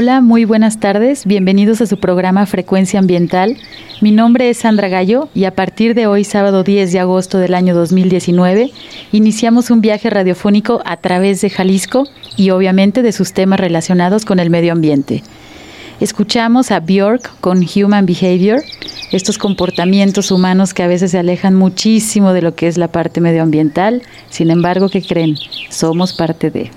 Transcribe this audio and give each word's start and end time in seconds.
Hola, 0.00 0.20
muy 0.20 0.44
buenas 0.44 0.78
tardes. 0.78 1.26
Bienvenidos 1.26 1.80
a 1.80 1.86
su 1.86 1.98
programa 1.98 2.46
Frecuencia 2.46 3.00
Ambiental. 3.00 3.56
Mi 4.00 4.12
nombre 4.12 4.48
es 4.48 4.58
Sandra 4.58 4.86
Gallo 4.86 5.28
y 5.34 5.42
a 5.42 5.56
partir 5.56 5.96
de 5.96 6.06
hoy, 6.06 6.22
sábado 6.22 6.62
10 6.62 6.92
de 6.92 7.00
agosto 7.00 7.38
del 7.38 7.52
año 7.52 7.74
2019, 7.74 8.70
iniciamos 9.10 9.72
un 9.72 9.80
viaje 9.80 10.08
radiofónico 10.08 10.82
a 10.84 10.98
través 10.98 11.40
de 11.40 11.50
Jalisco 11.50 12.06
y 12.36 12.50
obviamente 12.50 13.02
de 13.02 13.10
sus 13.10 13.32
temas 13.32 13.58
relacionados 13.58 14.24
con 14.24 14.38
el 14.38 14.50
medio 14.50 14.70
ambiente. 14.70 15.24
Escuchamos 15.98 16.70
a 16.70 16.78
Bjork 16.78 17.32
con 17.40 17.66
Human 17.66 18.06
Behavior, 18.06 18.62
estos 19.10 19.36
comportamientos 19.36 20.30
humanos 20.30 20.74
que 20.74 20.84
a 20.84 20.86
veces 20.86 21.10
se 21.10 21.18
alejan 21.18 21.56
muchísimo 21.56 22.32
de 22.32 22.42
lo 22.42 22.54
que 22.54 22.68
es 22.68 22.78
la 22.78 22.86
parte 22.86 23.20
medioambiental. 23.20 24.02
Sin 24.30 24.52
embargo, 24.52 24.90
¿qué 24.90 25.02
creen? 25.02 25.34
Somos 25.70 26.12
parte 26.12 26.52
de. 26.52 26.70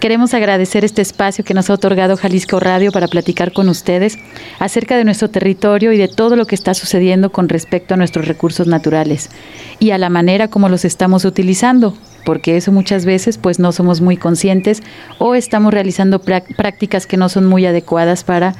Queremos 0.00 0.34
agradecer 0.34 0.84
este 0.84 1.00
espacio 1.00 1.42
que 1.42 1.54
nos 1.54 1.70
ha 1.70 1.74
otorgado 1.74 2.18
Jalisco 2.18 2.60
Radio 2.60 2.92
para 2.92 3.08
platicar 3.08 3.52
con 3.52 3.70
ustedes 3.70 4.18
acerca 4.58 4.94
de 4.98 5.04
nuestro 5.04 5.30
territorio 5.30 5.90
y 5.90 5.96
de 5.96 6.06
todo 6.06 6.36
lo 6.36 6.44
que 6.44 6.54
está 6.54 6.74
sucediendo 6.74 7.32
con 7.32 7.48
respecto 7.48 7.94
a 7.94 7.96
nuestros 7.96 8.28
recursos 8.28 8.66
naturales 8.66 9.30
y 9.78 9.92
a 9.92 9.98
la 9.98 10.10
manera 10.10 10.48
como 10.48 10.68
los 10.68 10.84
estamos 10.84 11.24
utilizando, 11.24 11.96
porque 12.26 12.58
eso 12.58 12.72
muchas 12.72 13.06
veces 13.06 13.38
pues 13.38 13.58
no 13.58 13.72
somos 13.72 14.02
muy 14.02 14.18
conscientes 14.18 14.82
o 15.18 15.34
estamos 15.34 15.72
realizando 15.72 16.20
prácticas 16.20 17.06
que 17.06 17.16
no 17.16 17.30
son 17.30 17.46
muy 17.46 17.64
adecuadas 17.64 18.22
para 18.22 18.54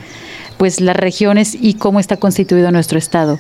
pues 0.56 0.81
las 0.81 0.97
regiones 0.97 1.55
y 1.61 1.75
cómo 1.75 2.00
está 2.00 2.17
constituido 2.17 2.71
nuestro 2.71 2.99
estado 2.99 3.38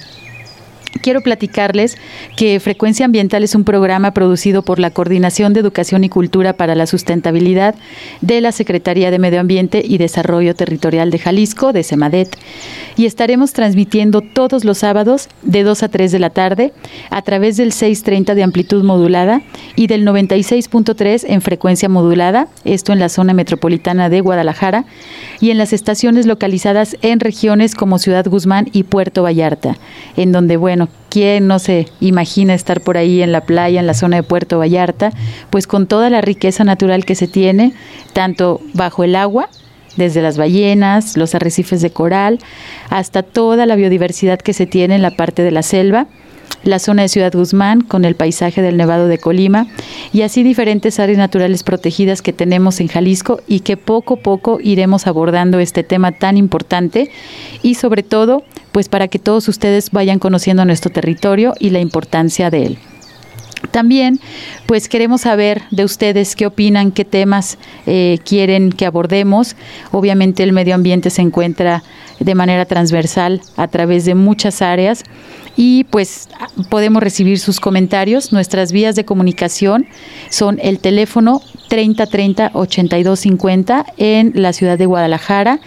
quiero 1.00 1.20
platicarles 1.20 1.96
que 2.36 2.60
Frecuencia 2.60 3.06
Ambiental 3.06 3.44
es 3.44 3.54
un 3.54 3.64
programa 3.64 4.12
producido 4.12 4.62
por 4.62 4.78
la 4.78 4.90
Coordinación 4.90 5.52
de 5.52 5.60
Educación 5.60 6.04
y 6.04 6.08
Cultura 6.08 6.54
para 6.54 6.74
la 6.74 6.86
Sustentabilidad 6.86 7.74
de 8.20 8.40
la 8.40 8.52
Secretaría 8.52 9.10
de 9.10 9.18
Medio 9.18 9.40
Ambiente 9.40 9.82
y 9.84 9.98
Desarrollo 9.98 10.54
Territorial 10.54 11.10
de 11.10 11.18
Jalisco, 11.18 11.72
de 11.72 11.82
SEMADET, 11.82 12.36
y 12.96 13.06
estaremos 13.06 13.52
transmitiendo 13.52 14.20
todos 14.20 14.64
los 14.64 14.78
sábados 14.78 15.28
de 15.42 15.62
2 15.62 15.82
a 15.82 15.88
3 15.88 16.12
de 16.12 16.18
la 16.18 16.30
tarde 16.30 16.72
a 17.10 17.22
través 17.22 17.56
del 17.56 17.72
630 17.72 18.34
de 18.34 18.42
amplitud 18.42 18.82
modulada 18.84 19.42
y 19.74 19.86
del 19.86 20.06
96.3 20.06 21.24
en 21.28 21.42
frecuencia 21.42 21.88
modulada, 21.88 22.48
esto 22.64 22.92
en 22.92 22.98
la 22.98 23.08
zona 23.08 23.34
metropolitana 23.34 24.08
de 24.08 24.20
Guadalajara, 24.20 24.84
y 25.40 25.50
en 25.50 25.58
las 25.58 25.72
estaciones 25.72 26.26
localizadas 26.26 26.96
en 27.02 27.20
regiones 27.20 27.74
como 27.74 27.98
Ciudad 27.98 28.26
Guzmán 28.26 28.68
y 28.72 28.84
Puerto 28.84 29.22
Vallarta, 29.22 29.76
en 30.16 30.32
donde, 30.32 30.56
bueno, 30.56 30.85
¿quién 31.08 31.46
no 31.46 31.58
se 31.58 31.88
imagina 32.00 32.54
estar 32.54 32.80
por 32.80 32.96
ahí 32.96 33.22
en 33.22 33.32
la 33.32 33.42
playa, 33.42 33.80
en 33.80 33.86
la 33.86 33.94
zona 33.94 34.16
de 34.16 34.22
Puerto 34.22 34.58
Vallarta? 34.58 35.12
Pues 35.50 35.66
con 35.66 35.86
toda 35.86 36.10
la 36.10 36.20
riqueza 36.20 36.64
natural 36.64 37.04
que 37.04 37.14
se 37.14 37.28
tiene, 37.28 37.72
tanto 38.12 38.60
bajo 38.74 39.04
el 39.04 39.16
agua, 39.16 39.48
desde 39.96 40.22
las 40.22 40.36
ballenas, 40.36 41.16
los 41.16 41.34
arrecifes 41.34 41.80
de 41.80 41.90
coral, 41.90 42.38
hasta 42.90 43.22
toda 43.22 43.66
la 43.66 43.76
biodiversidad 43.76 44.38
que 44.38 44.52
se 44.52 44.66
tiene 44.66 44.96
en 44.96 45.02
la 45.02 45.12
parte 45.12 45.42
de 45.42 45.50
la 45.50 45.62
selva 45.62 46.06
la 46.64 46.78
zona 46.78 47.02
de 47.02 47.08
Ciudad 47.08 47.32
Guzmán 47.32 47.80
con 47.80 48.04
el 48.04 48.14
paisaje 48.14 48.62
del 48.62 48.76
Nevado 48.76 49.08
de 49.08 49.18
Colima 49.18 49.66
y 50.12 50.22
así 50.22 50.42
diferentes 50.42 50.98
áreas 50.98 51.18
naturales 51.18 51.62
protegidas 51.62 52.22
que 52.22 52.32
tenemos 52.32 52.80
en 52.80 52.88
Jalisco 52.88 53.40
y 53.46 53.60
que 53.60 53.76
poco 53.76 54.14
a 54.14 54.18
poco 54.18 54.58
iremos 54.62 55.06
abordando 55.06 55.58
este 55.58 55.82
tema 55.82 56.12
tan 56.12 56.36
importante 56.36 57.10
y 57.62 57.74
sobre 57.74 58.02
todo 58.02 58.42
pues 58.72 58.88
para 58.88 59.08
que 59.08 59.18
todos 59.18 59.48
ustedes 59.48 59.90
vayan 59.90 60.18
conociendo 60.18 60.64
nuestro 60.64 60.90
territorio 60.90 61.54
y 61.58 61.70
la 61.70 61.80
importancia 61.80 62.50
de 62.50 62.66
él. 62.66 62.78
También, 63.70 64.20
pues 64.66 64.88
queremos 64.88 65.22
saber 65.22 65.62
de 65.70 65.84
ustedes 65.84 66.36
qué 66.36 66.46
opinan, 66.46 66.92
qué 66.92 67.04
temas 67.04 67.58
eh, 67.86 68.18
quieren 68.24 68.70
que 68.70 68.86
abordemos. 68.86 69.56
Obviamente 69.92 70.42
el 70.42 70.52
medio 70.52 70.74
ambiente 70.74 71.10
se 71.10 71.22
encuentra 71.22 71.82
de 72.20 72.34
manera 72.34 72.64
transversal 72.64 73.40
a 73.56 73.68
través 73.68 74.04
de 74.04 74.14
muchas 74.14 74.62
áreas 74.62 75.04
y 75.56 75.84
pues 75.84 76.28
podemos 76.68 77.02
recibir 77.02 77.38
sus 77.38 77.60
comentarios. 77.60 78.32
Nuestras 78.32 78.72
vías 78.72 78.94
de 78.94 79.04
comunicación 79.04 79.86
son 80.28 80.58
el 80.62 80.78
teléfono 80.78 81.40
3030 81.68 82.50
8250 82.52 83.86
en 83.96 84.32
la 84.34 84.52
ciudad 84.52 84.78
de 84.78 84.86
Guadalajara. 84.86 85.60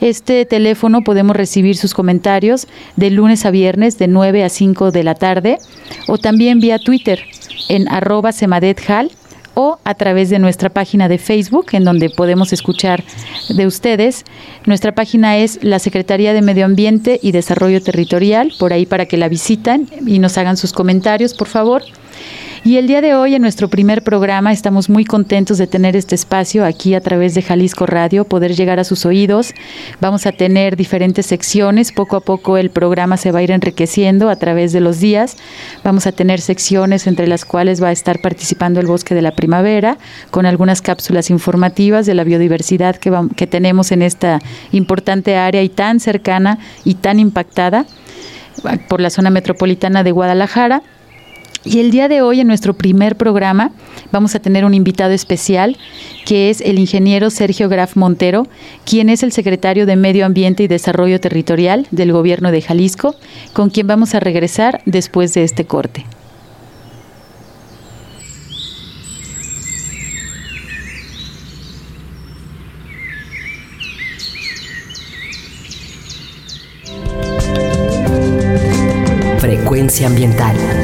Este 0.00 0.46
teléfono 0.46 1.02
podemos 1.04 1.36
recibir 1.36 1.76
sus 1.76 1.94
comentarios 1.94 2.66
de 2.96 3.10
lunes 3.10 3.44
a 3.44 3.50
viernes 3.50 3.98
de 3.98 4.08
9 4.08 4.44
a 4.44 4.48
5 4.48 4.90
de 4.90 5.04
la 5.04 5.14
tarde 5.14 5.58
o 6.08 6.18
también 6.18 6.60
vía 6.60 6.78
Twitter 6.78 7.20
en 7.68 7.88
arroba 7.88 8.32
semadethal 8.32 9.10
o 9.54 9.78
a 9.84 9.94
través 9.94 10.30
de 10.30 10.38
nuestra 10.38 10.68
página 10.68 11.08
de 11.08 11.18
Facebook, 11.18 11.66
en 11.72 11.84
donde 11.84 12.10
podemos 12.10 12.52
escuchar 12.52 13.02
de 13.48 13.66
ustedes. 13.66 14.24
Nuestra 14.66 14.92
página 14.92 15.38
es 15.38 15.58
la 15.62 15.78
Secretaría 15.78 16.32
de 16.32 16.42
Medio 16.42 16.64
Ambiente 16.64 17.18
y 17.22 17.32
Desarrollo 17.32 17.82
Territorial, 17.82 18.52
por 18.58 18.72
ahí 18.72 18.86
para 18.86 19.06
que 19.06 19.16
la 19.16 19.28
visiten 19.28 19.88
y 20.06 20.18
nos 20.18 20.38
hagan 20.38 20.56
sus 20.56 20.72
comentarios, 20.72 21.34
por 21.34 21.48
favor. 21.48 21.82
Y 22.66 22.78
el 22.78 22.86
día 22.86 23.02
de 23.02 23.14
hoy, 23.14 23.34
en 23.34 23.42
nuestro 23.42 23.68
primer 23.68 24.02
programa, 24.02 24.50
estamos 24.50 24.88
muy 24.88 25.04
contentos 25.04 25.58
de 25.58 25.66
tener 25.66 25.96
este 25.96 26.14
espacio 26.14 26.64
aquí 26.64 26.94
a 26.94 27.02
través 27.02 27.34
de 27.34 27.42
Jalisco 27.42 27.84
Radio, 27.84 28.24
poder 28.24 28.54
llegar 28.54 28.80
a 28.80 28.84
sus 28.84 29.04
oídos. 29.04 29.52
Vamos 30.00 30.24
a 30.24 30.32
tener 30.32 30.74
diferentes 30.74 31.26
secciones. 31.26 31.92
Poco 31.92 32.16
a 32.16 32.20
poco 32.20 32.56
el 32.56 32.70
programa 32.70 33.18
se 33.18 33.32
va 33.32 33.40
a 33.40 33.42
ir 33.42 33.50
enriqueciendo 33.50 34.30
a 34.30 34.36
través 34.36 34.72
de 34.72 34.80
los 34.80 34.98
días. 34.98 35.36
Vamos 35.84 36.06
a 36.06 36.12
tener 36.12 36.40
secciones 36.40 37.06
entre 37.06 37.26
las 37.26 37.44
cuales 37.44 37.82
va 37.82 37.88
a 37.88 37.92
estar 37.92 38.22
participando 38.22 38.80
el 38.80 38.86
Bosque 38.86 39.14
de 39.14 39.20
la 39.20 39.32
Primavera, 39.32 39.98
con 40.30 40.46
algunas 40.46 40.80
cápsulas 40.80 41.28
informativas 41.28 42.06
de 42.06 42.14
la 42.14 42.24
biodiversidad 42.24 42.96
que, 42.96 43.12
que 43.36 43.46
tenemos 43.46 43.92
en 43.92 44.00
esta 44.00 44.40
importante 44.72 45.36
área 45.36 45.62
y 45.62 45.68
tan 45.68 46.00
cercana 46.00 46.58
y 46.82 46.94
tan 46.94 47.20
impactada 47.20 47.84
por 48.88 49.02
la 49.02 49.10
zona 49.10 49.28
metropolitana 49.28 50.02
de 50.02 50.12
Guadalajara. 50.12 50.82
Y 51.64 51.80
el 51.80 51.90
día 51.90 52.08
de 52.08 52.20
hoy, 52.20 52.40
en 52.40 52.46
nuestro 52.46 52.74
primer 52.74 53.16
programa, 53.16 53.70
vamos 54.12 54.34
a 54.34 54.38
tener 54.38 54.66
un 54.66 54.74
invitado 54.74 55.12
especial, 55.12 55.78
que 56.26 56.50
es 56.50 56.60
el 56.60 56.78
ingeniero 56.78 57.30
Sergio 57.30 57.70
Graf 57.70 57.96
Montero, 57.96 58.46
quien 58.84 59.08
es 59.08 59.22
el 59.22 59.32
secretario 59.32 59.86
de 59.86 59.96
Medio 59.96 60.26
Ambiente 60.26 60.62
y 60.62 60.68
Desarrollo 60.68 61.20
Territorial 61.20 61.86
del 61.90 62.12
Gobierno 62.12 62.52
de 62.52 62.60
Jalisco, 62.60 63.14
con 63.54 63.70
quien 63.70 63.86
vamos 63.86 64.14
a 64.14 64.20
regresar 64.20 64.82
después 64.84 65.32
de 65.32 65.44
este 65.44 65.64
corte. 65.64 66.04
Frecuencia 79.38 80.06
ambiental 80.06 80.83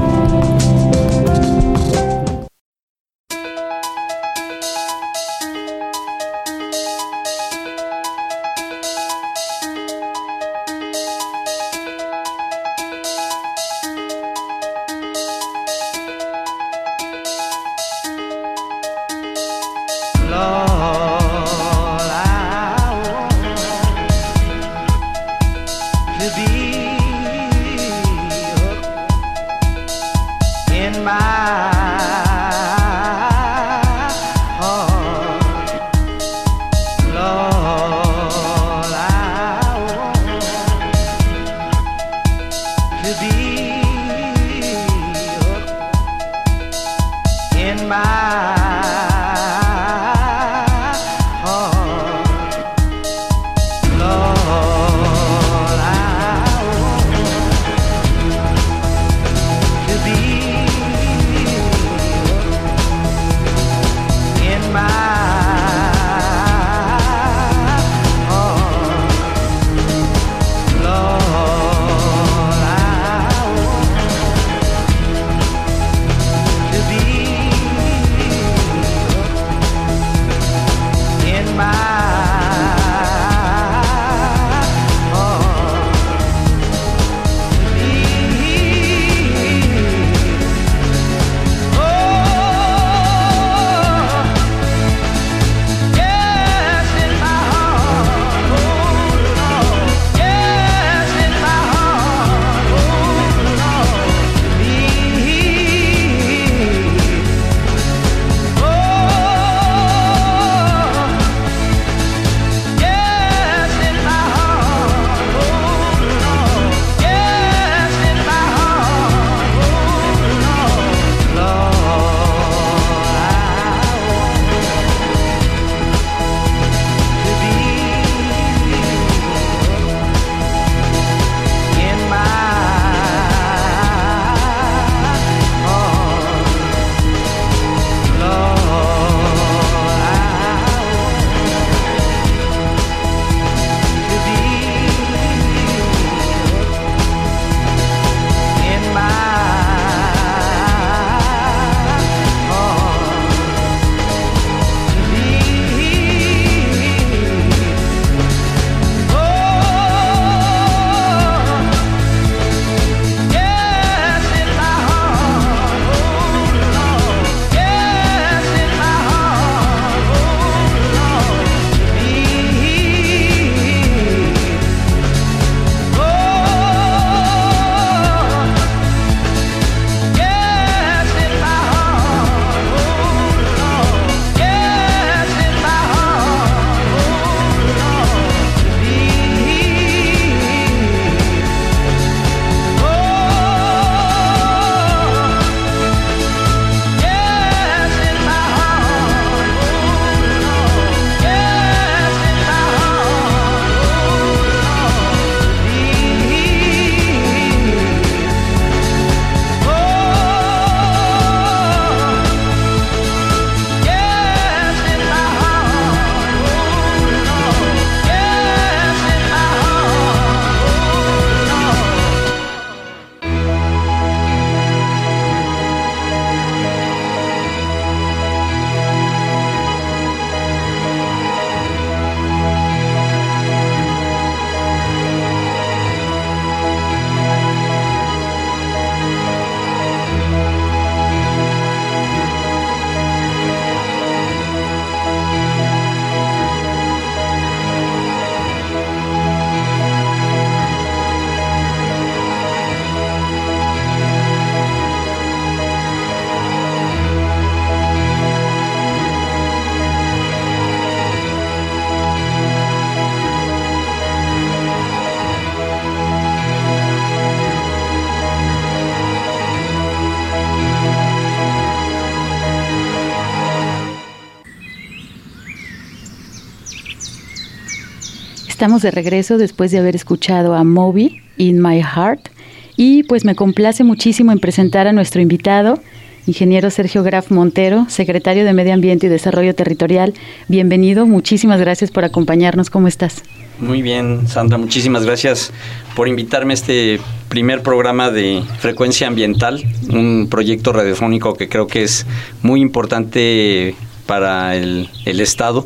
Estamos 278.61 278.83
de 278.83 278.91
regreso 278.91 279.39
después 279.39 279.71
de 279.71 279.79
haber 279.79 279.95
escuchado 279.95 280.53
a 280.53 280.63
Moby 280.63 281.19
in 281.37 281.63
My 281.63 281.81
Heart 281.81 282.29
y 282.77 283.01
pues 283.01 283.25
me 283.25 283.33
complace 283.33 283.83
muchísimo 283.83 284.31
en 284.31 284.37
presentar 284.37 284.85
a 284.85 284.93
nuestro 284.93 285.19
invitado, 285.19 285.79
ingeniero 286.27 286.69
Sergio 286.69 287.01
Graf 287.01 287.31
Montero, 287.31 287.87
secretario 287.89 288.45
de 288.45 288.53
Medio 288.53 288.75
Ambiente 288.75 289.07
y 289.07 289.09
Desarrollo 289.09 289.55
Territorial. 289.55 290.13
Bienvenido, 290.47 291.07
muchísimas 291.07 291.59
gracias 291.59 291.89
por 291.89 292.05
acompañarnos. 292.05 292.69
¿Cómo 292.69 292.87
estás? 292.87 293.23
Muy 293.59 293.81
bien, 293.81 294.27
Sandra, 294.27 294.59
muchísimas 294.59 295.05
gracias 295.05 295.51
por 295.95 296.07
invitarme 296.07 296.53
a 296.53 296.57
este 296.57 296.99
primer 297.29 297.63
programa 297.63 298.11
de 298.11 298.43
frecuencia 298.59 299.07
ambiental, 299.07 299.63
un 299.89 300.27
proyecto 300.29 300.71
radiofónico 300.71 301.33
que 301.33 301.49
creo 301.49 301.65
que 301.65 301.81
es 301.81 302.05
muy 302.43 302.61
importante 302.61 303.73
para 304.05 304.55
el, 304.55 304.89
el 305.05 305.19
Estado 305.19 305.65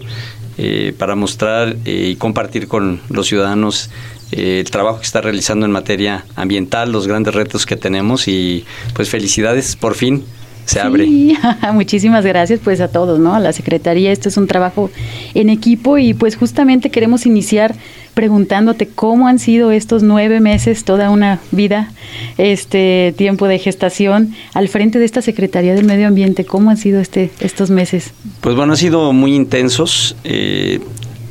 eh, 0.58 0.94
para 0.98 1.16
mostrar 1.16 1.76
eh, 1.86 2.10
y 2.12 2.16
compartir 2.16 2.68
con 2.68 3.02
los 3.10 3.28
ciudadanos 3.28 3.90
eh, 4.32 4.62
el 4.62 4.72
trabajo 4.72 5.00
que 5.00 5.06
está 5.06 5.22
realizando 5.22 5.66
en 5.66 5.72
materia 5.72 6.26
ambiental, 6.36 6.92
los 6.92 7.08
grandes 7.08 7.36
retos 7.36 7.66
que 7.66 7.76
tenemos 7.76 8.28
y 8.28 8.66
pues 8.94 9.10
felicidades 9.10 9.76
por 9.76 9.96
fin 9.96 10.24
se 10.66 10.80
abre. 10.80 11.08
Muchísimas 11.74 12.26
gracias 12.26 12.60
pues 12.64 12.82
a 12.82 12.88
todos, 12.88 13.20
¿no? 13.20 13.36
A 13.36 13.40
la 13.40 13.54
Secretaría, 13.54 14.12
esto 14.12 14.30
es 14.30 14.38
un 14.38 14.48
trabajo 14.48 14.90
en 15.34 15.50
equipo 15.50 15.98
y 15.98 16.14
pues 16.14 16.36
justamente 16.38 16.90
queremos 16.90 17.26
iniciar 17.26 17.76
preguntándote 18.16 18.88
cómo 18.88 19.28
han 19.28 19.38
sido 19.38 19.72
estos 19.72 20.02
nueve 20.02 20.40
meses, 20.40 20.86
toda 20.86 21.12
una 21.12 21.40
vida, 21.52 21.92
este 22.38 23.14
tiempo 23.16 23.48
de 23.48 23.60
gestación 23.60 24.34
al 24.54 24.70
frente 24.70 24.98
de 24.98 25.06
esta 25.06 25.22
Secretaría 25.22 25.76
del 25.76 25.86
Medio 25.86 26.08
Ambiente, 26.08 26.46
¿cómo 26.46 26.72
han 26.72 26.78
sido 26.78 27.00
este, 27.00 27.30
estos 27.42 27.70
meses? 27.70 28.14
Pues 28.42 28.56
bueno, 28.56 28.74
han 28.74 28.78
sido 28.78 29.14
muy 29.14 29.36
intensos. 29.36 30.16
Eh, 30.24 30.80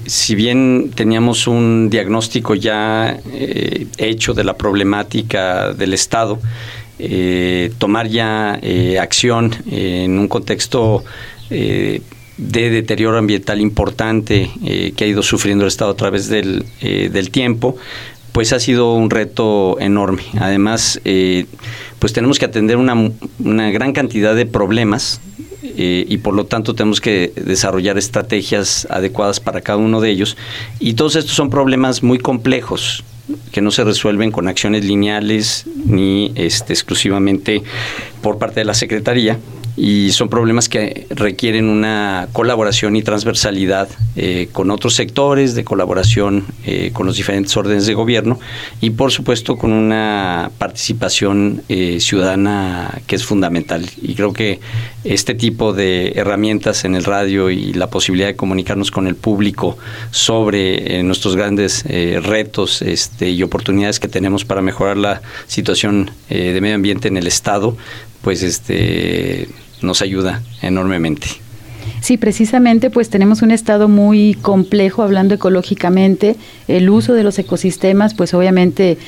si 0.07 0.35
bien 0.35 0.91
teníamos 0.95 1.49
un 1.49 1.89
diagnóstico 1.89 2.55
ya 2.55 3.19
eh, 3.33 3.87
hecho 3.97 4.35
de 4.35 4.45
la 4.45 4.55
problemática 4.55 5.73
del 5.73 5.95
Estado, 5.95 6.39
eh, 6.99 7.73
tomar 7.79 8.09
ya 8.09 8.61
acción 9.01 9.51
en 9.71 10.19
un 10.19 10.29
contexto 10.29 11.03
de 12.37 12.71
deterioro 12.71 13.19
ambiental 13.19 13.61
importante 13.61 14.51
que 14.97 15.05
ha 15.05 15.07
ido 15.07 15.23
sufriendo 15.23 15.65
el 15.65 15.69
Estado 15.69 15.93
a 15.93 15.97
través 15.97 16.29
del, 16.29 16.65
del 16.81 17.31
tiempo, 17.31 17.77
pues 18.33 18.53
ha 18.53 18.59
sido 18.59 18.95
un 18.95 19.11
reto 19.11 19.79
enorme. 19.81 20.23
Además, 20.41 21.01
pues 21.99 22.13
tenemos 22.13 22.39
que 22.39 22.47
atender 22.47 22.77
una, 22.77 23.11
una 23.39 23.71
gran 23.71 23.93
cantidad 23.93 24.35
de 24.35 24.47
problemas 24.47 25.21
y 25.77 26.19
por 26.19 26.35
lo 26.35 26.45
tanto 26.47 26.75
tenemos 26.75 27.01
que 27.01 27.33
desarrollar 27.37 27.99
estrategias 27.99 28.87
adecuadas 28.91 29.41
para 29.41 29.61
cada 29.61 29.79
uno 29.79 30.01
de 30.01 30.11
ellos. 30.11 30.37
Y 30.79 30.95
todos 30.95 31.17
estos 31.17 31.35
son 31.35 31.51
problemas 31.51 32.03
muy 32.03 32.19
complejos 32.19 33.05
que 33.53 33.61
no 33.61 33.71
se 33.71 33.85
resuelven 33.85 34.31
con 34.31 34.49
acciones 34.49 34.85
lineales 34.85 35.65
ni 35.87 36.33
este, 36.35 36.73
exclusivamente 36.73 37.63
por 38.21 38.39
parte 38.39 38.61
de 38.61 38.65
la 38.65 38.75
Secretaría 38.75 39.39
y 39.77 40.13
son 40.13 40.29
problemas 40.29 40.69
que 40.69 41.07
requieren 41.11 41.69
una 41.69 42.29
colaboración 42.33 42.95
y 42.95 43.03
transversalidad 43.03 43.89
eh, 44.15 44.49
con 44.53 44.71
otros 44.71 44.95
sectores, 44.95 45.55
de 45.55 45.65
colaboración 45.65 46.45
eh, 46.65 46.91
con 46.93 47.07
los 47.07 47.17
diferentes 47.17 47.57
órdenes 47.57 47.87
de 47.87 47.95
gobierno 47.95 48.39
y 48.81 48.91
por 48.91 49.11
supuesto 49.11 49.57
con 49.57 49.73
una 49.73 50.53
participación 50.59 51.63
eh, 51.69 51.99
ciudadana 52.01 53.01
que 53.07 53.17
es 53.17 53.25
fundamental. 53.25 53.85
Y 54.01 54.15
creo 54.15 54.33
que 54.33 54.61
este 55.03 55.35
tipo 55.35 55.73
de 55.73 56.13
herramientas 56.15 56.85
en 56.85 56.95
el 56.95 57.05
radio 57.05 57.51
y 57.51 57.73
la 57.73 57.89
posibilidad 57.89 58.29
de 58.29 58.37
comunicarnos 58.37 58.91
con 58.91 59.07
el 59.07 59.17
público 59.17 59.77
sobre 60.13 61.03
nuestros 61.03 61.37
grandes 61.37 61.85
retos 61.85 62.81
este, 62.81 63.29
y 63.29 63.43
oportunidades 63.43 64.01
que 64.01 64.09
tenemos 64.09 64.47
para 64.47 64.63
mejorar 64.63 64.97
la 64.97 65.21
situación 65.47 66.11
de 66.31 66.59
medio 66.63 66.77
ambiente 66.77 67.09
en 67.09 67.19
el 67.19 67.27
Estado, 67.27 67.77
pues 68.25 68.43
este 68.43 69.47
nos 69.83 70.03
ayuda 70.03 70.43
enormemente. 70.63 71.29
Sí, 72.01 72.19
precisamente 72.19 72.91
pues 72.91 73.09
tenemos 73.09 73.43
un 73.43 73.51
estado 73.51 73.89
muy 73.89 74.35
complejo 74.35 75.03
hablando 75.03 75.35
ecológicamente. 75.35 76.37
El 76.69 76.91
uso 76.91 77.15
de 77.15 77.23
los 77.23 77.39
ecosistemas 77.39 78.15
pues 78.15 78.35
obviamente 78.35 78.99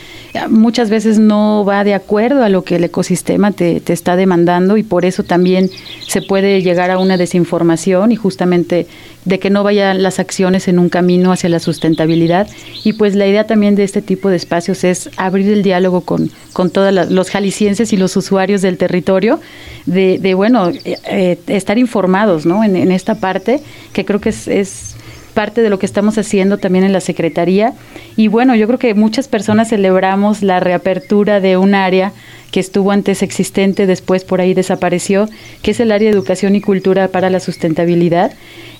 muchas 0.48 0.88
veces 0.88 1.18
no 1.18 1.64
va 1.66 1.84
de 1.84 1.94
acuerdo 1.94 2.42
a 2.42 2.48
lo 2.48 2.62
que 2.62 2.76
el 2.76 2.84
ecosistema 2.84 3.52
te, 3.52 3.80
te 3.80 3.92
está 3.92 4.16
demandando 4.16 4.76
y 4.76 4.82
por 4.82 5.04
eso 5.04 5.24
también 5.24 5.70
se 6.06 6.22
puede 6.22 6.62
llegar 6.62 6.90
a 6.90 6.98
una 6.98 7.16
desinformación 7.16 8.12
y 8.12 8.16
justamente 8.16 8.86
de 9.26 9.38
que 9.38 9.50
no 9.50 9.62
vayan 9.62 10.02
las 10.02 10.18
acciones 10.18 10.68
en 10.68 10.78
un 10.78 10.88
camino 10.88 11.32
hacia 11.32 11.50
la 11.50 11.58
sustentabilidad. 11.58 12.48
Y 12.84 12.94
pues 12.94 13.14
la 13.14 13.26
idea 13.26 13.44
también 13.44 13.74
de 13.74 13.84
este 13.84 14.00
tipo 14.00 14.30
de 14.30 14.36
espacios 14.36 14.84
es 14.84 15.10
abrir 15.16 15.48
el 15.50 15.62
diálogo 15.62 16.00
con, 16.00 16.30
con 16.52 16.70
todos 16.70 16.94
los 17.10 17.28
jaliscienses 17.28 17.92
y 17.92 17.96
los 17.96 18.16
usuarios 18.16 18.62
del 18.62 18.78
territorio, 18.78 19.40
de, 19.84 20.18
de 20.18 20.34
bueno, 20.34 20.70
eh, 20.70 20.96
eh, 21.10 21.38
estar 21.48 21.76
informados 21.76 22.46
¿no? 22.46 22.64
en, 22.64 22.90
esta 22.92 23.16
parte, 23.16 23.60
que 23.92 24.04
creo 24.04 24.20
que 24.20 24.30
es 24.30 24.96
parte 25.34 25.60
de 25.60 25.68
lo 25.68 25.78
que 25.78 25.86
estamos 25.86 26.16
haciendo 26.16 26.56
también 26.56 26.84
en 26.84 26.92
la 26.92 27.00
Secretaría. 27.00 27.74
Y 28.16 28.28
bueno, 28.28 28.54
yo 28.54 28.66
creo 28.68 28.78
que 28.78 28.94
muchas 28.94 29.28
personas 29.28 29.68
celebramos 29.68 30.42
la 30.42 30.60
reapertura 30.60 31.40
de 31.40 31.56
un 31.58 31.74
área 31.74 32.12
que 32.50 32.60
estuvo 32.60 32.90
antes 32.90 33.22
existente, 33.22 33.86
después 33.86 34.24
por 34.24 34.40
ahí 34.40 34.54
desapareció, 34.54 35.28
que 35.62 35.72
es 35.72 35.80
el 35.80 35.92
área 35.92 36.10
de 36.10 36.16
educación 36.16 36.56
y 36.56 36.60
cultura 36.60 37.08
para 37.08 37.30
la 37.30 37.40
sustentabilidad, 37.40 38.32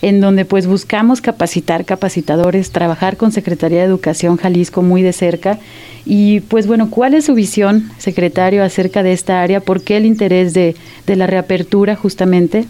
en 0.02 0.20
donde 0.20 0.44
pues 0.44 0.66
buscamos 0.66 1.20
capacitar 1.20 1.84
capacitadores, 1.84 2.70
trabajar 2.70 3.16
con 3.16 3.32
Secretaría 3.32 3.80
de 3.80 3.86
Educación 3.86 4.36
Jalisco 4.36 4.82
muy 4.82 5.02
de 5.02 5.12
cerca. 5.12 5.58
Y 6.04 6.40
pues 6.40 6.66
bueno, 6.66 6.90
¿cuál 6.90 7.14
es 7.14 7.24
su 7.24 7.34
visión, 7.34 7.90
secretario, 7.98 8.62
acerca 8.62 9.02
de 9.02 9.12
esta 9.12 9.42
área? 9.42 9.60
¿Por 9.60 9.82
qué 9.82 9.96
el 9.96 10.06
interés 10.06 10.54
de, 10.54 10.76
de 11.06 11.16
la 11.16 11.26
reapertura 11.26 11.96
justamente? 11.96 12.66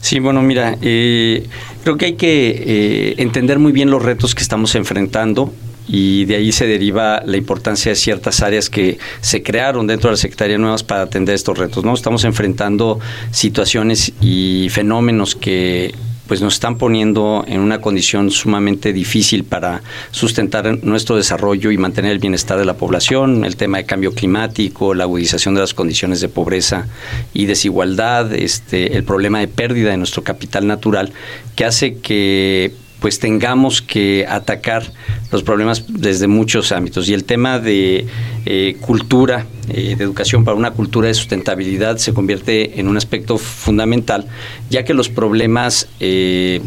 Sí, 0.00 0.20
bueno, 0.20 0.42
mira, 0.42 0.76
eh, 0.82 1.46
creo 1.82 1.96
que 1.96 2.06
hay 2.06 2.14
que 2.14 2.48
eh, 2.50 3.14
entender 3.18 3.58
muy 3.58 3.72
bien 3.72 3.90
los 3.90 4.02
retos 4.02 4.34
que 4.34 4.42
estamos 4.42 4.74
enfrentando 4.74 5.52
y 5.88 6.24
de 6.24 6.36
ahí 6.36 6.52
se 6.52 6.66
deriva 6.66 7.22
la 7.24 7.36
importancia 7.36 7.90
de 7.90 7.96
ciertas 7.96 8.42
áreas 8.42 8.70
que 8.70 8.98
se 9.20 9.42
crearon 9.42 9.86
dentro 9.86 10.10
de 10.10 10.14
la 10.14 10.18
Secretaría 10.18 10.58
Nuevas 10.58 10.82
para 10.82 11.02
atender 11.02 11.34
estos 11.34 11.56
retos. 11.58 11.84
¿no? 11.84 11.94
Estamos 11.94 12.24
enfrentando 12.24 12.98
situaciones 13.30 14.12
y 14.20 14.68
fenómenos 14.70 15.34
que 15.34 15.94
pues 16.26 16.40
nos 16.40 16.54
están 16.54 16.76
poniendo 16.76 17.44
en 17.46 17.60
una 17.60 17.80
condición 17.80 18.30
sumamente 18.30 18.92
difícil 18.92 19.44
para 19.44 19.82
sustentar 20.10 20.82
nuestro 20.84 21.16
desarrollo 21.16 21.70
y 21.70 21.78
mantener 21.78 22.12
el 22.12 22.18
bienestar 22.18 22.58
de 22.58 22.64
la 22.64 22.74
población, 22.74 23.44
el 23.44 23.56
tema 23.56 23.78
de 23.78 23.84
cambio 23.84 24.12
climático, 24.12 24.94
la 24.94 25.04
agudización 25.04 25.54
de 25.54 25.60
las 25.60 25.74
condiciones 25.74 26.20
de 26.20 26.28
pobreza 26.28 26.88
y 27.32 27.46
desigualdad, 27.46 28.32
este, 28.34 28.96
el 28.96 29.04
problema 29.04 29.38
de 29.38 29.48
pérdida 29.48 29.90
de 29.90 29.98
nuestro 29.98 30.24
capital 30.24 30.66
natural, 30.66 31.12
que 31.54 31.64
hace 31.64 31.98
que 31.98 32.72
pues 33.06 33.20
tengamos 33.20 33.82
que 33.82 34.26
atacar 34.28 34.82
los 35.30 35.44
problemas 35.44 35.84
desde 35.86 36.26
muchos 36.26 36.72
ámbitos. 36.72 37.08
Y 37.08 37.14
el 37.14 37.22
tema 37.22 37.60
de 37.60 38.04
eh, 38.44 38.76
cultura, 38.80 39.46
eh, 39.68 39.94
de 39.96 40.02
educación 40.02 40.44
para 40.44 40.56
una 40.56 40.72
cultura 40.72 41.06
de 41.06 41.14
sustentabilidad 41.14 41.98
se 41.98 42.12
convierte 42.12 42.80
en 42.80 42.88
un 42.88 42.96
aspecto 42.96 43.38
fundamental, 43.38 44.26
ya 44.70 44.84
que 44.84 44.92
los 44.92 45.08
problemas 45.08 45.88
eh, 46.00 46.60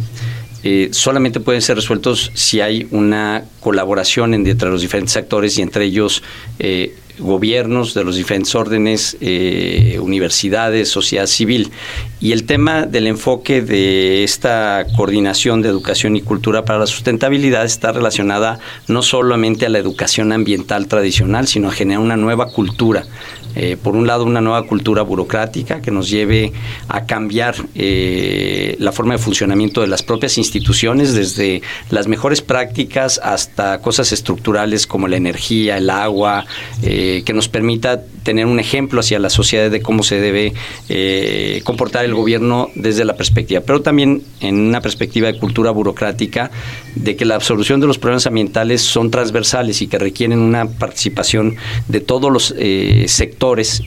solamente 0.91 1.41
pueden 1.41 1.61
ser 1.61 1.75
resueltos 1.75 2.31
si 2.35 2.61
hay 2.61 2.87
una 2.91 3.43
colaboración 3.59 4.33
entre 4.33 4.69
los 4.69 4.79
diferentes 4.79 5.17
actores 5.17 5.57
y 5.57 5.61
entre 5.61 5.83
ellos 5.83 6.23
gobiernos 7.19 7.93
de 7.93 8.03
los 8.03 8.15
diferentes 8.15 8.55
órdenes, 8.55 9.17
eh, 9.21 9.97
universidades, 10.01 10.89
sociedad 10.89 11.27
civil. 11.27 11.71
Y 12.19 12.31
el 12.31 12.45
tema 12.45 12.85
del 12.85 13.07
enfoque 13.07 13.61
de 13.61 14.23
esta 14.23 14.85
coordinación 14.95 15.61
de 15.61 15.69
educación 15.69 16.15
y 16.15 16.21
cultura 16.21 16.65
para 16.65 16.79
la 16.79 16.87
sustentabilidad 16.87 17.65
está 17.65 17.91
relacionada 17.91 18.59
no 18.87 19.01
solamente 19.01 19.65
a 19.65 19.69
la 19.69 19.79
educación 19.79 20.31
ambiental 20.31 20.87
tradicional, 20.87 21.47
sino 21.47 21.69
a 21.69 21.71
generar 21.71 22.01
una 22.01 22.17
nueva 22.17 22.47
cultura 22.51 23.05
eh, 23.55 23.77
por 23.81 23.95
un 23.95 24.07
lado, 24.07 24.25
una 24.25 24.41
nueva 24.41 24.63
cultura 24.67 25.01
burocrática 25.01 25.81
que 25.81 25.91
nos 25.91 26.09
lleve 26.09 26.53
a 26.87 27.05
cambiar 27.05 27.55
eh, 27.75 28.75
la 28.79 28.91
forma 28.91 29.13
de 29.13 29.19
funcionamiento 29.19 29.81
de 29.81 29.87
las 29.87 30.03
propias 30.03 30.37
instituciones, 30.37 31.13
desde 31.13 31.61
las 31.89 32.07
mejores 32.07 32.41
prácticas 32.41 33.19
hasta 33.23 33.81
cosas 33.81 34.11
estructurales 34.11 34.87
como 34.87 35.07
la 35.07 35.17
energía, 35.17 35.77
el 35.77 35.89
agua, 35.89 36.45
eh, 36.83 37.23
que 37.25 37.33
nos 37.33 37.47
permita 37.49 38.01
tener 38.23 38.45
un 38.45 38.59
ejemplo 38.59 38.99
hacia 38.99 39.17
la 39.17 39.29
sociedad 39.29 39.71
de 39.71 39.81
cómo 39.81 40.03
se 40.03 40.19
debe 40.19 40.53
comportar 41.63 42.05
el 42.05 42.13
gobierno 42.13 42.69
desde 42.75 43.05
la 43.05 43.15
perspectiva, 43.15 43.61
pero 43.61 43.81
también 43.81 44.23
en 44.41 44.59
una 44.59 44.81
perspectiva 44.81 45.31
de 45.31 45.39
cultura 45.39 45.71
burocrática, 45.71 46.51
de 46.95 47.15
que 47.15 47.25
la 47.25 47.35
absolución 47.35 47.79
de 47.79 47.87
los 47.87 47.97
problemas 47.97 48.27
ambientales 48.27 48.81
son 48.81 49.09
transversales 49.11 49.81
y 49.81 49.87
que 49.87 49.97
requieren 49.97 50.39
una 50.39 50.65
participación 50.65 51.55
de 51.87 51.99
todos 52.01 52.31
los 52.31 52.53
eh, 52.57 53.05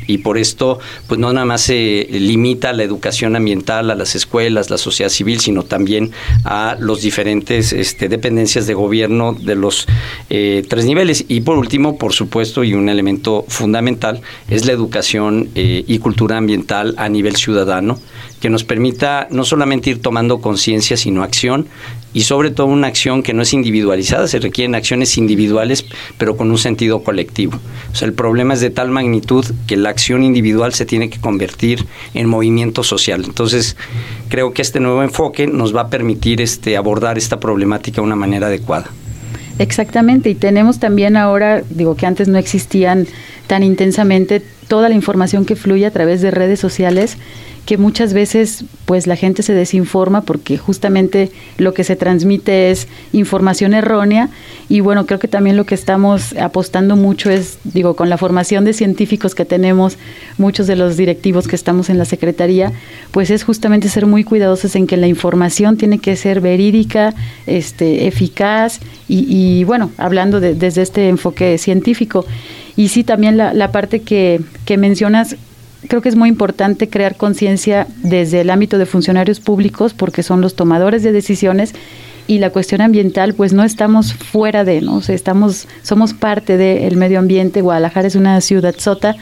y 0.06 0.18
por 0.18 0.38
esto 0.38 0.78
pues 1.06 1.20
no 1.20 1.32
nada 1.32 1.44
más 1.44 1.60
se 1.60 2.08
limita 2.10 2.72
la 2.72 2.84
educación 2.84 3.36
ambiental 3.36 3.90
a 3.90 3.94
las 3.94 4.14
escuelas, 4.14 4.70
la 4.70 4.78
sociedad 4.78 5.10
civil, 5.10 5.40
sino 5.40 5.62
también 5.62 6.10
a 6.44 6.76
los 6.80 7.02
diferentes 7.02 7.72
este, 7.72 8.08
dependencias 8.08 8.66
de 8.66 8.72
gobierno 8.72 9.34
de 9.34 9.54
los 9.54 9.86
eh, 10.30 10.64
tres 10.68 10.86
niveles. 10.86 11.26
Y 11.28 11.42
por 11.42 11.58
último, 11.58 11.98
por 11.98 12.14
supuesto, 12.14 12.64
y 12.64 12.72
un 12.72 12.88
elemento 12.88 13.44
fundamental, 13.48 14.22
es 14.48 14.64
la 14.64 14.72
educación 14.72 15.50
eh, 15.54 15.84
y 15.86 15.98
cultura 15.98 16.38
ambiental 16.38 16.94
a 16.96 17.08
nivel 17.10 17.36
ciudadano, 17.36 17.98
que 18.42 18.50
nos 18.50 18.64
permita 18.64 19.28
no 19.30 19.44
solamente 19.44 19.90
ir 19.90 20.02
tomando 20.02 20.40
conciencia, 20.40 20.96
sino 20.96 21.22
acción 21.22 21.68
y 22.12 22.22
sobre 22.22 22.50
todo 22.50 22.66
una 22.66 22.88
acción 22.88 23.22
que 23.22 23.32
no 23.34 23.42
es 23.42 23.54
individualizada, 23.54 24.26
se 24.26 24.40
requieren 24.40 24.74
acciones 24.74 25.16
individuales, 25.16 25.86
pero 26.18 26.36
con 26.36 26.50
un 26.50 26.58
sentido 26.58 27.04
colectivo. 27.04 27.56
O 27.92 27.94
sea, 27.94 28.08
el 28.08 28.14
problema 28.14 28.54
es 28.54 28.60
de 28.60 28.70
tal 28.70 28.90
magnitud 28.90 29.46
que 29.68 29.76
la 29.76 29.90
acción 29.90 30.24
individual 30.24 30.74
se 30.74 30.84
tiene 30.84 31.08
que 31.08 31.20
convertir 31.20 31.86
en 32.14 32.28
movimiento 32.28 32.82
social. 32.82 33.22
Entonces, 33.24 33.76
creo 34.28 34.52
que 34.52 34.62
este 34.62 34.80
nuevo 34.80 35.04
enfoque 35.04 35.46
nos 35.46 35.74
va 35.74 35.82
a 35.82 35.88
permitir 35.88 36.40
este, 36.40 36.76
abordar 36.76 37.18
esta 37.18 37.38
problemática 37.38 38.00
de 38.00 38.06
una 38.08 38.16
manera 38.16 38.48
adecuada. 38.48 38.90
Exactamente, 39.60 40.30
y 40.30 40.34
tenemos 40.34 40.80
también 40.80 41.16
ahora, 41.16 41.62
digo 41.70 41.94
que 41.94 42.06
antes 42.06 42.26
no 42.26 42.38
existían 42.38 43.06
tan 43.52 43.62
intensamente 43.62 44.40
toda 44.66 44.88
la 44.88 44.94
información 44.94 45.44
que 45.44 45.56
fluye 45.56 45.84
a 45.84 45.90
través 45.90 46.22
de 46.22 46.30
redes 46.30 46.58
sociales 46.58 47.18
que 47.66 47.76
muchas 47.76 48.14
veces 48.14 48.64
pues 48.86 49.06
la 49.06 49.14
gente 49.14 49.42
se 49.42 49.52
desinforma 49.52 50.22
porque 50.22 50.56
justamente 50.56 51.30
lo 51.58 51.74
que 51.74 51.84
se 51.84 51.94
transmite 51.94 52.70
es 52.70 52.88
información 53.12 53.74
errónea 53.74 54.30
y 54.70 54.80
bueno, 54.80 55.04
creo 55.04 55.18
que 55.18 55.28
también 55.28 55.58
lo 55.58 55.66
que 55.66 55.74
estamos 55.74 56.34
apostando 56.38 56.96
mucho 56.96 57.30
es, 57.30 57.58
digo, 57.62 57.94
con 57.94 58.08
la 58.08 58.16
formación 58.16 58.64
de 58.64 58.72
científicos 58.72 59.34
que 59.34 59.44
tenemos, 59.44 59.98
muchos 60.38 60.66
de 60.66 60.74
los 60.74 60.96
directivos 60.96 61.46
que 61.46 61.54
estamos 61.54 61.90
en 61.90 61.98
la 61.98 62.06
Secretaría, 62.06 62.72
pues 63.10 63.30
es 63.30 63.44
justamente 63.44 63.90
ser 63.90 64.06
muy 64.06 64.24
cuidadosos 64.24 64.74
en 64.76 64.86
que 64.86 64.96
la 64.96 65.08
información 65.08 65.76
tiene 65.76 65.98
que 65.98 66.16
ser 66.16 66.40
verídica, 66.40 67.14
este, 67.46 68.06
eficaz 68.06 68.80
y, 69.08 69.62
bueno, 69.64 69.90
hablando 69.98 70.40
desde 70.40 70.80
este 70.80 71.08
enfoque 71.08 71.58
científico. 71.58 72.24
Y 72.76 72.88
sí, 72.88 73.04
también 73.04 73.36
la, 73.36 73.52
la 73.54 73.70
parte 73.70 74.02
que, 74.02 74.40
que 74.64 74.76
mencionas, 74.76 75.36
creo 75.88 76.00
que 76.00 76.08
es 76.08 76.16
muy 76.16 76.28
importante 76.28 76.88
crear 76.88 77.16
conciencia 77.16 77.86
desde 78.02 78.40
el 78.40 78.50
ámbito 78.50 78.78
de 78.78 78.86
funcionarios 78.86 79.40
públicos 79.40 79.94
porque 79.94 80.22
son 80.22 80.40
los 80.40 80.56
tomadores 80.56 81.02
de 81.02 81.12
decisiones 81.12 81.74
y 82.26 82.38
la 82.38 82.50
cuestión 82.50 82.80
ambiental 82.80 83.34
pues 83.34 83.52
no 83.52 83.64
estamos 83.64 84.14
fuera 84.14 84.64
de, 84.64 84.80
¿no? 84.80 85.00
estamos 85.06 85.66
somos 85.82 86.14
parte 86.14 86.56
del 86.56 86.96
medio 86.96 87.18
ambiente, 87.18 87.60
Guadalajara 87.60 88.08
es 88.08 88.14
una 88.14 88.40
ciudad 88.40 88.74
sota, 88.78 89.16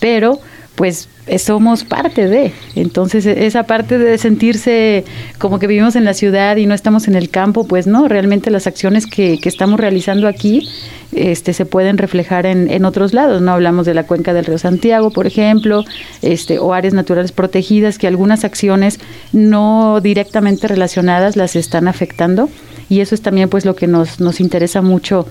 pero 0.00 0.40
pues 0.74 1.08
somos 1.36 1.84
parte 1.84 2.26
de. 2.26 2.52
Entonces, 2.74 3.26
e, 3.26 3.46
esa 3.46 3.64
parte 3.64 3.98
de 3.98 4.16
sentirse 4.18 5.04
como 5.38 5.58
que 5.58 5.66
vivimos 5.66 5.96
en 5.96 6.04
la 6.04 6.14
ciudad 6.14 6.56
y 6.56 6.66
no 6.66 6.74
estamos 6.74 7.08
en 7.08 7.14
el 7.14 7.28
campo, 7.28 7.66
pues 7.66 7.86
no, 7.86 8.08
realmente 8.08 8.50
las 8.50 8.66
acciones 8.66 9.06
que, 9.06 9.38
que 9.38 9.48
estamos 9.48 9.78
realizando 9.78 10.28
aquí 10.28 10.68
este, 11.12 11.52
se 11.52 11.64
pueden 11.66 11.98
reflejar 11.98 12.46
en, 12.46 12.70
en, 12.70 12.84
otros 12.84 13.12
lados. 13.14 13.42
No 13.42 13.52
hablamos 13.52 13.86
de 13.86 13.94
la 13.94 14.04
cuenca 14.04 14.32
del 14.32 14.44
río 14.44 14.58
Santiago, 14.58 15.10
por 15.10 15.26
ejemplo, 15.26 15.84
este, 16.22 16.58
o 16.58 16.74
áreas 16.74 16.94
naturales 16.94 17.32
protegidas, 17.32 17.98
que 17.98 18.06
algunas 18.06 18.44
acciones 18.44 19.00
no 19.32 20.00
directamente 20.00 20.68
relacionadas 20.68 21.36
las 21.36 21.56
están 21.56 21.88
afectando. 21.88 22.48
Y 22.88 23.00
eso 23.00 23.14
es 23.14 23.22
también 23.22 23.48
pues 23.48 23.64
lo 23.64 23.74
que 23.74 23.86
nos, 23.86 24.20
nos 24.20 24.40
interesa 24.40 24.82
mucho. 24.82 25.26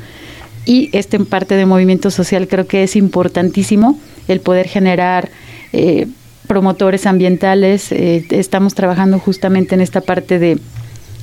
Y 0.65 0.89
este 0.91 1.15
en 1.17 1.25
parte 1.25 1.55
de 1.55 1.65
movimiento 1.65 2.11
social 2.11 2.47
creo 2.47 2.67
que 2.67 2.83
es 2.83 2.95
importantísimo 2.95 3.97
el 4.27 4.41
poder 4.41 4.67
generar 4.67 5.29
eh, 5.73 6.07
promotores 6.47 7.05
ambientales. 7.05 7.91
Eh, 7.91 8.25
estamos 8.29 8.73
trabajando 8.75 9.19
justamente 9.19 9.75
en 9.75 9.81
esta 9.81 10.01
parte 10.01 10.39
de 10.39 10.59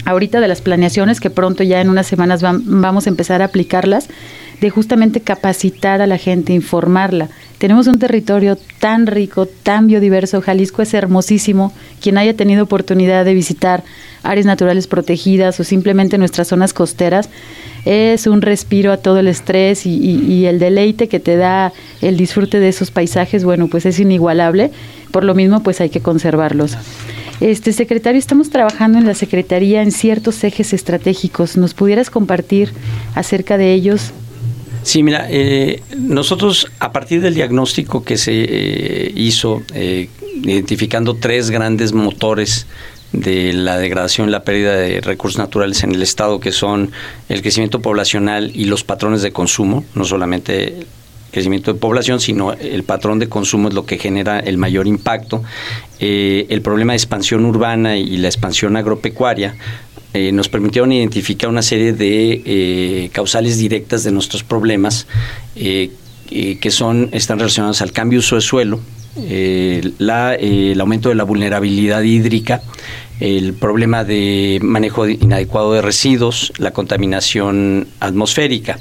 ahorita 0.05 0.41
de 0.41 0.49
las 0.49 0.61
planeaciones 0.61 1.21
que 1.21 1.31
pronto 1.31 1.63
ya 1.63 1.81
en 1.81 1.89
unas 1.89 2.07
semanas 2.07 2.43
vamos 2.43 3.07
a 3.07 3.11
empezar 3.11 3.43
a 3.43 3.47
aplicarlas 3.47 4.09
de 4.65 4.71
justamente 4.71 5.21
capacitar 5.21 6.01
a 6.01 6.07
la 6.07 6.17
gente, 6.17 6.55
informarla. 6.55 7.29
Tenemos 7.59 7.87
un 7.87 7.99
territorio 7.99 8.57
tan 8.79 9.07
rico, 9.07 9.45
tan 9.45 9.89
biodiverso, 9.89 10.41
Jalisco 10.41 10.81
es 10.81 10.95
hermosísimo. 10.95 11.75
Quien 12.01 12.17
haya 12.17 12.35
tenido 12.35 12.65
oportunidad 12.65 13.27
de 13.27 13.35
visitar 13.35 13.85
áreas 14.23 14.47
naturales 14.47 14.87
protegidas 14.87 15.61
o 15.61 15.65
simplemente 15.65 16.17
nuestras 16.17 16.49
zonas 16.49 16.73
costeras, 16.73 17.29
es 17.85 18.27
un 18.27 18.41
respiro 18.41 18.91
a 18.91 18.97
todo 18.97 19.19
el 19.19 19.29
estrés 19.29 19.85
y, 19.85 20.47
el 20.47 20.59
deleite 20.59 21.09
que 21.09 21.21
te 21.21 21.37
da 21.37 21.75
el 22.01 22.17
disfrute 22.17 22.59
de 22.59 22.71
esos 22.71 22.91
paisajes, 22.91 23.45
bueno, 23.45 23.69
pues 23.69 23.85
es 23.85 24.01
inigualable. 24.01 24.71
Por 25.11 25.25
lo 25.25 25.35
mismo, 25.35 25.63
pues 25.63 25.83
hay 25.83 25.91
que 25.91 26.01
conservarlos. 26.01 26.79
Este 27.41 27.75
secretario, 27.75 28.19
estamos 28.19 28.49
trabajando 28.49 28.97
en 28.97 29.05
la 29.05 29.15
Secretaría 29.15 29.83
en 29.83 29.93
ciertos 29.93 30.43
ejes 30.43 30.73
estratégicos. 30.73 31.59
¿Nos 31.59 31.75
pudieras 31.75 32.09
compartir 32.09 32.73
acerca 33.15 33.59
de 33.59 33.75
ellos? 33.75 34.15
Sí, 34.85 35.03
mira, 35.03 35.27
eh, 35.31 35.83
nosotros 35.97 36.71
a 36.79 36.93
partir 36.93 37.23
del 37.23 37.35
diagnóstico 37.35 38.05
que 38.05 38.19
se 38.19 38.33
eh, 38.35 39.13
hizo, 39.17 39.63
eh, 39.73 40.11
identificando 40.43 41.17
tres 41.17 41.51
grandes 41.51 41.95
motores 41.95 42.67
de 43.13 43.55
la 43.55 43.79
degradación 43.79 44.29
y 44.29 44.33
la 44.33 44.45
pérdida 44.45 44.77
de 44.77 45.01
recursos 45.01 45.39
naturales 45.39 45.83
en 45.85 45.95
el 45.95 46.03
Estado, 46.03 46.39
que 46.39 46.53
son 46.53 46.93
el 47.31 47.41
crecimiento 47.41 47.81
poblacional 47.81 48.53
y 48.55 48.67
los 48.67 48.85
patrones 48.85 49.23
de 49.23 49.33
consumo, 49.33 49.87
no 49.95 50.05
solamente 50.05 50.87
crecimiento 51.31 51.73
de 51.73 51.81
población, 51.81 52.21
sino 52.21 52.53
el 52.53 52.85
patrón 52.85 53.19
de 53.19 53.29
consumo 53.29 53.69
es 53.69 53.75
lo 53.75 53.87
que 53.87 53.99
genera 53.99 54.39
el 54.39 54.59
mayor 54.59 54.87
impacto. 54.87 55.43
el 55.99 56.61
problema 56.63 56.93
de 56.93 56.99
expansión 56.99 57.47
urbana 57.47 57.97
y 57.97 58.19
la 58.19 58.29
expansión 58.29 58.77
agropecuaria 58.77 59.57
eh, 60.15 60.31
nos 60.31 60.49
permitieron 60.49 60.93
identificar 60.93 61.51
una 61.51 61.61
serie 61.61 61.93
de 61.93 62.41
eh, 62.47 63.11
causales 63.13 63.59
directas 63.59 64.05
de 64.05 64.13
nuestros 64.13 64.45
problemas 64.45 65.09
eh, 65.57 65.91
que 66.31 66.71
son 66.71 67.11
están 67.13 67.41
relacionados 67.41 67.83
al 67.83 67.91
cambio 67.91 68.21
uso 68.21 68.37
de 68.37 68.41
suelo, 68.41 68.81
el 69.17 70.81
aumento 70.81 71.09
de 71.09 71.15
la 71.17 71.25
vulnerabilidad 71.25 72.03
hídrica, 72.03 72.63
el 73.21 73.55
problema 73.55 74.05
de 74.05 74.59
manejo 74.63 75.09
inadecuado 75.09 75.73
de 75.73 75.83
residuos, 75.83 76.53
la 76.59 76.73
contaminación 76.73 77.89
atmosférica 78.01 78.79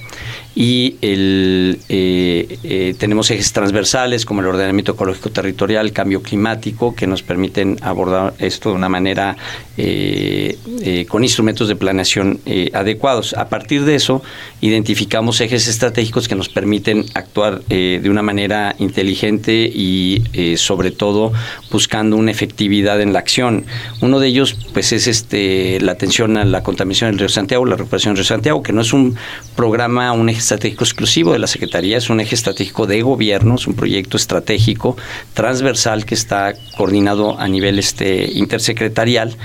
y 0.56 0.98
el, 1.02 1.80
eh, 1.90 2.60
eh, 2.64 2.96
tenemos 3.00 3.32
ejes 3.32 3.52
transversales 3.54 4.24
como 4.26 4.42
el 4.42 4.48
ordenamiento 4.48 4.92
ecológico 4.92 5.32
territorial, 5.32 5.92
cambio 5.94 6.22
climático, 6.22 6.96
que 6.96 7.08
nos 7.08 7.24
permiten 7.24 7.78
abordar 7.82 8.36
esto 8.38 8.70
de 8.70 8.76
una 8.76 8.90
manera 8.90 9.36
eh, 9.78 11.06
con 11.10 11.24
instrumentos 11.24 11.68
de 11.68 11.76
planeación 11.76 12.40
adecuados. 12.74 13.34
A 13.34 13.50
partir 13.50 13.84
de 13.86 13.96
eso, 13.96 14.22
identificamos 14.62 15.42
ejes 15.42 15.68
estratégicos 15.68 16.28
que 16.28 16.36
nos 16.36 16.50
permiten 16.50 17.06
actuar 17.16 17.64
de 17.64 18.08
una 18.10 18.22
manera 18.22 18.76
inteligente 18.78 19.72
y 19.74 20.24
sobre 20.58 20.92
todo 20.92 21.34
buscando 21.72 22.16
una 22.18 22.32
efectividad 22.32 23.02
en 23.02 23.14
la 23.14 23.20
acción. 23.20 23.66
Uno 24.02 24.20
de 24.20 24.28
ellos 24.28 24.56
pues 24.74 24.92
es 24.92 25.08
este 25.08 25.80
la 25.82 25.94
atención 25.94 26.38
a 26.38 26.46
la 26.46 26.62
contaminación 26.62 27.12
del 27.12 27.20
río 27.20 27.30
Santiago, 27.30 27.66
la 27.66 27.76
recuperación 27.76 28.14
del 28.14 28.24
río 28.24 28.28
Santiago, 28.28 28.62
que 28.62 28.74
no 28.74 28.82
es 28.82 28.94
un 28.94 29.16
programa, 29.56 30.12
un 30.12 30.30
eje 30.30 30.43
estratégico 30.44 30.84
exclusivo 30.84 31.34
de 31.34 31.40
la 31.40 31.48
Secretaría, 31.48 31.98
es 31.98 32.10
un 32.10 32.20
eje 32.20 32.36
estratégico 32.36 32.86
de 32.86 33.02
gobierno, 33.02 33.56
es 33.56 33.68
un 33.68 33.74
proyecto 33.74 34.18
estratégico 34.18 34.96
transversal 35.34 36.06
que 36.06 36.16
está 36.16 36.54
coordinado 36.78 37.40
a 37.40 37.48
nivel 37.48 37.80
este, 37.80 38.32
intersecretarial. 38.32 39.36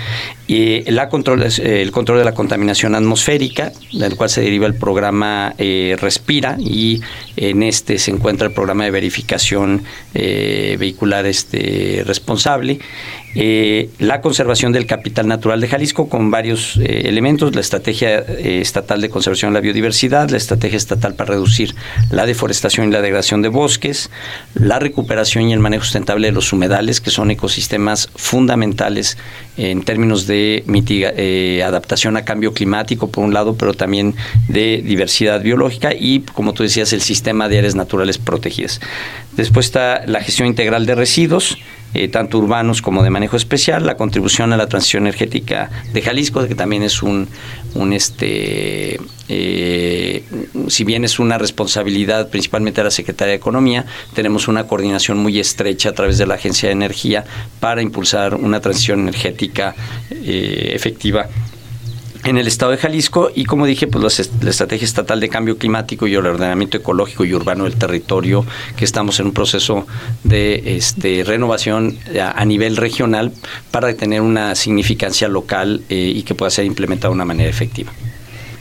Y 0.47 0.91
la 0.91 1.09
control, 1.09 1.43
eh, 1.43 1.83
el 1.83 1.91
control 1.93 2.19
de 2.19 2.25
la 2.25 2.35
contaminación 2.35 2.95
atmosférica, 2.95 3.73
del 3.93 4.17
cual 4.17 4.31
se 4.31 4.41
deriva 4.41 4.67
el 4.67 4.75
programa 4.75 5.55
eh, 5.59 5.97
Respira, 6.01 6.57
y 6.59 7.01
en 7.41 7.63
este 7.63 7.99
se 7.99 8.11
encuentra 8.11 8.49
el 8.49 8.53
programa 8.53 8.85
de 8.85 8.91
verificación 8.91 9.85
eh, 10.15 10.77
vehicular 10.79 11.27
este, 11.27 12.03
responsable. 12.07 12.79
Eh, 13.35 13.91
la 13.99 14.21
conservación 14.21 14.73
del 14.73 14.87
capital 14.87 15.29
natural 15.29 15.61
de 15.61 15.69
Jalisco 15.69 16.09
con 16.09 16.31
varios 16.31 16.77
eh, 16.79 17.03
elementos, 17.05 17.55
la 17.55 17.61
estrategia 17.61 18.19
estatal 18.19 19.01
de 19.01 19.11
conservación 19.11 19.53
de 19.53 19.55
la 19.55 19.61
biodiversidad, 19.61 20.31
la 20.31 20.39
estrategia 20.39 20.77
estatal 20.77 21.15
para 21.15 21.33
reducir 21.33 21.75
la 22.11 22.27
deforestación 22.27 22.89
y 22.89 22.93
la 22.93 23.03
degradación 23.03 23.43
de 23.43 23.49
bosques, 23.49 24.11
la 24.55 24.79
recuperación 24.79 25.49
y 25.49 25.53
el 25.53 25.61
manejo 25.61 25.85
sustentable 25.85 26.29
de 26.29 26.33
los 26.33 26.53
humedales, 26.53 27.01
que 27.01 27.11
son 27.11 27.31
ecosistemas 27.31 28.09
fundamentales 28.17 29.19
en 29.57 29.83
términos 29.83 30.27
de 30.27 30.63
mitiga, 30.67 31.13
adaptación 31.67 32.17
a 32.17 32.25
cambio 32.25 32.55
climático, 32.55 33.11
por 33.11 33.25
un 33.25 33.35
lado, 33.35 33.57
pero 33.57 33.75
también 33.75 34.15
de 34.49 34.83
diversidad 34.85 35.43
biológica 35.43 35.93
y, 35.93 36.21
como 36.21 36.55
tú 36.55 36.63
decías, 36.63 36.93
el 36.93 37.03
sistema 37.03 37.28
de 37.33 37.59
áreas 37.59 37.75
naturales 37.75 38.19
protegidas. 38.19 38.81
Después 39.37 39.67
está 39.67 40.05
la 40.07 40.21
gestión 40.21 40.49
integral 40.49 40.87
de 40.87 40.95
residuos, 40.95 41.59
eh, 41.95 42.09
tanto 42.09 42.39
urbanos 42.39 42.83
como 42.83 43.03
de 43.03 43.09
manejo 43.09 43.37
especial, 43.37 43.87
la 43.87 43.97
contribución 43.97 44.53
a 44.53 44.57
la 44.57 44.67
transición 44.67 45.05
energética 45.05 45.71
de 45.93 46.03
Jalisco, 46.03 46.47
que 46.47 46.55
también 46.55 46.83
es 46.83 47.03
un, 47.03 47.29
un 47.75 47.93
este, 47.95 49.01
eh, 49.29 50.23
si 50.69 50.85
bien 50.85 51.05
es 51.05 51.19
una 51.19 51.39
responsabilidad 51.39 52.29
principalmente 52.29 52.81
de 52.81 52.85
la 52.85 52.91
Secretaría 52.91 53.31
de 53.31 53.37
Economía, 53.37 53.87
tenemos 54.15 54.49
una 54.49 54.67
coordinación 54.67 55.19
muy 55.19 55.39
estrecha 55.39 55.91
a 55.91 55.93
través 55.93 56.19
de 56.19 56.27
la 56.27 56.35
Agencia 56.35 56.69
de 56.69 56.75
Energía 56.75 57.25
para 57.59 57.81
impulsar 57.81 58.35
una 58.35 58.61
transición 58.61 59.01
energética 59.01 59.75
eh, 60.11 60.73
efectiva 60.75 61.27
en 62.29 62.37
el 62.37 62.47
estado 62.47 62.73
de 62.73 62.79
Jalisco 62.79 63.31
y 63.35 63.45
como 63.45 63.65
dije, 63.67 63.87
pues 63.87 64.21
la 64.43 64.51
estrategia 64.51 64.85
estatal 64.85 65.19
de 65.21 65.29
cambio 65.29 65.57
climático 65.57 66.07
y 66.07 66.15
el 66.15 66.27
ordenamiento 66.27 66.77
ecológico 66.77 67.25
y 67.25 67.33
urbano 67.33 67.65
del 67.65 67.77
territorio, 67.77 68.45
que 68.77 68.85
estamos 68.85 69.19
en 69.21 69.27
un 69.27 69.33
proceso 69.33 69.87
de 70.25 70.77
este, 70.77 71.25
renovación 71.25 71.99
a, 72.21 72.45
nivel 72.45 72.77
regional 72.77 73.33
para 73.71 73.93
tener 73.95 74.21
una 74.21 74.55
significancia 74.55 75.29
local 75.29 75.83
eh, 75.89 76.13
y 76.15 76.23
que 76.23 76.35
pueda 76.35 76.51
ser 76.51 76.67
implementada 76.67 77.09
de 77.11 77.15
una 77.15 77.25
manera 77.25 77.49
efectiva. 77.49 77.93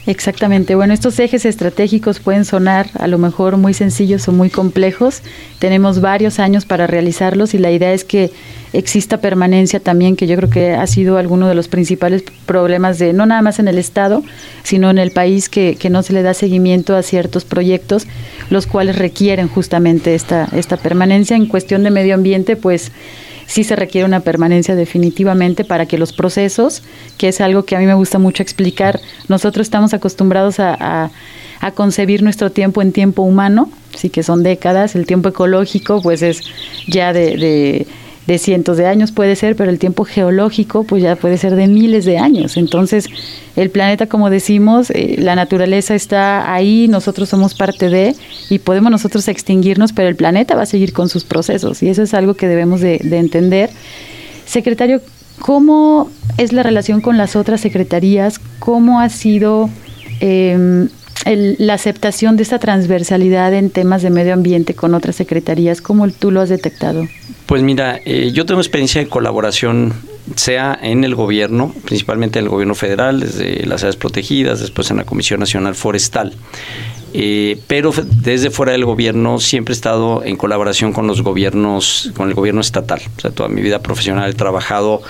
Exactamente. 0.07 0.73
Bueno, 0.75 0.93
estos 0.93 1.19
ejes 1.19 1.45
estratégicos 1.45 2.21
pueden 2.21 2.45
sonar 2.45 2.89
a 2.97 3.07
lo 3.07 3.17
mejor 3.17 3.57
muy 3.57 3.73
sencillos 3.73 4.25
o 4.29 4.31
muy 4.31 4.49
complejos. 4.49 5.21
Tenemos 5.59 5.99
varios 5.99 6.39
años 6.39 6.63
para 6.63 6.87
realizarlos 6.87 7.53
y 7.53 7.57
la 7.57 7.71
idea 7.71 7.91
es 7.91 8.05
que 8.05 8.31
exista 8.71 9.17
permanencia 9.17 9.81
también, 9.81 10.15
que 10.15 10.25
yo 10.25 10.37
creo 10.37 10.49
que 10.49 10.71
ha 10.71 10.87
sido 10.87 11.17
alguno 11.17 11.49
de 11.49 11.55
los 11.55 11.67
principales 11.67 12.23
problemas 12.45 12.99
de 12.99 13.11
no 13.11 13.25
nada 13.25 13.41
más 13.41 13.59
en 13.59 13.67
el 13.67 13.77
Estado, 13.77 14.23
sino 14.63 14.89
en 14.89 14.97
el 14.97 15.11
país 15.11 15.49
que, 15.49 15.75
que 15.77 15.89
no 15.89 16.01
se 16.03 16.13
le 16.13 16.21
da 16.21 16.33
seguimiento 16.33 16.95
a 16.95 17.03
ciertos 17.03 17.43
proyectos, 17.43 18.07
los 18.49 18.65
cuales 18.65 18.97
requieren 18.97 19.49
justamente 19.49 20.15
esta, 20.15 20.47
esta 20.53 20.77
permanencia. 20.77 21.35
En 21.35 21.47
cuestión 21.47 21.83
de 21.83 21.89
medio 21.89 22.15
ambiente, 22.15 22.55
pues 22.55 22.93
sí 23.47 23.63
se 23.63 23.75
requiere 23.75 24.05
una 24.05 24.19
permanencia 24.19 24.75
definitivamente 24.75 25.63
para 25.63 25.87
que 25.87 25.97
los 25.97 26.13
procesos, 26.13 26.83
que 27.17 27.29
es 27.29 27.41
algo 27.41 27.63
que 27.63 27.75
a 27.75 27.79
mí 27.79 27.87
me 27.87 27.95
gusta 27.95 28.19
mucho 28.19 28.43
explicar, 28.43 28.99
nosotros 29.27 29.65
estamos 29.65 29.93
acostumbrados 29.95 30.59
a, 30.59 31.09
concebir 31.73 32.21
nuestro 32.21 32.51
tiempo 32.51 32.83
en 32.83 32.91
tiempo 32.91 33.23
humano, 33.23 33.71
sí 33.95 34.09
que 34.09 34.21
son 34.21 34.43
décadas, 34.43 34.95
el 34.95 35.07
tiempo 35.07 35.29
ecológico 35.29 36.01
pues 36.03 36.21
es 36.21 36.43
ya 36.87 37.13
de 37.13 37.87
cientos 38.37 38.75
de 38.75 38.85
años 38.85 39.13
puede 39.13 39.37
ser, 39.37 39.55
pero 39.55 39.71
el 39.71 39.79
tiempo 39.79 40.03
geológico 40.03 40.83
pues 40.83 41.01
ya 41.01 41.15
puede 41.15 41.37
ser 41.37 41.55
de 41.55 41.67
miles 41.67 42.03
de 42.03 42.17
años. 42.17 42.57
Entonces, 42.57 43.07
el 43.55 43.69
planeta, 43.69 44.07
como 44.07 44.29
decimos, 44.29 44.89
eh, 44.89 45.15
la 45.17 45.35
naturaleza 45.35 45.95
está 45.95 46.53
ahí, 46.53 46.89
nosotros 46.89 47.29
somos 47.29 47.53
parte 47.55 47.89
de, 47.89 48.15
y 48.49 48.59
podemos 48.59 48.91
nosotros 48.91 49.29
extinguirnos, 49.29 49.93
pero 49.93 50.09
el 50.09 50.17
planeta 50.17 50.55
va 50.55 50.63
a 50.63 50.65
seguir 50.65 50.91
con 50.91 51.07
sus 51.07 51.23
procesos, 51.23 51.81
y 51.81 51.89
eso 51.89 52.03
es 52.03 52.13
algo 52.13 52.33
que 52.33 52.47
debemos 52.47 52.81
de, 52.81 52.99
entender. 53.17 53.69
Secretario, 54.45 55.01
¿cómo 55.39 56.11
es 56.37 56.51
la 56.51 56.63
relación 56.63 56.99
con 56.99 57.17
las 57.17 57.37
otras 57.37 57.61
secretarías? 57.61 58.39
¿Cómo 58.59 58.99
ha 58.99 59.07
sido 59.07 59.69
em, 60.19 60.89
la 61.25 61.73
aceptación 61.73 62.35
de 62.35 62.43
esta 62.43 62.59
transversalidad 62.59 63.53
en 63.53 63.69
temas 63.69 64.01
de 64.01 64.09
medio 64.09 64.33
ambiente 64.33 64.73
con 64.73 64.93
otras 64.93 65.15
secretarías? 65.15 65.81
¿Cómo 65.81 66.09
tú 66.09 66.29
lo 66.29 66.41
has 66.41 66.49
detectado? 66.49 67.07
Pues 67.47 67.61
mira, 67.61 68.01
eh, 68.03 68.31
yo 68.33 68.45
tengo 68.45 68.59
experiencia 68.59 69.01
de 69.01 69.07
colaboración, 69.07 69.93
sea 70.35 70.77
en 70.81 71.05
el 71.05 71.15
gobierno, 71.15 71.73
principalmente 71.85 72.39
en 72.39 72.45
el 72.45 72.49
gobierno 72.49 72.75
federal, 72.75 73.21
desde 73.21 73.65
las 73.65 73.83
áreas 73.83 73.95
protegidas, 73.95 74.59
después 74.59 74.91
en 74.91 74.97
la 74.97 75.05
Comisión 75.05 75.39
Nacional 75.39 75.73
Forestal. 75.73 76.33
Eh, 77.13 77.61
pero 77.67 77.93
desde 78.21 78.51
fuera 78.51 78.73
del 78.73 78.85
gobierno 78.85 79.39
siempre 79.39 79.71
he 79.71 79.75
estado 79.75 80.23
en 80.23 80.35
colaboración 80.35 80.91
con 80.91 81.07
los 81.07 81.21
gobiernos, 81.21 82.11
con 82.15 82.27
el 82.27 82.35
gobierno 82.35 82.61
estatal. 82.61 83.01
O 83.17 83.21
sea, 83.21 83.31
toda 83.31 83.49
mi 83.49 83.61
vida 83.61 83.79
profesional 83.79 84.29
he 84.29 84.33
trabajado. 84.33 85.01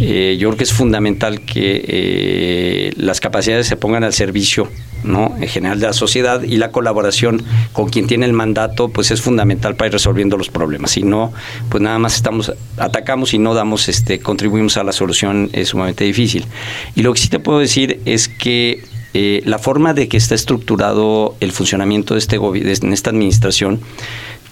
Eh, 0.00 0.36
yo 0.38 0.48
creo 0.50 0.58
que 0.58 0.64
es 0.64 0.72
fundamental 0.72 1.40
que 1.40 1.84
eh, 1.88 2.92
las 2.96 3.20
capacidades 3.20 3.66
se 3.66 3.76
pongan 3.76 4.04
al 4.04 4.12
servicio, 4.12 4.68
¿no? 5.04 5.34
En 5.40 5.48
general 5.48 5.80
de 5.80 5.86
la 5.86 5.92
sociedad 5.92 6.42
y 6.42 6.56
la 6.56 6.70
colaboración 6.70 7.42
con 7.72 7.88
quien 7.88 8.06
tiene 8.06 8.26
el 8.26 8.32
mandato, 8.32 8.88
pues 8.88 9.10
es 9.10 9.20
fundamental 9.20 9.76
para 9.76 9.88
ir 9.88 9.92
resolviendo 9.92 10.36
los 10.36 10.48
problemas. 10.48 10.92
Si 10.92 11.02
no, 11.02 11.32
pues 11.68 11.82
nada 11.82 11.98
más 11.98 12.16
estamos 12.16 12.52
atacamos 12.76 13.34
y 13.34 13.38
no 13.38 13.54
damos, 13.54 13.88
este, 13.88 14.18
contribuimos 14.20 14.76
a 14.76 14.84
la 14.84 14.92
solución 14.92 15.50
es 15.52 15.68
sumamente 15.68 16.04
difícil. 16.04 16.46
Y 16.94 17.02
lo 17.02 17.12
que 17.12 17.20
sí 17.20 17.28
te 17.28 17.38
puedo 17.38 17.58
decir 17.58 18.00
es 18.04 18.28
que 18.28 18.84
eh, 19.14 19.42
la 19.46 19.58
forma 19.58 19.94
de 19.94 20.08
que 20.08 20.16
está 20.16 20.34
estructurado 20.34 21.36
el 21.40 21.52
funcionamiento 21.52 22.14
de, 22.14 22.20
este 22.20 22.36
en 22.36 22.92
esta 22.92 23.10
administración 23.10 23.80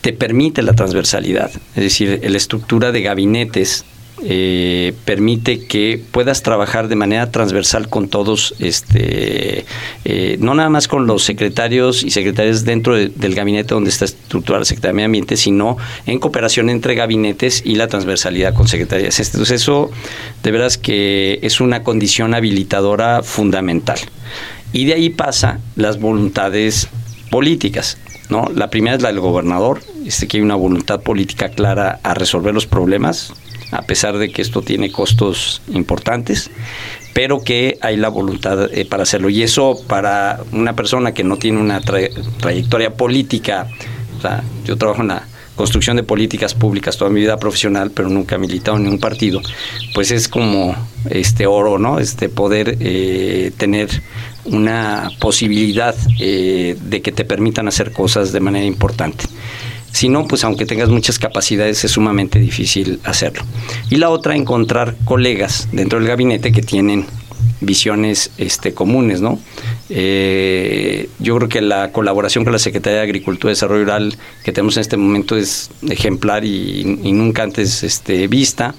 te 0.01 0.13
permite 0.13 0.63
la 0.63 0.75
transversalidad, 0.75 1.51
es 1.77 1.83
decir, 1.83 2.21
la 2.23 2.37
estructura 2.37 2.93
de 2.93 3.01
gabinetes 3.01 3.85
eh, 4.23 4.95
permite 5.05 5.67
que 5.67 6.01
puedas 6.13 6.43
trabajar 6.43 6.89
de 6.89 6.95
manera 6.95 7.31
transversal 7.31 7.89
con 7.89 8.09
todos, 8.09 8.55
este, 8.61 9.65
eh, 10.05 10.37
no 10.41 10.55
nada 10.55 10.71
más 10.71 10.87
con 10.87 11.07
los 11.07 11.25
secretarios 11.25 12.05
y 12.05 12.11
secretarias 12.11 12.65
dentro 12.65 12.95
del 12.95 13.35
gabinete 13.35 13.75
donde 13.75 13.91
está 13.91 14.05
estructurada 14.05 14.61
la 14.61 14.65
Secretaría 14.67 14.93
de 14.93 14.95
Medio 14.95 15.07
Ambiente, 15.07 15.37
sino 15.37 15.77
en 16.07 16.21
cooperación 16.21 16.71
entre 16.71 16.95
gabinetes 16.95 17.63
y 17.65 17.75
la 17.75 17.89
transversalidad 17.89 18.55
con 18.55 18.69
secretarías. 18.69 19.19
Entonces 19.19 19.63
eso 19.63 19.91
de 20.43 20.51
veras 20.53 20.79
que 20.79 21.41
es 21.43 21.61
una 21.61 21.83
condición 21.83 22.35
habilitadora 22.35 23.23
fundamental. 23.23 23.99
Y 24.73 24.87
de 24.87 24.95
ahí 24.95 25.11
pasa 25.11 25.61
las 25.77 25.99
voluntades 25.99 26.89
políticas. 27.31 27.99
¿no? 28.29 28.51
La 28.55 28.71
primera 28.71 28.97
es 28.97 29.03
la 29.03 29.09
del 29.09 29.21
gobernador, 29.21 29.81
este, 30.07 30.29
que 30.29 30.39
hay 30.39 30.43
una 30.43 30.55
voluntad 30.55 31.01
política 31.01 31.51
clara 31.51 32.01
a 32.03 32.15
resolver 32.15 32.55
los 32.55 32.67
problemas, 32.67 33.33
a 33.75 33.83
pesar 33.83 34.19
de 34.19 34.31
que 34.31 34.41
esto 34.41 34.63
tiene 34.63 34.93
costos 34.93 35.61
importantes, 35.73 36.51
pero 37.13 37.43
que 37.43 37.77
hay 37.81 37.97
la 37.97 38.09
voluntad 38.09 38.73
eh, 38.73 38.85
para 38.85 39.03
hacerlo. 39.03 39.29
Y 39.31 39.43
eso 39.43 39.81
para 39.89 40.41
una 40.53 40.75
persona 40.75 41.13
que 41.13 41.25
no 41.25 41.37
tiene 41.37 41.61
una 41.61 41.81
trayectoria 41.81 42.95
política, 42.95 43.67
o 44.17 44.21
sea, 44.21 44.45
yo 44.65 44.77
trabajo 44.77 45.03
en 45.03 45.09
la 45.09 45.27
construcción 45.57 45.97
de 45.97 46.05
políticas 46.05 46.55
públicas 46.55 46.97
toda 46.97 47.11
mi 47.11 47.21
vida 47.21 47.37
profesional, 47.37 47.91
pero 47.91 48.09
nunca 48.09 48.37
he 48.37 48.39
militado 48.39 48.77
en 48.77 48.85
ningún 48.85 49.01
partido, 49.01 49.41
pues 49.93 50.13
es 50.13 50.29
como 50.29 50.77
este 51.11 51.47
oro, 51.47 51.79
¿no? 51.79 51.99
Este 51.99 52.29
poder 52.29 52.77
eh, 52.81 53.51
tener 53.57 53.89
una 54.45 55.11
posibilidad 55.21 55.97
eh, 56.21 56.77
de 56.81 57.03
que 57.03 57.11
te 57.11 57.25
permitan 57.25 57.67
hacer 57.67 57.93
cosas 57.93 58.33
de 58.33 58.41
manera 58.41 58.67
importante. 58.67 59.25
Si 59.95 60.09
no, 60.09 60.27
pues 60.27 60.43
aunque 60.43 60.67
tengas 60.67 60.89
muchas 60.89 61.21
capacidades, 61.21 61.85
es 61.85 61.93
sumamente 61.93 62.41
difícil 62.41 62.99
hacerlo. 63.05 63.45
Y 63.91 63.97
la 63.97 64.11
otra, 64.11 64.35
encontrar 64.35 64.97
colegas 65.05 65.69
dentro 65.71 66.01
del 66.01 66.09
gabinete 66.09 66.51
que 66.51 66.63
tienen 66.63 67.07
visiones 67.61 68.33
este, 68.37 68.75
comunes, 68.75 69.21
¿no? 69.21 69.39
Eh, 69.91 71.09
yo 71.21 71.37
creo 71.37 71.49
que 71.49 71.61
la 71.61 71.93
colaboración 71.93 72.43
con 72.43 72.53
la 72.53 72.59
Secretaría 72.59 72.99
de 72.99 73.05
Agricultura 73.05 73.53
y 73.53 73.55
Desarrollo 73.55 73.85
Rural 73.85 74.19
que 74.43 74.51
tenemos 74.51 74.77
en 74.77 74.81
este 74.81 74.97
momento 74.97 75.37
es 75.37 75.71
ejemplar 75.89 76.45
y, 76.45 76.83
nunca 77.13 77.45
antes 77.45 77.85
este, 77.85 78.27
vista. 78.27 78.75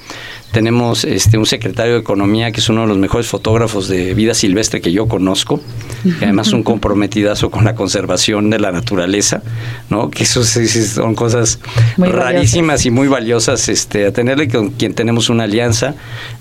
Tenemos 0.55 1.03
este, 1.03 1.37
un 1.37 1.45
secretario 1.45 1.95
de 1.95 1.99
Economía 1.99 2.49
que 2.53 2.61
es 2.61 2.69
uno 2.69 2.83
de 2.83 2.87
los 2.87 2.97
mejores 2.97 3.27
fotógrafos 3.27 3.89
de 3.89 4.13
vida 4.13 4.33
silvestre 4.33 4.79
que 4.79 4.93
yo 4.93 5.05
conozco, 5.05 5.59
que 6.01 6.23
además 6.23 6.47
es 6.47 6.53
un 6.53 6.63
comprometidazo 6.71 7.51
con 7.51 7.65
la 7.65 7.75
conservación 7.75 8.49
de 8.49 8.59
la 8.59 8.71
naturaleza, 8.71 9.43
¿no? 9.89 10.09
que 10.09 10.23
eso 10.23 10.45
son 10.45 11.13
cosas 11.13 11.59
rarísimas 11.97 12.85
y 12.85 12.89
muy 12.89 13.09
valiosas 13.09 13.67
este, 13.67 14.05
a 14.05 14.13
tenerle 14.13 14.47
con 14.47 14.69
quien 14.69 14.93
tenemos 14.93 15.27
una 15.27 15.43
alianza. 15.43 15.95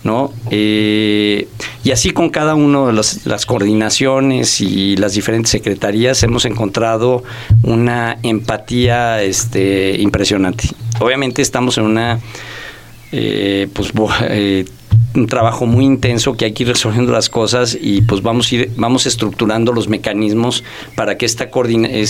¿no? 0.04 0.32
Eh, 0.48 1.48
y 1.82 1.90
así 1.90 2.10
con 2.10 2.30
cada 2.30 2.54
una 2.54 2.86
de 2.86 2.92
las 2.92 3.46
coordinaciones 3.46 4.60
y 4.60 4.96
las 4.96 5.14
diferentes 5.14 5.50
secretarías 5.50 6.22
hemos 6.22 6.44
encontrado 6.44 7.24
una 7.64 8.16
empatía 8.22 9.24
este, 9.24 9.96
impresionante. 9.98 10.68
Obviamente 11.00 11.42
estamos 11.42 11.78
en 11.78 11.84
una 11.86 12.20
eh, 13.16 13.68
pues 13.72 13.92
eh, 14.28 14.64
un 15.14 15.26
trabajo 15.28 15.66
muy 15.66 15.84
intenso 15.84 16.36
que 16.36 16.46
hay 16.46 16.52
que 16.52 16.64
ir 16.64 16.68
resolviendo 16.70 17.12
las 17.12 17.30
cosas 17.30 17.78
y 17.80 18.02
pues 18.02 18.22
vamos 18.22 18.52
ir, 18.52 18.72
vamos 18.76 19.06
estructurando 19.06 19.72
los 19.72 19.88
mecanismos 19.88 20.64
para 20.96 21.16
que 21.16 21.24
esta 21.24 21.48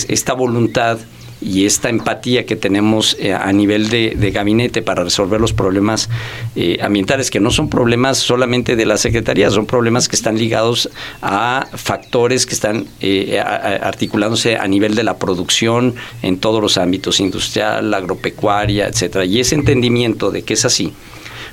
esta 0.09 0.33
voluntad 0.33 0.97
y 1.41 1.65
esta 1.65 1.89
empatía 1.89 2.45
que 2.45 2.55
tenemos 2.55 3.15
eh, 3.19 3.33
a 3.33 3.51
nivel 3.51 3.89
de, 3.89 4.31
gabinete 4.33 4.81
para 4.81 5.03
resolver 5.03 5.39
los 5.39 5.53
problemas 5.53 6.09
eh, 6.55 6.77
ambientales, 6.81 7.29
que 7.29 7.39
no 7.39 7.51
son 7.51 7.69
problemas 7.69 8.17
solamente 8.17 8.75
de 8.75 8.85
la 8.85 8.97
Secretaría, 8.97 9.49
son 9.49 9.65
problemas 9.65 10.09
que 10.09 10.15
están 10.15 10.37
ligados 10.37 10.89
a 11.21 11.67
factores 11.73 12.45
que 12.45 12.53
están 12.53 12.87
eh, 12.99 13.39
articulándose 13.39 14.57
a 14.57 14.67
nivel 14.67 14.95
de 14.95 15.03
la 15.03 15.17
producción 15.17 15.95
en 16.21 16.37
todos 16.39 16.61
los 16.61 16.77
ámbitos, 16.77 17.19
industrial, 17.19 17.93
agropecuaria, 17.93 18.87
etcétera. 18.87 19.25
Y 19.25 19.39
ese 19.39 19.55
entendimiento 19.55 20.31
de 20.31 20.43
que 20.43 20.53
es 20.55 20.65
así, 20.65 20.93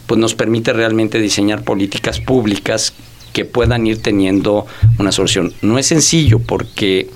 pues 0.07 0.19
nos 0.19 0.35
permite 0.35 0.73
realmente 0.73 1.19
diseñar 1.19 1.63
políticas 1.63 2.21
públicas 2.21 2.95
que 3.33 3.45
puedan 3.45 3.87
ir 3.87 4.03
teniendo 4.03 4.67
una 4.99 5.13
solución. 5.13 5.53
No 5.63 5.79
es 5.79 5.87
sencillo 5.87 6.39
porque 6.39 7.09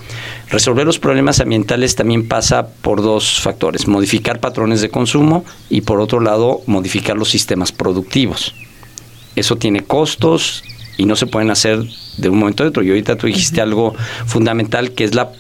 resolver 0.48 0.87
los 0.87 0.98
problemas 0.98 1.40
ambientales 1.40 1.94
también 1.94 2.29
pasa 2.29 2.68
por 2.68 3.02
dos 3.02 3.40
factores, 3.40 3.87
modificar 3.87 4.40
patrones 4.40 4.81
de 4.81 4.90
consumo 4.90 5.44
y 5.68 5.83
por 5.83 6.00
otro 6.00 6.20
lado 6.20 6.61
modificar 6.66 7.16
los 7.16 7.29
sistemas 7.29 7.72
productivos. 7.72 8.55
Eso 9.35 9.57
tiene 9.57 9.85
costos 9.85 10.62
y 10.96 11.05
no 11.05 11.16
se 11.16 11.26
pueden 11.26 11.50
hacer 11.50 11.85
de 12.16 12.29
un 12.29 12.38
momento 12.38 12.64
a 12.64 12.68
otro. 12.68 12.83
Y 12.83 12.88
ahorita 12.88 13.16
tú 13.16 13.26
dijiste 13.26 13.61
algo 13.61 13.94
fundamental 14.26 14.92
que 14.92 15.05
es 15.05 15.14
la, 15.14 15.31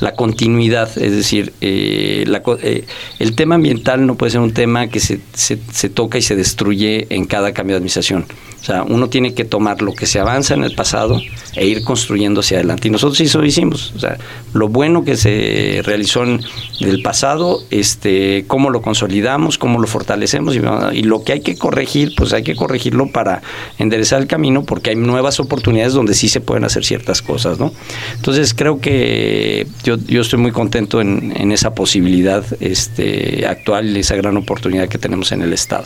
la 0.00 0.14
continuidad, 0.14 0.90
es 0.98 1.12
decir, 1.12 1.52
eh, 1.60 2.24
eh, 2.62 2.84
el 3.18 3.34
tema 3.34 3.54
ambiental 3.54 4.06
no 4.06 4.16
puede 4.16 4.32
ser 4.32 4.40
un 4.40 4.52
tema 4.52 4.88
que 4.88 5.00
se, 5.00 5.20
se, 5.32 5.88
toca 5.88 6.18
y 6.18 6.22
se 6.22 6.36
destruye 6.36 7.06
en 7.10 7.24
cada 7.26 7.52
cambio 7.52 7.74
de 7.74 7.78
administración. 7.78 8.26
O 8.64 8.66
sea, 8.66 8.82
uno 8.82 9.10
tiene 9.10 9.34
que 9.34 9.44
tomar 9.44 9.82
lo 9.82 9.92
que 9.92 10.06
se 10.06 10.18
avanza 10.18 10.54
en 10.54 10.64
el 10.64 10.74
pasado 10.74 11.20
e 11.54 11.66
ir 11.66 11.84
construyendo 11.84 12.40
hacia 12.40 12.56
adelante. 12.56 12.88
Y 12.88 12.90
nosotros 12.90 13.20
eso 13.20 13.44
hicimos. 13.44 13.92
O 13.94 13.98
sea, 13.98 14.16
lo 14.54 14.68
bueno 14.68 15.04
que 15.04 15.18
se 15.18 15.82
realizó 15.84 16.22
en 16.24 16.40
el 16.80 17.02
pasado, 17.02 17.62
este, 17.70 18.46
cómo 18.46 18.70
lo 18.70 18.80
consolidamos, 18.80 19.58
cómo 19.58 19.78
lo 19.78 19.86
fortalecemos 19.86 20.56
y, 20.56 21.02
lo 21.02 21.24
que 21.24 21.32
hay 21.32 21.40
que 21.40 21.56
corregir, 21.56 22.14
pues 22.16 22.32
hay 22.32 22.42
que 22.42 22.56
corregirlo 22.56 23.10
para 23.12 23.42
enderezar 23.78 24.22
el 24.22 24.28
camino 24.28 24.64
porque 24.64 24.90
hay 24.90 24.96
nuevas 24.96 25.40
oportunidades 25.40 25.92
donde 25.92 26.14
sí 26.14 26.30
se 26.30 26.40
pueden 26.40 26.64
hacer 26.64 26.86
ciertas 26.86 27.20
cosas, 27.20 27.58
¿no? 27.58 27.70
Entonces 28.16 28.54
creo 28.54 28.80
que 28.80 29.63
yo, 29.82 29.96
yo 29.96 30.22
estoy 30.22 30.38
muy 30.38 30.52
contento 30.52 31.00
en, 31.00 31.32
en 31.36 31.52
esa 31.52 31.74
posibilidad 31.74 32.44
este, 32.60 33.46
actual 33.46 33.96
esa 33.96 34.16
gran 34.16 34.36
oportunidad 34.36 34.88
que 34.88 34.98
tenemos 34.98 35.32
en 35.32 35.42
el 35.42 35.52
Estado. 35.52 35.84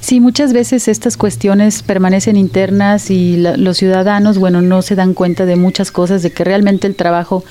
Sí, 0.00 0.18
muchas 0.18 0.52
veces 0.52 0.88
estas 0.88 1.16
cuestiones 1.16 1.84
permanecen 1.84 2.36
internas 2.36 3.08
y 3.10 3.36
los 3.36 3.76
ciudadanos, 3.76 4.36
bueno, 4.36 4.60
no 4.60 4.82
se 4.82 4.96
dan 4.96 5.14
cuenta 5.14 5.46
de 5.46 5.54
muchas 5.54 5.92
cosas, 5.92 6.22
de 6.22 6.32
que 6.32 6.42
realmente 6.42 6.88
el 6.88 6.96
trabajo 6.96 7.44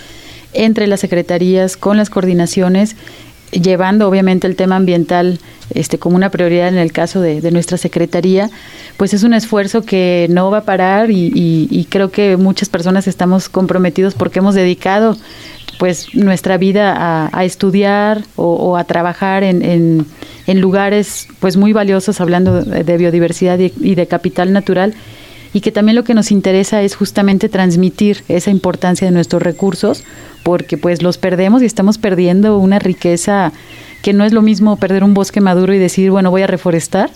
entre 0.52 0.86
las 0.88 1.00
secretarías, 1.00 1.78
con 1.78 1.96
las 1.96 2.10
coordinaciones, 2.10 2.98
llevando 3.52 4.08
obviamente 4.08 4.48
el 4.48 4.56
tema 4.56 4.78
ambiental 4.78 5.40
este, 5.74 6.00
como 6.00 6.16
una 6.16 6.30
prioridad 6.30 6.68
en 6.68 6.78
el 6.78 6.92
caso 6.92 7.22
de, 7.22 7.50
nuestra 7.52 7.78
secretaría, 7.78 8.50
pues 8.98 9.14
es 9.14 9.24
un 9.24 9.34
esfuerzo 9.34 9.84
que 9.84 10.28
no 10.30 10.52
va 10.52 10.60
a 10.60 10.64
parar 10.64 11.10
y, 11.12 11.88
creo 11.90 12.12
que 12.12 12.38
muchas 12.38 12.70
personas 12.70 13.08
estamos 13.08 13.50
comprometidos 13.50 14.14
porque 14.14 14.40
hemos 14.40 14.56
dedicado 14.56 15.18
pues 15.80 16.14
nuestra 16.14 16.58
vida 16.58 17.30
a, 17.32 17.44
estudiar 17.46 18.24
o, 18.36 18.78
a 18.78 18.84
trabajar 18.84 19.44
en, 19.44 20.06
lugares 20.48 21.28
pues 21.40 21.56
muy 21.58 21.74
valiosos 21.74 22.20
hablando 22.22 22.62
de, 22.62 22.98
biodiversidad 22.98 23.60
y, 23.60 23.96
de 23.96 24.08
capital 24.08 24.54
natural 24.54 24.94
y 25.54 25.62
que 25.62 25.72
también 25.72 25.96
lo 25.96 26.04
que 26.04 26.14
nos 26.14 26.32
interesa 26.32 26.82
es 26.82 26.96
justamente 26.96 27.50
transmitir 27.50 28.24
esa 28.28 28.52
importancia 28.52 29.08
de 29.08 29.12
nuestros 29.12 29.42
recursos 29.42 30.04
porque 30.44 30.78
pues 30.78 31.02
los 31.02 31.18
perdemos 31.18 31.62
y 31.62 31.66
estamos 31.66 31.98
perdiendo 31.98 32.58
una 32.58 32.80
riqueza 32.80 33.52
que 34.02 34.14
no 34.14 34.24
es 34.24 34.34
lo 34.34 34.42
mismo 34.42 34.78
perder 34.78 35.04
un 35.04 35.14
bosque 35.14 35.42
maduro 35.42 35.74
y 35.74 35.78
decir 35.78 36.12
bueno 36.12 36.32
voy 36.32 36.42
a 36.42 36.48
reforestar 36.48 37.12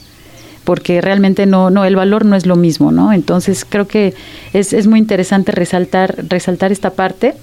porque 0.65 0.99
realmente 0.99 1.45
no, 1.45 1.69
no, 1.69 1.85
el 1.85 1.95
valor 1.95 2.25
no 2.25 2.35
es 2.35 2.47
lo 2.47 2.55
mismo, 2.55 2.91
¿no? 2.91 3.13
Entonces 3.13 3.65
creo 3.69 3.87
que 3.87 4.15
es, 4.51 4.73
es 4.73 4.87
muy 4.87 4.99
interesante 4.99 5.51
resaltar, 5.51 6.15
resaltar 6.27 6.71
esta 6.71 6.89
parte 6.89 7.35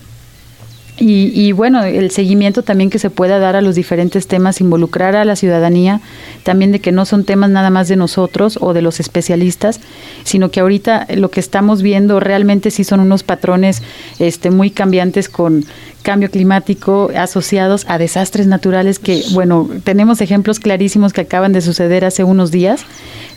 y, 0.98 1.52
bueno, 1.52 1.82
el 1.82 2.10
seguimiento 2.10 2.62
también 2.62 2.90
que 2.90 2.98
se 2.98 3.08
pueda 3.08 3.38
dar 3.38 3.56
a 3.56 3.62
los 3.62 3.74
diferentes 3.74 4.26
temas, 4.26 4.60
involucrar 4.60 5.16
a 5.16 5.24
la 5.24 5.36
ciudadanía, 5.36 6.00
también 6.42 6.70
de 6.70 6.80
que 6.80 6.92
no 6.92 7.06
son 7.06 7.24
temas 7.24 7.50
nada 7.50 7.70
más 7.70 7.88
de 7.88 7.96
nosotros 7.96 8.58
o 8.60 8.74
de 8.74 8.82
los 8.82 9.00
especialistas, 9.00 9.80
sino 10.22 10.50
que 10.50 10.60
ahorita 10.60 11.06
lo 11.16 11.30
que 11.30 11.40
estamos 11.40 11.80
viendo 11.80 12.20
realmente 12.20 12.70
sí 12.70 12.84
son 12.84 13.00
unos 13.00 13.22
patrones 13.22 13.82
este, 14.18 14.50
muy 14.50 14.70
cambiantes 14.70 15.28
con 15.30 15.64
cambio 16.02 16.30
climático 16.30 17.10
asociados 17.16 17.86
a 17.88 17.98
desastres 17.98 18.46
naturales 18.46 18.98
que, 18.98 19.22
bueno, 19.32 19.68
tenemos 19.84 20.20
ejemplos 20.20 20.60
clarísimos 20.60 21.12
que 21.12 21.22
acaban 21.22 21.52
de 21.52 21.60
suceder 21.60 22.04
hace 22.04 22.24
unos 22.24 22.50
días. 22.50 22.84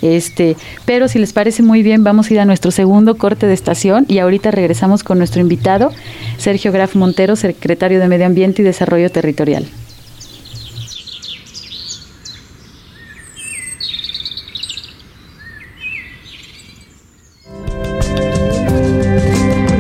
Este, 0.02 0.58
pero 0.86 1.08
si 1.08 1.20
les 1.20 1.32
parece 1.32 1.64
muy 1.64 1.84
bien, 1.84 2.04
vamos 2.04 2.30
a 2.30 2.34
ir 2.34 2.40
a 2.40 2.46
nuestro 2.46 2.72
segundo 2.72 3.16
corte 3.18 3.48
de 3.48 3.54
estación 3.54 4.06
y 4.08 4.20
ahorita 4.20 4.52
regresamos 4.52 5.04
con 5.04 5.18
nuestro 5.18 5.42
invitado, 5.42 5.92
Sergio 6.38 6.72
Graf 6.72 6.96
Montero, 6.96 7.36
secretario 7.36 8.00
de 8.00 8.08
Medio 8.08 8.26
Ambiente 8.26 8.62
y 8.62 8.66
Desarrollo 8.66 9.10
Territorial. 9.10 9.66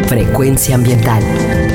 Frecuencia 0.08 0.76
ambiental 0.76 1.74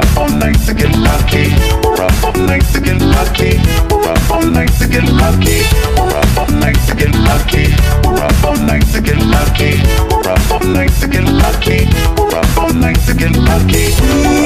likes 0.39 0.65
to 0.65 0.73
get 0.73 0.95
lucky. 0.97 1.49
Rob 1.83 2.37
likes 2.37 2.71
to 2.73 2.81
get 2.81 3.01
lucky. 3.01 3.57
Rob 3.89 4.43
likes 4.53 4.79
to 4.79 4.87
get 4.87 5.03
lucky. 5.09 5.61
Rob 5.97 6.49
likes 6.61 6.85
to 6.87 6.95
get 6.95 7.13
lucky. 7.15 7.73
Rob 8.05 8.57
likes 8.67 8.91
to 8.93 9.01
get 9.01 9.17
lucky. 9.17 9.81
Rob 10.25 10.63
likes 10.63 10.99
to 10.99 11.07
get 11.07 11.23
lucky. 11.25 11.87
Rob 12.17 12.75
likes 12.75 13.05
to 13.05 13.13
get 13.13 13.35
lucky. 13.35 14.40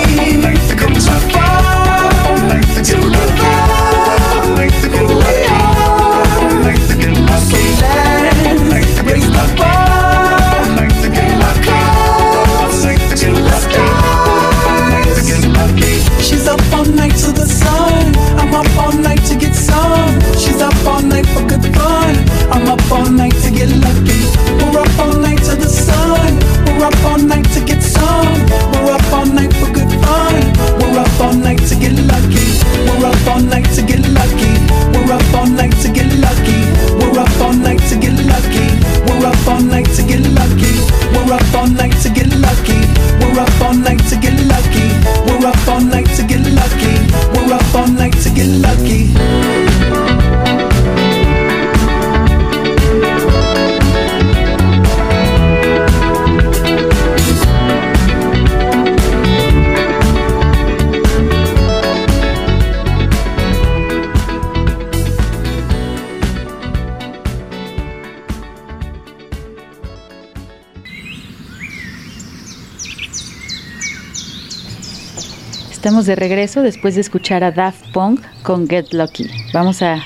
Estamos 75.86 76.08
de 76.08 76.16
regreso 76.16 76.64
después 76.64 76.96
de 76.96 77.02
escuchar 77.02 77.44
a 77.44 77.52
Daft 77.52 77.92
Punk 77.94 78.20
con 78.42 78.68
Get 78.68 78.92
Lucky. 78.92 79.28
Vamos 79.54 79.84
a, 79.84 80.04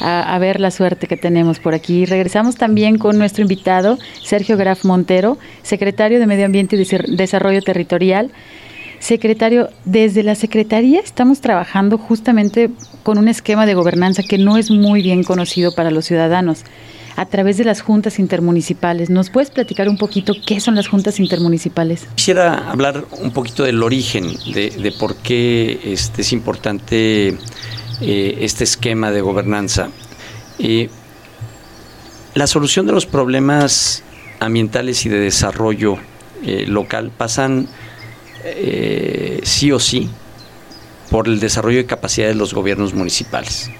a- 0.00 0.34
a 0.34 0.38
ver 0.38 0.60
la 0.60 0.70
suerte 0.70 1.08
que 1.08 1.18
tenemos 1.18 1.58
por 1.60 1.74
aquí. 1.74 2.06
Regresamos 2.06 2.56
también 2.56 2.96
con 2.96 3.18
nuestro 3.18 3.42
invitado, 3.42 3.98
Sergio 4.24 4.56
Graf 4.56 4.86
Montero, 4.86 5.36
secretario 5.60 6.20
de 6.20 6.26
Medio 6.26 6.46
Ambiente 6.46 6.76
y 6.76 7.16
Desarrollo 7.16 7.60
Territorial. 7.60 8.30
Secretario, 8.98 9.68
desde 9.84 10.22
la 10.22 10.34
Secretaría 10.36 11.00
estamos 11.00 11.42
trabajando 11.42 11.98
justamente 11.98 12.70
con 13.02 13.18
un 13.18 13.28
esquema 13.28 13.66
de 13.66 13.74
gobernanza 13.74 14.22
que 14.22 14.38
no 14.38 14.56
es 14.56 14.70
muy 14.70 15.02
bien 15.02 15.22
conocido 15.22 15.74
para 15.74 15.90
los 15.90 16.06
ciudadanos 16.06 16.64
a 17.16 17.26
través 17.26 17.56
de 17.58 17.64
las 17.64 17.82
juntas 17.82 18.18
intermunicipales. 18.18 19.10
¿Nos 19.10 19.30
puedes 19.30 19.50
platicar 19.50 19.88
un 19.88 19.98
poquito 19.98 20.34
qué 20.46 20.60
son 20.60 20.74
las 20.74 20.88
juntas 20.88 21.20
intermunicipales? 21.20 22.06
Quisiera 22.14 22.70
hablar 22.70 23.04
un 23.20 23.32
poquito 23.32 23.64
del 23.64 23.82
origen, 23.82 24.26
de, 24.52 24.94
por 24.98 25.16
qué 25.16 25.80
este, 25.84 26.22
es 26.22 26.32
importante 26.32 27.36
eh, 28.00 28.38
este 28.40 28.64
esquema 28.64 29.10
de 29.10 29.20
gobernanza. 29.20 29.88
Eh, 30.58 30.88
la 32.34 32.46
solución 32.46 32.86
de 32.86 32.92
los 32.92 33.06
problemas 33.06 34.02
ambientales 34.38 35.04
y 35.06 35.08
de 35.08 35.18
desarrollo 35.18 35.98
eh, 36.42 36.64
local 36.66 37.10
pasan 37.16 37.68
eh, 38.44 39.40
sí 39.42 39.72
o 39.72 39.78
sí 39.78 40.08
por 41.10 41.28
el 41.28 41.40
desarrollo 41.40 41.78
de 41.78 41.86
capacidades 41.86 42.34
de 42.34 42.38
los 42.38 42.54
gobiernos 42.54 42.94
municipales. 42.94 43.70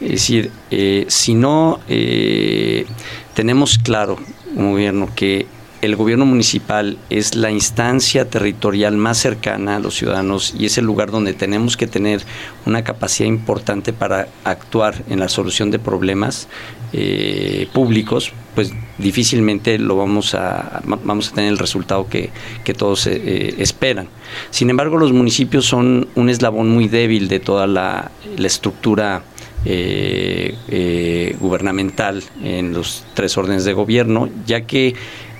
Es 0.00 0.10
decir, 0.10 0.50
eh, 0.70 1.06
si 1.08 1.34
no 1.34 1.80
eh, 1.88 2.86
tenemos 3.34 3.78
claro, 3.78 4.18
un 4.54 4.72
gobierno, 4.72 5.08
que 5.14 5.46
el 5.82 5.94
gobierno 5.94 6.26
municipal 6.26 6.98
es 7.10 7.34
la 7.34 7.50
instancia 7.50 8.28
territorial 8.28 8.96
más 8.96 9.18
cercana 9.18 9.76
a 9.76 9.78
los 9.78 9.94
ciudadanos 9.94 10.54
y 10.58 10.66
es 10.66 10.78
el 10.78 10.84
lugar 10.84 11.10
donde 11.10 11.34
tenemos 11.34 11.76
que 11.76 11.86
tener 11.86 12.22
una 12.64 12.82
capacidad 12.82 13.28
importante 13.28 13.92
para 13.92 14.28
actuar 14.44 15.04
en 15.08 15.20
la 15.20 15.28
solución 15.28 15.70
de 15.70 15.78
problemas 15.78 16.48
eh, 16.92 17.68
públicos, 17.72 18.32
pues 18.54 18.72
difícilmente 18.96 19.78
lo 19.78 19.96
vamos 19.96 20.34
a 20.34 20.80
vamos 20.84 21.28
a 21.28 21.34
tener 21.34 21.50
el 21.50 21.58
resultado 21.58 22.08
que, 22.08 22.30
que 22.64 22.74
todos 22.74 23.06
eh, 23.06 23.20
eh, 23.22 23.54
esperan. 23.58 24.08
Sin 24.50 24.70
embargo, 24.70 24.96
los 24.96 25.12
municipios 25.12 25.66
son 25.66 26.08
un 26.14 26.30
eslabón 26.30 26.70
muy 26.70 26.88
débil 26.88 27.28
de 27.28 27.40
toda 27.40 27.66
la, 27.66 28.10
estructura 28.38 29.24
gubernamental 31.40 32.22
en 32.42 32.72
los 32.72 33.04
tres 33.14 33.36
órdenes 33.36 33.64
de 33.64 33.72
gobierno, 33.72 34.28
ya 34.46 34.62
que 34.62 34.94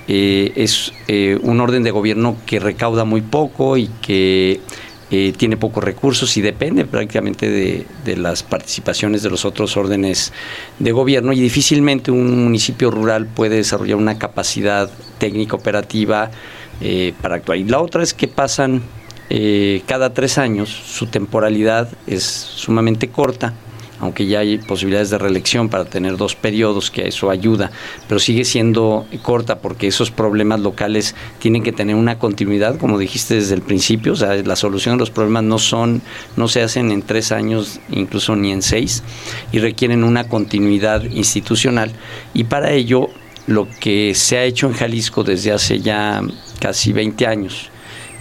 eh, 0.09 0.53
es 0.57 0.93
eh, 1.09 1.39
un 1.43 1.61
orden 1.61 1.83
de 1.83 1.91
gobierno 1.91 2.37
que 2.47 2.61
recauda 2.61 3.05
muy 3.05 3.22
poco 3.22 3.77
y 3.77 3.89
que 4.03 4.61
eh, 5.09 5.33
tiene 5.37 5.57
pocos 5.57 5.85
recursos 5.85 6.37
y 6.37 6.41
depende 6.41 6.85
prácticamente 6.85 7.49
de, 7.49 7.87
de, 8.05 8.16
las 8.16 8.43
participaciones 8.43 9.22
de 9.22 9.31
los 9.31 9.45
otros 9.45 9.77
órdenes 9.77 10.33
de 10.81 10.91
gobierno 10.91 11.33
y 11.33 11.41
difícilmente 11.41 12.11
un 12.11 12.43
municipio 12.43 12.91
rural 12.91 13.27
puede 13.27 13.55
desarrollar 13.55 13.99
una 13.99 14.18
capacidad 14.18 14.91
técnica 15.18 15.55
operativa 15.55 16.33
eh, 16.81 17.14
para 17.22 17.37
actuar. 17.37 17.59
Y 17.59 17.64
la 17.64 17.81
otra 17.81 18.03
es 18.03 18.14
que 18.14 18.27
pasan 18.27 18.83
eh, 19.31 19.83
cada 19.87 20.12
tres 20.12 20.39
años, 20.39 20.70
su 20.70 21.07
temporalidad 21.07 21.89
es 22.07 22.24
sumamente 22.24 23.09
corta 23.09 23.55
aunque 24.01 24.26
ya 24.26 24.40
hay 24.40 24.59
posibilidades 24.59 25.11
de 25.11 25.18
reelección 25.18 25.68
para 25.68 25.84
tener 25.84 26.16
dos 26.16 26.34
periodos, 26.34 26.90
que 26.90 27.09
eso 27.09 27.30
ayuda, 27.30 27.70
pero 28.09 28.18
sigue 28.18 28.44
siendo 28.44 29.07
corta 29.22 29.59
porque 29.61 29.86
esos 29.86 30.11
problemas 30.11 30.61
locales 30.61 31.14
tienen 31.38 31.62
que 31.62 31.72
tener 31.72 31.97
una 31.97 32.18
continuidad, 32.18 32.78
como 32.78 32.99
dijiste 32.99 33.34
desde 33.34 33.55
el 33.55 33.62
principio, 33.62 34.12
o 34.12 34.16
sea, 34.16 34.34
la 34.34 34.57
solución 34.57 34.97
de 34.97 35.01
los 35.01 35.11
problemas 35.11 35.44
no 35.44 35.59
son, 35.59 36.03
no 36.36 36.49
se 36.49 36.62
hacen 36.62 36.90
en 36.90 37.03
tres 37.03 37.32
años, 37.32 37.80
incluso 37.90 38.36
ni 38.36 38.53
en 38.53 38.62
seis, 38.62 39.03
y 39.53 39.59
requieren 39.59 40.05
una 40.05 40.28
continuidad 40.28 41.03
institucional, 41.05 41.92
y 42.34 42.44
para 42.44 42.72
ello 42.72 43.09
lo 43.47 43.68
que 43.80 44.14
se 44.14 44.38
ha 44.38 44.44
hecho 44.44 44.66
en 44.66 44.74
Jalisco 44.74 45.22
desde 45.22 45.53
hace 45.53 45.80
ya 45.80 46.20
casi 46.61 46.92
20 46.92 47.26
años, 47.26 47.70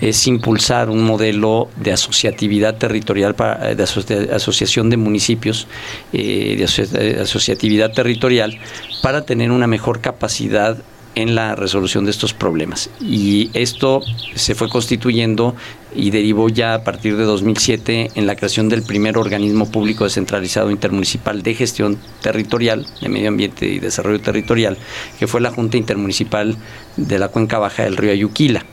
es 0.02 0.28
impulsar 0.28 0.90
un 0.90 1.04
modelo 1.04 1.70
de 1.78 1.94
asociatividad 1.94 2.78
territorial, 2.78 3.36
para, 3.36 3.76
de 3.76 3.84
asoci 3.84 4.14
asociación 4.14 4.90
de 4.90 4.98
municipios, 4.98 5.68
eh, 6.14 6.56
de, 6.58 7.00
de 7.00 7.22
asociatividad 7.22 7.94
territorial, 7.94 8.58
para 9.02 9.26
tener 9.26 9.52
una 9.52 9.68
mejor 9.68 10.02
capacidad 10.02 10.78
en 11.16 11.34
la 11.34 11.56
resolución 11.56 12.06
de 12.06 12.12
estos 12.12 12.34
problemas. 12.34 12.90
Y 13.00 13.50
esto 13.54 14.02
se 14.36 14.54
fue 14.54 14.70
constituyendo 14.70 15.56
y 15.96 16.12
derivó 16.12 16.50
ya 16.50 16.74
a 16.74 16.84
partir 16.84 17.16
de 17.16 17.24
2007 17.24 18.12
en 18.16 18.28
la 18.28 18.36
creación 18.36 18.68
del 18.68 18.84
primer 18.84 19.18
organismo 19.18 19.72
público 19.72 20.04
descentralizado 20.04 20.70
intermunicipal 20.70 21.42
de 21.42 21.54
gestión 21.56 21.98
territorial, 22.22 22.86
de 23.02 23.10
medio 23.10 23.30
ambiente 23.30 23.66
y 23.66 23.80
desarrollo 23.80 24.20
territorial, 24.20 24.78
que 25.18 25.28
fue 25.28 25.40
la 25.40 25.52
Junta 25.52 25.78
Intermunicipal 25.78 26.58
de 26.98 27.20
la 27.20 27.30
Cuenca 27.30 27.60
Baja 27.60 27.84
del 27.84 27.96
Río 27.96 28.12
Ayuquila 28.12 28.66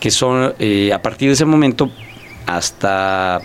que 0.00 0.10
son 0.10 0.54
eh, 0.58 0.92
a 0.92 1.02
partir 1.02 1.28
de 1.28 1.34
ese 1.34 1.44
momento 1.44 1.90
hasta 2.46 3.40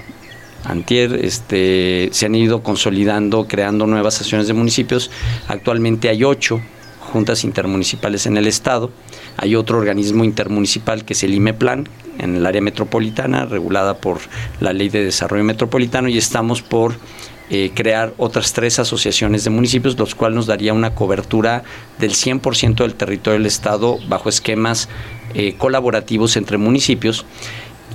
antier 0.63 1.13
este, 1.23 2.09
se 2.11 2.25
han 2.25 2.35
ido 2.35 2.63
consolidando, 2.63 3.47
creando 3.47 3.87
nuevas 3.87 4.13
sesiones 4.13 4.47
de 4.47 4.53
municipios. 4.53 5.09
Actualmente 5.47 6.09
hay 6.09 6.23
ocho 6.23 6.61
juntas 6.99 7.43
intermunicipales 7.43 8.25
en 8.25 8.37
el 8.37 8.47
estado. 8.47 8.91
Hay 9.37 9.55
otro 9.55 9.77
organismo 9.77 10.23
intermunicipal 10.23 11.05
que 11.05 11.13
es 11.13 11.23
el 11.23 11.33
IMEPLAN, 11.33 11.87
en 12.19 12.35
el 12.35 12.45
área 12.45 12.61
metropolitana, 12.61 13.45
regulada 13.45 13.97
por 13.97 14.19
la 14.59 14.73
Ley 14.73 14.89
de 14.89 15.03
Desarrollo 15.03 15.43
Metropolitano, 15.43 16.09
y 16.09 16.17
estamos 16.17 16.61
por 16.61 16.95
eh, 17.49 17.71
crear 17.73 18.13
otras 18.17 18.53
tres 18.53 18.77
asociaciones 18.77 19.43
de 19.43 19.49
municipios, 19.49 19.97
los 19.97 20.13
cuales 20.13 20.35
nos 20.35 20.45
daría 20.45 20.73
una 20.73 20.93
cobertura 20.93 21.63
del 21.97 22.11
100% 22.11 22.75
del 22.75 22.93
territorio 22.93 23.39
del 23.39 23.47
Estado 23.47 23.97
bajo 24.07 24.29
esquemas 24.29 24.89
eh, 25.33 25.55
colaborativos 25.57 26.37
entre 26.37 26.57
municipios 26.57 27.25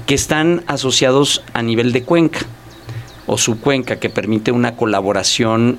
que 0.07 0.14
están 0.14 0.62
asociados 0.66 1.43
a 1.53 1.62
nivel 1.62 1.93
de 1.93 2.03
cuenca 2.03 2.41
o 3.26 3.39
subcuenca, 3.39 3.99
que 3.99 4.11
permite 4.11 4.53
una 4.53 4.76
colaboración 4.76 5.78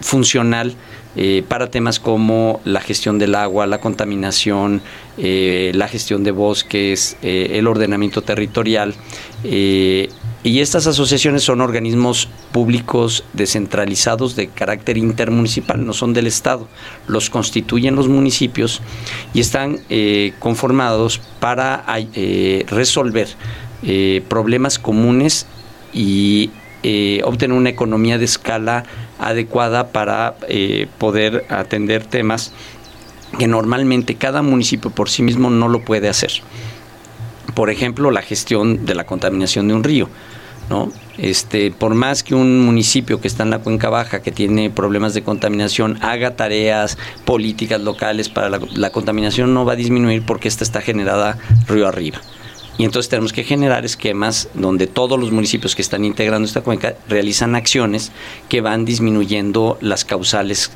funcional 0.00 0.74
eh, 1.16 1.44
para 1.46 1.70
temas 1.70 2.00
como 2.00 2.60
la 2.64 2.80
gestión 2.80 3.18
del 3.18 3.34
agua, 3.34 3.66
la 3.66 3.80
contaminación, 3.80 4.82
la 5.16 5.88
gestión 5.88 6.24
de 6.24 6.30
bosques, 6.30 7.16
el 7.20 7.66
ordenamiento 7.66 8.22
territorial 8.22 8.94
y 10.42 10.60
estas 10.60 10.86
asociaciones 10.86 11.42
son 11.42 11.60
organismos 11.60 12.28
públicos 12.52 13.24
descentralizados 13.34 14.36
de 14.36 14.48
carácter 14.48 14.96
intermunicipal, 14.96 15.84
no 15.84 15.92
son 15.92 16.14
del 16.14 16.26
Estado. 16.26 16.66
Los 17.06 17.28
constituyen 17.28 17.94
los 17.94 18.08
municipios 18.08 18.80
y 19.34 19.40
están 19.40 19.80
eh, 19.90 20.32
conformados 20.38 21.20
para 21.40 21.84
eh, 22.14 22.64
resolver 22.68 23.28
eh, 23.82 24.22
problemas 24.28 24.78
comunes 24.78 25.46
y 25.92 26.50
obtener 27.24 27.54
una 27.54 27.68
economía 27.68 28.16
de 28.16 28.24
escala 28.24 28.84
adecuada 29.18 29.88
para 29.88 30.36
poder 30.96 31.44
atender 31.50 32.06
temas 32.06 32.52
que 33.38 33.46
normalmente 33.46 34.14
cada 34.14 34.40
municipio 34.40 34.90
por 34.90 35.10
sí 35.10 35.22
mismo 35.22 35.50
no 35.50 35.68
lo 35.68 35.84
puede 35.84 36.08
hacer 36.08 36.30
por 37.54 37.70
ejemplo, 37.70 38.10
la 38.10 38.22
gestión 38.22 38.86
de 38.86 38.94
la 38.94 39.04
contaminación 39.04 39.68
de 39.68 39.74
un 39.74 39.84
río. 39.84 40.08
¿No? 40.70 40.90
Este, 41.18 41.70
por 41.70 41.94
más 41.94 42.22
que 42.22 42.34
un 42.34 42.64
municipio 42.64 43.20
que 43.20 43.28
está 43.28 43.42
en 43.42 43.50
la 43.50 43.58
cuenca 43.58 43.90
baja, 43.90 44.22
que 44.22 44.32
tiene 44.32 44.70
problemas 44.70 45.12
de 45.12 45.22
contaminación, 45.22 45.98
haga 46.02 46.36
tareas 46.36 46.96
políticas 47.26 47.80
locales 47.80 48.30
para 48.30 48.48
la, 48.48 48.60
la 48.74 48.90
contaminación, 48.90 49.52
no 49.52 49.66
va 49.66 49.74
a 49.74 49.76
disminuir 49.76 50.24
porque 50.24 50.48
esta 50.48 50.64
está 50.64 50.80
generada 50.80 51.36
río 51.66 51.86
arriba. 51.86 52.20
Y 52.80 52.84
entonces 52.86 53.10
tenemos 53.10 53.34
que 53.34 53.44
generar 53.44 53.84
esquemas 53.84 54.48
donde 54.54 54.86
todos 54.86 55.20
los 55.20 55.32
municipios 55.32 55.76
que 55.76 55.82
están 55.82 56.02
integrando 56.02 56.46
esta 56.46 56.62
cuenca 56.62 56.94
realizan 57.10 57.54
acciones 57.54 58.10
que 58.48 58.62
van 58.62 58.86
disminuyendo 58.86 59.76
las 59.82 60.06
causales 60.06 60.70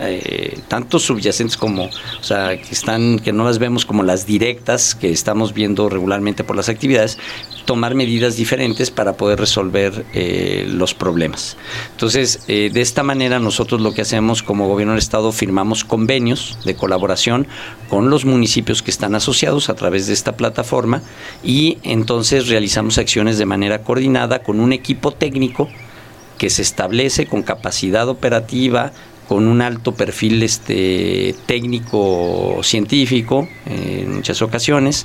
eh, 0.00 0.58
tanto 0.68 0.98
subyacentes 0.98 1.56
como, 1.56 1.84
o 1.84 2.22
sea, 2.22 2.60
que 2.60 2.72
están, 2.72 3.18
que 3.18 3.32
no 3.32 3.44
las 3.44 3.58
vemos 3.58 3.86
como 3.86 4.02
las 4.02 4.26
directas 4.26 4.94
que 4.94 5.10
estamos 5.10 5.54
viendo 5.54 5.88
regularmente 5.88 6.44
por 6.44 6.56
las 6.56 6.68
actividades, 6.68 7.16
tomar 7.64 7.94
medidas 7.94 8.36
diferentes 8.36 8.90
para 8.90 9.16
poder 9.16 9.38
resolver 9.38 10.04
eh, 10.14 10.66
los 10.68 10.94
problemas. 10.94 11.56
Entonces, 11.92 12.40
eh, 12.48 12.70
de 12.72 12.80
esta 12.80 13.02
manera 13.02 13.38
nosotros 13.38 13.80
lo 13.80 13.92
que 13.92 14.02
hacemos 14.02 14.42
como 14.42 14.66
gobierno 14.68 14.94
del 14.94 14.98
estado 14.98 15.32
firmamos 15.32 15.84
convenios 15.84 16.58
de 16.64 16.74
colaboración 16.74 17.46
con 17.88 18.10
los 18.10 18.24
municipios 18.24 18.82
que 18.82 18.90
están 18.90 19.14
asociados 19.14 19.68
a 19.68 19.74
través 19.74 20.06
de 20.06 20.14
esta 20.14 20.36
plataforma 20.36 21.02
y 21.42 21.78
entonces 21.82 22.48
realizamos 22.48 22.98
acciones 22.98 23.38
de 23.38 23.46
manera 23.46 23.82
coordinada 23.82 24.42
con 24.42 24.60
un 24.60 24.72
equipo 24.72 25.12
técnico 25.12 25.68
que 26.36 26.50
se 26.50 26.62
establece 26.62 27.26
con 27.26 27.42
capacidad 27.42 28.08
operativa, 28.08 28.92
con 29.28 29.46
un 29.46 29.60
alto 29.60 29.92
perfil 29.92 30.42
este, 30.42 31.34
técnico 31.46 32.60
científico 32.62 33.46
en 33.66 34.14
muchas 34.14 34.40
ocasiones, 34.40 35.04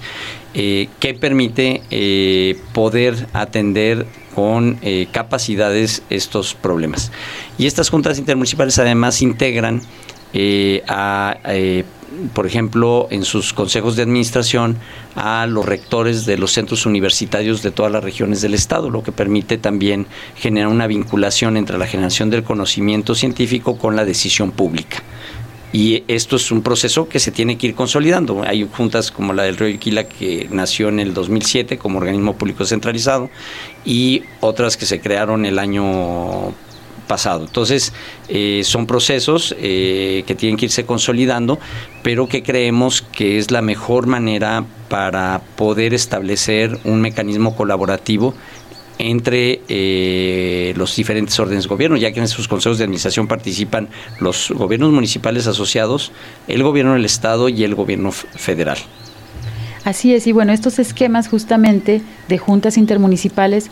eh, 0.54 0.88
que 1.00 1.14
permite 1.14 1.82
eh, 1.92 2.58
poder 2.72 3.28
atender 3.34 4.06
con 4.34 4.78
eh, 4.82 5.08
capacidades 5.12 6.04
estos 6.10 6.54
problemas. 6.54 7.12
Y 7.58 7.66
estas 7.66 7.90
juntas 7.90 8.18
intermunicipales 8.18 8.80
además 8.80 9.22
integran 9.22 9.82
a 10.88 11.38
por 12.34 12.46
ejemplo, 12.46 13.08
en 13.10 13.26
sus 13.26 13.54
consejos 13.54 13.96
de 13.96 14.04
administración 14.04 14.78
a 15.16 15.46
los 15.48 15.66
rectores 15.66 16.26
de 16.26 16.38
los 16.38 16.52
centros 16.52 16.86
universitarios 16.86 17.64
de 17.64 17.72
todas 17.72 17.92
las 17.92 18.04
regiones 18.04 18.42
del 18.42 18.54
Estado, 18.54 18.90
lo 18.90 19.04
que 19.04 19.12
permite 19.12 19.58
también 19.58 20.06
generar 20.36 20.70
una 20.70 20.88
vinculación 20.88 21.58
entre 21.58 21.78
la 21.78 21.88
generación 21.88 22.30
del 22.30 22.44
conocimiento 22.44 23.16
científico 23.16 23.78
con 23.78 23.96
la 23.96 24.06
decisión 24.06 24.52
pública. 24.52 25.02
Y 25.72 26.04
esto 26.08 26.36
es 26.36 26.52
un 26.52 26.62
proceso 26.62 27.10
que 27.10 27.20
se 27.20 27.32
tiene 27.32 27.58
que 27.58 27.66
ir 27.66 27.74
consolidando. 27.74 28.44
Hay 28.44 28.68
juntas 28.72 29.10
como 29.10 29.34
la 29.34 29.44
del 29.44 29.58
Río 29.58 29.70
Iquila 29.70 30.04
que 30.04 30.48
nació 30.52 30.90
en 30.90 31.00
el 31.00 31.16
2007 31.16 31.80
como 31.80 31.98
organismo 31.98 32.36
público 32.36 32.64
centralizado 32.64 33.32
y 33.84 34.22
otras 34.40 34.78
que 34.78 34.86
se 34.86 35.02
crearon 35.02 35.46
el 35.48 35.58
año 35.58 36.54
pasado. 37.08 37.44
Entonces, 37.44 37.94
eh, 38.30 38.62
son 38.64 38.88
procesos 38.88 39.56
eh, 39.60 40.24
que 40.26 40.36
tienen 40.36 40.58
que 40.58 40.66
irse 40.66 40.86
consolidando, 40.86 41.60
pero 42.02 42.28
que 42.28 42.44
creemos 42.44 43.02
que 43.02 43.38
es 43.38 43.52
la 43.52 43.62
mejor 43.62 44.08
manera 44.08 44.66
para 44.90 45.42
poder 45.56 45.94
establecer 45.94 46.80
un 46.84 47.02
mecanismo 47.02 47.56
colaborativo 47.56 48.34
entre 49.00 49.62
eh, 49.68 50.74
los 50.78 50.96
diferentes 50.96 51.38
órdenes 51.40 51.64
de 51.64 51.70
gobierno, 51.70 51.98
ya 51.98 52.12
que 52.12 52.20
en 52.20 52.28
sus 52.28 52.48
consejos 52.48 52.78
de 52.78 52.86
administración 52.86 53.28
participan 53.28 53.90
los 54.20 54.52
gobiernos 54.52 54.92
municipales 54.92 55.48
asociados, 55.48 56.12
el 56.48 56.64
gobierno 56.64 56.94
del 56.94 57.06
Estado 57.06 57.50
y 57.50 57.64
el 57.64 57.76
gobierno 57.76 58.12
federal. 58.12 58.78
Así 59.84 60.14
es, 60.14 60.28
y 60.28 60.32
bueno, 60.32 60.54
estos 60.54 60.80
esquemas 60.80 61.28
justamente 61.28 62.02
de 62.30 62.38
juntas 62.38 62.78
intermunicipales 62.78 63.70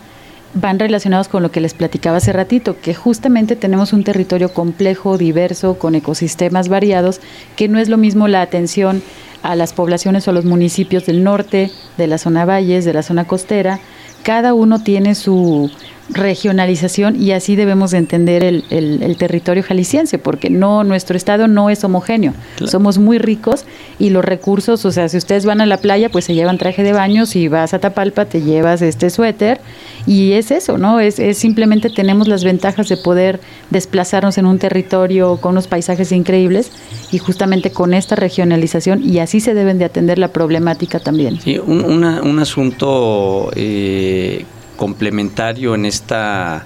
van 0.53 0.79
relacionados 0.79 1.27
con 1.27 1.43
lo 1.43 1.51
que 1.51 1.61
les 1.61 1.73
platicaba 1.73 2.17
hace 2.17 2.33
ratito, 2.33 2.79
que 2.81 2.93
justamente 2.93 3.55
tenemos 3.55 3.93
un 3.93 4.03
territorio 4.03 4.53
complejo, 4.53 5.17
diverso, 5.17 5.77
con 5.77 5.95
ecosistemas 5.95 6.67
variados, 6.67 7.21
que 7.55 7.67
no 7.67 7.79
es 7.79 7.89
lo 7.89 7.97
mismo 7.97 8.27
la 8.27 8.41
atención 8.41 9.01
a 9.43 9.55
las 9.55 9.73
poblaciones 9.73 10.27
o 10.27 10.31
los 10.31 10.45
municipios 10.45 11.05
del 11.05 11.23
norte, 11.23 11.71
de 11.97 12.07
la 12.07 12.17
zona 12.17 12.45
valles, 12.45 12.85
de 12.85 12.93
la 12.93 13.03
zona 13.03 13.25
costera. 13.25 13.79
Cada 14.23 14.53
uno 14.53 14.83
tiene 14.83 15.15
su 15.15 15.71
regionalización 16.13 17.21
y 17.21 17.31
así 17.31 17.55
debemos 17.55 17.91
de 17.91 17.97
entender 17.97 18.43
el, 18.43 18.63
el, 18.69 19.15
territorio 19.17 19.63
jalisciense, 19.63 20.17
porque 20.17 20.49
no 20.49 20.83
nuestro 20.83 21.15
estado 21.15 21.47
no 21.47 21.69
es 21.69 21.83
homogéneo, 21.83 22.33
somos 22.65 22.97
muy 22.97 23.17
ricos 23.17 23.65
y 23.99 24.09
los 24.09 24.23
recursos, 24.23 24.85
o 24.85 24.91
sea, 24.91 25.09
si 25.09 25.17
ustedes 25.17 25.45
van 25.45 25.61
a 25.61 25.65
la 25.65 25.77
playa, 25.77 26.09
pues 26.09 26.25
se 26.25 26.33
llevan 26.33 26.57
traje 26.57 26.83
de 26.83 26.93
baño, 26.93 27.25
si 27.25 27.47
vas 27.47 27.73
a 27.73 27.79
Tapalpa 27.79 28.25
te 28.25 28.41
llevas 28.41 28.81
este 28.81 29.09
suéter 29.09 29.61
y 30.05 30.33
es 30.33 30.51
eso, 30.51 30.77
¿no? 30.77 30.99
Es, 30.99 31.19
es 31.19 31.37
simplemente 31.37 31.89
tenemos 31.89 32.27
las 32.27 32.43
ventajas 32.43 32.89
de 32.89 32.97
poder 32.97 33.39
desplazarnos 33.69 34.37
en 34.37 34.45
un 34.45 34.59
territorio 34.59 35.37
con 35.37 35.51
unos 35.51 35.67
paisajes 35.67 36.11
increíbles 36.11 36.71
y 37.11 37.17
justamente 37.17 37.71
con 37.71 37.93
esta 37.93 38.15
regionalización 38.15 39.03
y 39.03 39.19
así 39.19 39.39
se 39.39 39.53
deben 39.53 39.77
de 39.77 39.85
atender 39.85 40.17
la 40.17 40.29
problemática 40.29 40.99
también. 40.99 41.39
Sí, 41.41 41.57
un, 41.59 42.03
un 42.03 42.39
asunto 42.39 43.51
eh, 43.55 44.45
complementario 44.81 45.75
en 45.75 45.85
esta 45.85 46.65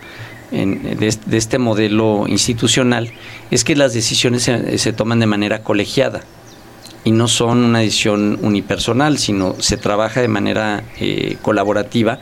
de, 0.49 1.17
este 1.37 1.57
modelo 1.59 2.23
institucional 2.29 3.11
es 3.51 3.65
que 3.65 3.75
las 3.75 3.93
decisiones 3.93 4.43
se, 4.43 4.93
toman 4.93 5.19
de 5.19 5.25
manera 5.25 5.63
colegiada. 5.63 6.21
Y 7.03 7.11
no 7.11 7.27
son 7.27 7.57
una 7.57 7.79
decisión 7.79 8.39
unipersonal, 8.41 9.17
sino 9.17 9.57
se 9.59 9.75
trabaja 9.75 10.21
de 10.21 10.29
manera 10.29 10.85
eh, 10.97 11.35
colaborativa. 11.41 12.19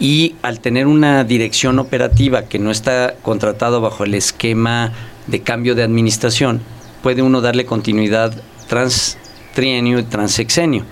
Y 0.00 0.34
al 0.42 0.58
tener 0.58 0.88
una 0.88 1.22
dirección 1.22 1.78
operativa 1.78 2.42
que 2.42 2.58
no 2.58 2.72
está 2.72 3.14
contratado 3.22 3.80
bajo 3.80 4.02
el 4.02 4.14
esquema 4.14 4.92
de 5.28 5.40
cambio 5.42 5.76
de 5.76 5.84
administración, 5.84 6.62
puede 7.00 7.22
uno 7.22 7.40
darle 7.40 7.64
continuidad 7.64 8.32
trans 8.66 9.18
trienio 9.54 10.00
y 10.00 10.02
transexenio 10.02 10.84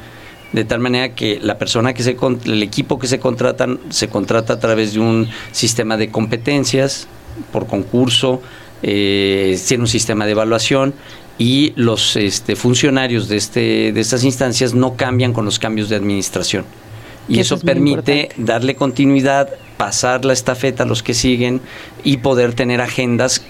de 0.53 0.65
tal 0.65 0.81
manera 0.81 1.15
que 1.15 1.39
la 1.41 1.59
persona 1.59 1.93
que 1.93 2.03
se 2.03 2.17
el 2.45 2.63
equipo 2.63 2.99
que 2.99 3.07
se 3.07 3.19
contrata 3.19 3.67
se 3.91 4.09
contrata 4.09 4.55
a 4.55 4.61
través 4.61 4.95
de 4.95 5.01
un 5.01 5.29
sistema 5.53 5.97
de 5.97 6.11
competencias 6.11 7.09
por 7.53 7.67
concurso, 7.67 8.41
eh, 8.83 9.59
tiene 9.67 9.83
un 9.83 9.89
sistema 9.89 10.25
de 10.25 10.33
evaluación 10.33 10.95
y 11.39 11.73
los 11.77 12.17
este, 12.17 12.57
funcionarios 12.57 13.29
de 13.29 13.37
este 13.37 13.93
de 13.93 14.01
estas 14.01 14.25
instancias 14.25 14.75
no 14.75 14.97
cambian 14.97 15.33
con 15.33 15.45
los 15.45 15.59
cambios 15.59 15.89
de 15.89 15.97
administración. 15.97 16.65
Y 17.29 17.41
eso, 17.41 17.59
permite 17.59 18.29
darle 18.37 18.77
continuidad, 18.77 19.49
pasar 19.77 20.25
la 20.25 20.33
estafeta 20.33 20.85
a 20.85 20.87
los 20.87 21.03
que 21.03 21.13
siguen 21.13 21.61
y 22.05 22.19
poder 22.19 22.55
tener 22.55 22.81
agendas 22.81 23.43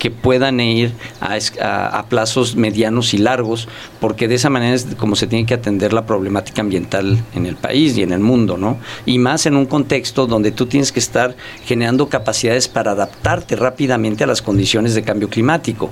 que 0.00 0.10
puedan 0.10 0.58
ir 0.60 0.92
a, 1.20 2.04
plazos 2.08 2.56
medianos 2.56 3.12
y 3.12 3.18
largos, 3.18 3.68
porque 4.00 4.28
de 4.28 4.36
esa 4.36 4.48
manera 4.48 4.74
es 4.74 4.86
como 4.96 5.14
se 5.14 5.26
tiene 5.26 5.44
que 5.44 5.52
atender 5.52 5.92
la 5.92 6.06
problemática 6.06 6.62
ambiental 6.62 7.22
en 7.34 7.44
el 7.44 7.54
país 7.54 7.96
y 7.98 8.02
en 8.02 8.12
el 8.12 8.20
mundo, 8.20 8.56
¿no? 8.56 8.78
Y 9.04 9.18
más 9.18 9.44
en 9.44 9.56
un 9.56 9.66
contexto 9.66 10.26
donde 10.26 10.52
tú 10.52 10.64
tienes 10.64 10.90
que 10.90 11.00
estar 11.00 11.36
generando 11.66 12.08
capacidades 12.08 12.66
para 12.66 12.92
adaptarte 12.92 13.56
rápidamente 13.56 14.24
a 14.24 14.26
las 14.26 14.40
condiciones 14.40 14.94
de 14.94 15.02
cambio 15.02 15.28
climático 15.28 15.90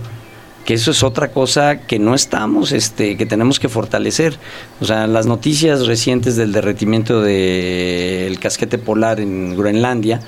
que 0.64 0.74
eso 0.74 0.90
es 0.90 1.02
otra 1.02 1.28
cosa 1.28 1.80
que 1.80 1.98
no 1.98 2.14
estamos, 2.14 2.72
este, 2.72 3.16
que 3.16 3.24
tenemos 3.24 3.59
que 3.59 3.70
fortalecer. 3.70 4.36
O 4.82 4.84
sea, 4.84 5.06
las 5.06 5.24
noticias 5.24 5.86
recientes 5.86 6.36
del 6.36 6.52
derretimiento 6.52 7.22
del 7.22 8.38
casquete 8.38 8.76
polar 8.76 9.18
en 9.18 9.56
Groenlandia 9.56 10.20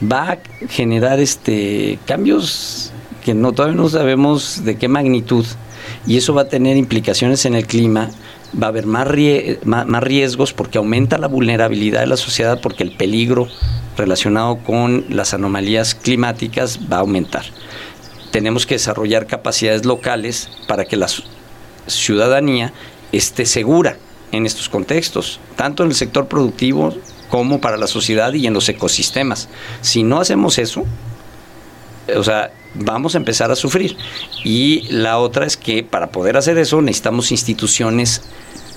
va 0.00 0.30
a 0.30 0.38
generar 0.68 1.18
este 1.18 1.98
cambios 2.06 2.92
no 3.34 3.52
todavía 3.52 3.76
no 3.76 3.88
sabemos 3.88 4.64
de 4.64 4.76
qué 4.76 4.88
magnitud 4.88 5.44
y 6.06 6.16
eso 6.16 6.34
va 6.34 6.42
a 6.42 6.48
tener 6.48 6.76
implicaciones 6.76 7.44
en 7.44 7.54
el 7.54 7.66
clima 7.66 8.10
va 8.60 8.66
a 8.66 8.70
haber 8.70 8.86
más, 8.86 9.06
riesgos 9.08 10.52
porque 10.52 10.78
aumenta 10.78 11.18
la 11.18 11.28
vulnerabilidad 11.28 12.00
de 12.00 12.06
la 12.06 12.16
sociedad 12.16 12.60
porque 12.60 12.82
el 12.82 12.96
peligro 12.96 13.48
relacionado 13.96 14.58
con 14.58 15.04
las 15.08 15.34
anomalías 15.34 15.94
climáticas 15.94 16.78
va 16.90 16.98
a 16.98 17.00
aumentar 17.00 17.44
tenemos 18.30 18.66
que 18.66 18.74
desarrollar 18.74 19.26
capacidades 19.26 19.84
locales 19.84 20.48
para 20.66 20.84
que 20.84 20.96
la 20.96 21.08
ciudadanía 21.86 22.72
esté 23.12 23.46
segura 23.46 23.96
en 24.32 24.46
estos 24.46 24.68
contextos, 24.68 25.40
tanto 25.56 25.82
en 25.82 25.90
el 25.90 25.94
sector 25.94 26.28
productivo 26.28 26.94
como 27.30 27.60
para 27.60 27.76
la 27.76 27.86
sociedad 27.86 28.32
y 28.32 28.46
en 28.46 28.54
los 28.54 28.68
ecosistemas. 28.68 29.48
Si 29.80 30.02
no 30.02 30.20
hacemos 30.20 30.58
eso, 30.58 30.84
o 32.16 32.24
sea, 32.24 32.50
vamos 32.74 33.14
a 33.14 33.18
empezar 33.18 33.50
a 33.50 33.56
sufrir. 33.56 33.96
Y 34.44 34.86
la 34.90 35.18
otra 35.18 35.46
es 35.46 35.56
que 35.56 35.82
para 35.82 36.08
poder 36.08 36.36
hacer 36.36 36.58
eso 36.58 36.80
necesitamos 36.80 37.30
instituciones 37.30 38.22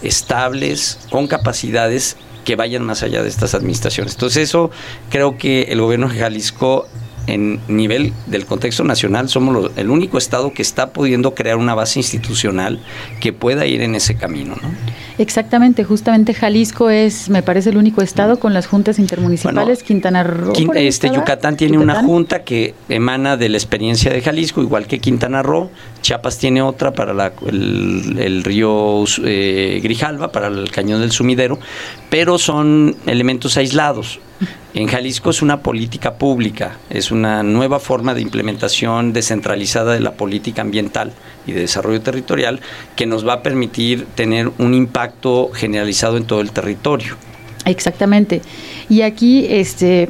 estables, 0.02 1.00
con 1.10 1.28
capacidades 1.28 2.18
que 2.46 2.56
vayan 2.56 2.84
más 2.84 3.04
allá 3.04 3.22
de 3.22 3.30
estas 3.30 3.54
administraciones. 3.54 4.14
Entonces 4.14 4.50
eso 4.50 4.72
creo 5.10 5.38
que 5.38 5.64
el 5.64 5.82
gobierno 5.82 6.10
de 6.10 6.18
Jalisco 6.18 6.88
en 7.28 7.60
nivel 7.68 8.14
del 8.26 8.46
contexto 8.46 8.84
nacional 8.84 9.30
somos 9.30 9.72
el 9.76 9.92
único 9.92 10.18
estado 10.18 10.54
que 10.54 10.64
está 10.64 10.92
pudiendo 10.92 11.36
crear 11.36 11.58
una 11.58 11.76
base 11.76 12.00
institucional 12.00 12.84
que 13.20 13.32
pueda 13.32 13.66
ir 13.68 13.82
en 13.82 13.94
ese 13.94 14.16
camino. 14.16 14.56
¿no? 14.62 14.70
Exactamente, 15.18 15.84
justamente 15.84 16.34
Jalisco 16.34 16.90
es, 16.90 17.30
me 17.30 17.44
parece, 17.44 17.70
el 17.70 17.78
único 17.78 18.02
estado 18.02 18.40
con 18.40 18.54
las 18.54 18.68
juntas 18.68 19.00
intermunicipales. 19.00 19.84
Quintana 19.84 20.24
Roo. 20.24 20.54
este 20.76 21.10
Yucatán 21.10 21.58
tiene 21.58 21.78
una 21.78 22.04
junta 22.04 22.44
que 22.44 22.74
emana 22.90 23.38
de 23.38 23.50
la 23.50 23.58
experiencia 23.58 24.12
de 24.12 24.22
Jalisco, 24.22 24.62
igual 24.62 24.88
que 24.88 25.00
Quintana 25.00 25.42
Roo. 25.44 25.70
Chiapas 26.02 26.38
tiene 26.38 26.62
otra 26.62 26.92
para 26.94 27.34
el, 27.48 28.44
río 28.44 29.04
eh, 29.24 29.80
Grijalva, 29.84 30.32
para 30.32 30.48
el 30.48 30.72
cañón 30.72 31.02
del 31.02 31.12
sumidero, 31.12 31.60
pero 32.10 32.38
son 32.38 32.96
elementos 33.06 33.58
aislados. 33.58 34.20
En 34.74 34.88
Jalisco 34.88 35.30
es 35.30 35.42
una 35.42 35.62
política 35.62 36.16
pública, 36.16 36.78
es 36.90 37.12
una 37.12 37.44
nueva 37.44 37.80
forma 37.80 38.14
de 38.14 38.22
implementación 38.22 39.14
descentralizada 39.14 39.94
de 39.94 40.00
la 40.00 40.14
política 40.14 40.62
ambiental 40.62 41.14
y 41.46 41.54
de 41.54 41.62
desarrollo 41.62 42.02
territorial 42.02 42.60
que 42.96 43.06
nos 43.06 43.28
va 43.28 43.34
a 43.34 43.44
permitir 43.44 44.06
tener 44.16 44.52
un 44.58 44.74
impacto 44.74 45.52
generalizado 45.54 46.18
en 46.18 46.26
todo 46.26 46.42
el 46.42 46.52
territorio. 46.52 47.16
Exactamente. 47.66 48.42
Y 48.90 49.02
aquí 49.02 49.46
este 49.50 50.10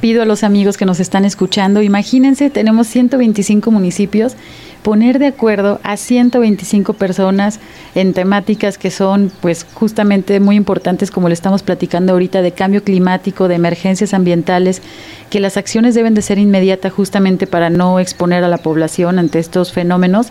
pido 0.00 0.22
a 0.22 0.24
los 0.24 0.44
amigos 0.44 0.76
que 0.76 0.84
nos 0.84 1.00
están 1.00 1.24
escuchando, 1.24 1.82
imagínense, 1.82 2.50
tenemos 2.50 2.86
125 2.86 3.70
municipios 3.70 4.34
poner 4.82 5.18
de 5.18 5.28
acuerdo 5.28 5.80
a 5.84 5.96
125 5.96 6.94
personas 6.94 7.60
en 7.94 8.12
temáticas 8.14 8.78
que 8.78 8.90
son 8.90 9.30
pues 9.40 9.64
justamente 9.74 10.40
muy 10.40 10.56
importantes 10.56 11.10
como 11.10 11.28
le 11.28 11.34
estamos 11.34 11.62
platicando 11.62 12.12
ahorita 12.12 12.42
de 12.42 12.52
cambio 12.52 12.82
climático, 12.82 13.48
de 13.48 13.54
emergencias 13.54 14.12
ambientales, 14.12 14.82
que 15.30 15.40
las 15.40 15.56
acciones 15.56 15.94
deben 15.94 16.14
de 16.14 16.22
ser 16.22 16.38
inmediatas 16.38 16.92
justamente 16.92 17.46
para 17.46 17.70
no 17.70 18.00
exponer 18.00 18.44
a 18.44 18.48
la 18.48 18.58
población 18.58 19.18
ante 19.18 19.38
estos 19.38 19.72
fenómenos, 19.72 20.28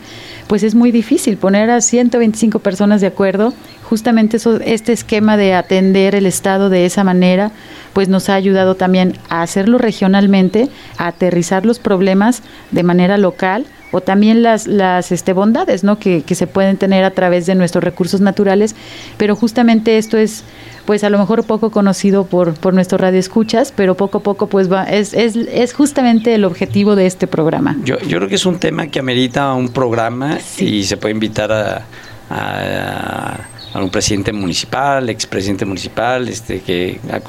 pues 0.48 0.64
es 0.64 0.76
muy 0.76 0.92
difícil 0.92 1.38
poner 1.38 1.70
a 1.70 1.82
125 1.82 2.60
personas 2.60 3.02
de 3.02 3.08
acuerdo. 3.08 3.54
Justamente 3.84 4.38
eso, 4.38 4.60
este 4.64 4.94
esquema 4.94 5.38
de 5.38 5.54
atender 5.54 6.14
el 6.14 6.26
Estado 6.26 6.70
de 6.70 6.86
esa 6.86 7.04
manera, 7.04 7.52
pues 7.94 8.10
nos 8.10 8.30
ha 8.30 8.36
ayudado 8.36 8.76
también 8.76 9.18
a 9.30 9.42
hacerlo 9.42 9.78
regionalmente, 9.78 10.70
a 10.98 11.08
aterrizar 11.08 11.66
los 11.66 11.80
problemas 11.80 12.42
de 12.72 12.84
manera 12.84 13.18
local 13.18 13.66
o 13.92 14.02
también 14.02 14.42
las, 14.42 14.68
las 14.68 15.12
este, 15.12 15.34
bondades 15.34 15.84
¿no? 15.84 16.00
que, 16.00 16.24
se 16.32 16.48
pueden 16.48 16.78
tener 16.78 17.04
a 17.04 17.12
través 17.12 17.46
de 17.46 17.56
nuestros 17.56 17.84
recursos 17.84 18.22
naturales, 18.22 18.76
pero 19.18 19.36
justamente 19.36 19.98
esto 19.98 20.18
es 20.18 20.44
pues 20.86 21.04
a 21.04 21.10
lo 21.10 21.20
mejor 21.20 21.44
poco 21.44 21.70
conocido 21.70 22.26
por, 22.26 22.54
por 22.54 22.74
nuestro 22.74 22.98
radio 22.98 23.20
escuchas, 23.20 23.72
pero 23.76 23.96
poco 23.96 24.20
a 24.20 24.24
poco 24.24 24.48
pues 24.48 24.72
va, 24.72 24.84
es, 24.86 25.14
es, 25.14 25.36
es 25.36 25.74
justamente 25.74 26.34
el 26.34 26.44
objetivo 26.44 26.96
de 26.96 27.06
este 27.06 27.28
programa. 27.28 27.78
Yo, 27.84 28.00
yo 28.00 28.18
creo 28.18 28.30
que 28.30 28.36
es 28.36 28.46
un 28.46 28.60
tema 28.60 28.88
que 28.88 29.00
amerita 29.00 29.54
un 29.54 29.70
programa 29.70 30.40
y 30.58 30.84
se 30.84 30.98
puede 30.98 31.14
invitar 31.14 31.52
a, 31.52 31.86
a, 32.30 33.38
a 33.74 33.80
un 33.80 33.90
presidente 33.90 34.34
municipal, 34.34 35.10
expresidente 35.10 35.66
municipal, 35.66 36.28
este 36.28 36.62
que 36.62 37.00
a 37.12 37.20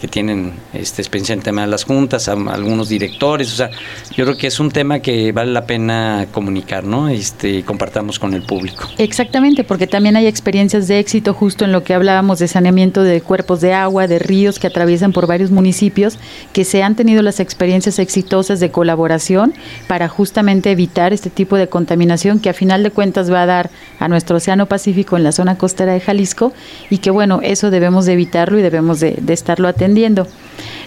que 0.00 0.08
tienen 0.08 0.52
este, 0.72 1.02
experiencia 1.02 1.32
en 1.32 1.40
el 1.40 1.44
tema 1.44 1.62
de 1.62 1.68
las 1.68 1.84
juntas, 1.84 2.28
algunos 2.28 2.88
directores, 2.88 3.52
o 3.52 3.56
sea, 3.56 3.70
yo 4.16 4.24
creo 4.24 4.36
que 4.36 4.46
es 4.46 4.60
un 4.60 4.70
tema 4.70 5.00
que 5.00 5.32
vale 5.32 5.52
la 5.52 5.66
pena 5.66 6.26
comunicar, 6.32 6.84
¿no? 6.84 7.08
Este, 7.08 7.64
compartamos 7.64 8.18
con 8.18 8.34
el 8.34 8.42
público. 8.42 8.88
Exactamente, 8.98 9.64
porque 9.64 9.86
también 9.86 10.16
hay 10.16 10.26
experiencias 10.26 10.86
de 10.88 10.98
éxito 10.98 11.34
justo 11.34 11.64
en 11.64 11.72
lo 11.72 11.82
que 11.82 11.94
hablábamos 11.94 12.38
de 12.38 12.48
saneamiento 12.48 13.02
de 13.02 13.20
cuerpos 13.20 13.60
de 13.60 13.74
agua, 13.74 14.06
de 14.06 14.18
ríos 14.18 14.58
que 14.58 14.66
atraviesan 14.66 15.12
por 15.12 15.26
varios 15.26 15.50
municipios, 15.50 16.18
que 16.52 16.64
se 16.64 16.82
han 16.82 16.94
tenido 16.94 17.22
las 17.22 17.40
experiencias 17.40 17.98
exitosas 17.98 18.60
de 18.60 18.70
colaboración 18.70 19.54
para 19.86 20.08
justamente 20.08 20.70
evitar 20.70 21.12
este 21.12 21.30
tipo 21.30 21.56
de 21.56 21.68
contaminación 21.68 22.40
que 22.40 22.50
a 22.50 22.54
final 22.54 22.82
de 22.82 22.90
cuentas 22.90 23.32
va 23.32 23.42
a 23.42 23.46
dar 23.46 23.70
a 23.98 24.08
nuestro 24.08 24.36
Océano 24.36 24.66
Pacífico 24.66 25.16
en 25.16 25.24
la 25.24 25.32
zona 25.32 25.58
costera 25.58 25.92
de 25.92 26.00
Jalisco 26.00 26.52
y 26.90 26.98
que 26.98 27.10
bueno, 27.10 27.40
eso 27.42 27.70
debemos 27.70 28.06
de 28.06 28.12
evitarlo 28.12 28.58
y 28.58 28.62
debemos 28.62 29.00
de, 29.00 29.18
de 29.20 29.32
estarlo 29.32 29.68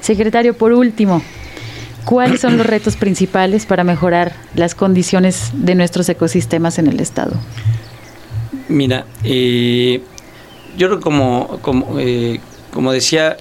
Secretario, 0.01 0.55
por 0.55 0.73
último, 0.73 1.21
¿cuáles 2.05 2.41
son 2.41 2.57
los 2.57 2.65
retos 2.65 2.95
principales 2.95 3.65
para 3.65 3.83
mejorar 3.83 4.33
las 4.55 4.75
condiciones 4.75 5.51
de 5.53 5.75
nuestros 5.75 6.09
ecosistemas 6.09 6.79
en 6.79 6.87
el 6.87 6.99
Estado? 6.99 7.33
Mira, 8.67 9.05
eh, 9.23 10.01
yo 10.77 10.87
creo 10.87 11.01
como, 11.01 11.59
como, 11.61 11.99
eh, 11.99 12.39
como 12.73 12.91
decía, 12.91 13.37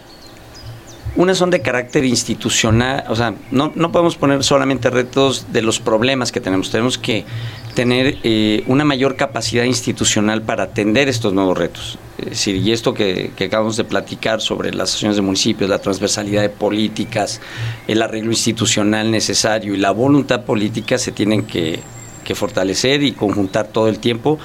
unas 1.17 1.39
son 1.39 1.51
de 1.51 1.61
carácter 1.61 2.05
institucional, 2.05 3.05
o 3.09 3.17
sea, 3.17 3.35
no, 3.51 3.73
no 3.75 3.93
podemos 3.93 4.17
poner 4.17 4.43
solamente 4.45 4.91
retos 4.91 5.47
de 5.53 5.63
los 5.63 5.81
problemas 5.81 6.33
que 6.33 6.41
tenemos, 6.41 6.71
tenemos 6.71 6.99
que 6.99 7.25
tener 7.75 8.19
eh, 8.23 8.65
una 8.67 8.85
mayor 8.85 9.17
capacidad 9.17 9.65
institucional 9.65 10.43
para 10.43 10.65
atender 10.65 11.09
estos 11.09 11.33
nuevos 11.33 11.57
retos. 11.57 11.99
Es 12.19 12.31
decir, 12.31 12.57
y 12.57 12.73
esto 12.73 12.93
que, 12.93 13.33
acabamos 13.45 13.77
de 13.77 13.85
platicar 13.85 14.41
sobre 14.41 14.73
las 14.73 14.91
asociaciones 14.91 15.17
de 15.17 15.23
municipios, 15.23 15.71
la 15.71 15.79
transversalidad 15.79 16.43
de 16.43 16.51
políticas, 16.51 17.41
el 17.89 18.03
arreglo 18.03 18.31
institucional 18.31 19.11
necesario 19.11 19.75
y 19.75 19.79
la 19.79 19.91
voluntad 19.91 20.45
política 20.45 20.99
se 20.99 21.13
tienen 21.13 21.45
que, 21.45 21.81
fortalecer 22.33 23.03
y 23.03 23.11
conjuntar 23.11 23.67
todo 23.67 23.89
el 23.89 23.99
tiempo 23.99 24.39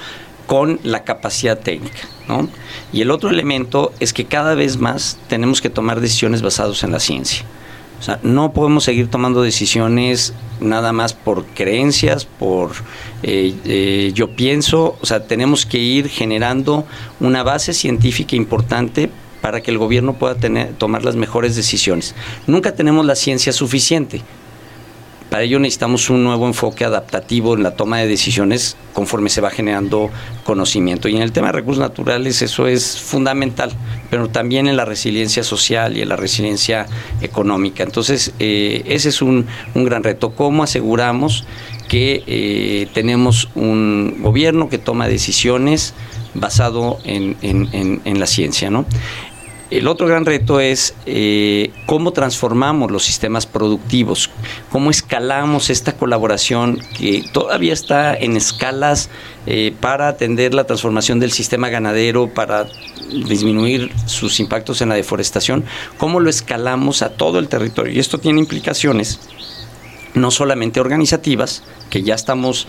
con 0.48 0.80
la 0.82 1.04
capacidad 1.04 1.56
técnica. 1.56 2.00
¿no? 2.26 2.48
Y 2.92 3.00
el 3.00 3.12
otro 3.12 3.30
elemento 3.30 3.92
es 4.00 4.12
que 4.12 4.24
cada 4.24 4.56
vez 4.56 4.78
más 4.78 5.18
tenemos 5.28 5.60
que 5.60 5.70
tomar 5.70 6.00
decisiones 6.00 6.42
basadas 6.42 6.82
en 6.82 6.90
la 6.90 6.98
ciencia. 6.98 7.44
O 7.98 8.02
sea, 8.02 8.20
no 8.22 8.52
podemos 8.52 8.84
seguir 8.84 9.08
tomando 9.08 9.42
decisiones 9.42 10.34
nada 10.60 10.92
más 10.92 11.14
por 11.14 11.44
creencias, 11.46 12.24
por 12.24 12.72
eh, 13.22 13.54
eh, 13.64 14.12
yo 14.14 14.30
pienso, 14.30 14.96
o 15.00 15.06
sea, 15.06 15.26
tenemos 15.26 15.66
que 15.66 15.78
ir 15.78 16.08
generando 16.08 16.84
una 17.20 17.42
base 17.42 17.72
científica 17.72 18.36
importante 18.36 19.10
para 19.40 19.62
que 19.62 19.70
el 19.70 19.78
gobierno 19.78 20.14
pueda 20.14 20.34
tener, 20.34 20.74
tomar 20.74 21.04
las 21.04 21.16
mejores 21.16 21.56
decisiones. 21.56 22.14
Nunca 22.46 22.74
tenemos 22.74 23.06
la 23.06 23.14
ciencia 23.14 23.52
suficiente, 23.52 24.22
para 25.30 25.42
ello 25.42 25.58
necesitamos 25.58 26.08
un 26.08 26.22
nuevo 26.22 26.46
enfoque 26.46 26.84
adaptativo 26.84 27.54
en 27.54 27.64
la 27.64 27.72
toma 27.72 27.98
de 27.98 28.06
decisiones 28.06 28.76
conforme 28.92 29.28
se 29.28 29.40
va 29.40 29.50
generando 29.50 30.08
conocimiento. 30.44 31.08
Y 31.08 31.16
en 31.16 31.22
el 31.22 31.32
tema 31.32 31.48
de 31.48 31.54
recursos 31.54 31.80
naturales 31.80 32.42
eso 32.42 32.68
es 32.68 32.98
fundamental, 32.98 33.72
pero 34.10 34.28
también 34.28 34.68
en 34.68 34.76
la 34.76 34.84
resiliencia 34.84 35.42
social 35.42 35.96
y 35.96 36.02
en 36.02 36.08
la 36.08 36.16
resiliencia 36.16 36.86
económica. 37.20 37.82
Entonces, 37.82 38.32
eh, 38.38 38.82
ese 38.86 39.08
es 39.08 39.22
un, 39.22 39.46
gran 39.74 40.02
reto. 40.02 40.34
¿Cómo 40.34 40.62
aseguramos 40.62 41.44
que 41.88 42.24
eh, 42.26 42.88
tenemos 42.92 43.48
un 43.54 44.18
gobierno 44.20 44.68
que 44.68 44.78
toma 44.78 45.08
decisiones 45.08 45.94
basado 46.34 46.98
en, 47.04 47.36
en 47.42 48.20
la 48.20 48.26
ciencia? 48.26 48.70
¿no? 48.70 48.86
El 49.68 49.88
otro 49.88 50.06
gran 50.06 50.24
reto 50.24 50.60
es 50.60 50.94
eh, 51.06 51.72
cómo 51.86 52.12
transformamos 52.12 52.92
los 52.92 53.04
sistemas 53.04 53.46
productivos, 53.46 54.30
cómo 54.70 54.90
escalamos 54.90 55.70
esta 55.70 55.96
colaboración 55.96 56.80
que 56.96 57.24
todavía 57.32 57.72
está 57.72 58.14
en 58.14 58.36
escalas 58.36 59.10
para 59.80 60.08
atender 60.08 60.54
la 60.54 60.64
transformación 60.64 61.20
del 61.20 61.30
sistema 61.30 61.68
ganadero, 61.68 62.28
para 62.34 62.66
disminuir 63.10 63.92
sus 64.06 64.40
impactos 64.40 64.80
en 64.80 64.88
la 64.88 64.94
deforestación, 64.94 65.64
cómo 65.98 66.20
lo 66.20 66.30
escalamos 66.30 67.02
a 67.02 67.10
todo 67.10 67.38
el 67.38 67.48
territorio. 67.48 67.92
Y 67.92 67.98
esto 67.98 68.18
tiene 68.18 68.40
implicaciones 68.40 69.20
no 70.14 70.30
solamente 70.30 70.80
organizativas, 70.80 71.62
que 71.90 72.02
ya 72.02 72.14
estamos 72.14 72.66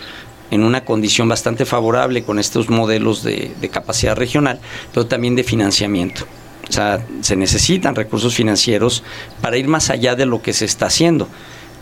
en 0.50 0.62
una 0.64 0.84
condición 0.84 1.28
bastante 1.28 1.64
favorable 1.64 2.22
con 2.22 2.38
estos 2.38 2.68
modelos 2.70 3.22
de, 3.22 3.54
capacidad 3.72 4.16
regional, 4.16 4.60
pero 4.92 5.06
también 5.06 5.34
de 5.34 5.44
financiamiento. 5.44 6.26
O 6.68 6.72
sea, 6.72 7.04
se 7.22 7.36
necesitan 7.36 7.94
recursos 7.94 8.34
financieros 8.34 9.02
para 9.40 9.56
ir 9.56 9.68
más 9.68 9.90
allá 9.90 10.14
de 10.14 10.26
lo 10.26 10.42
que 10.42 10.52
se 10.52 10.66
está 10.66 10.86
haciendo. 10.86 11.28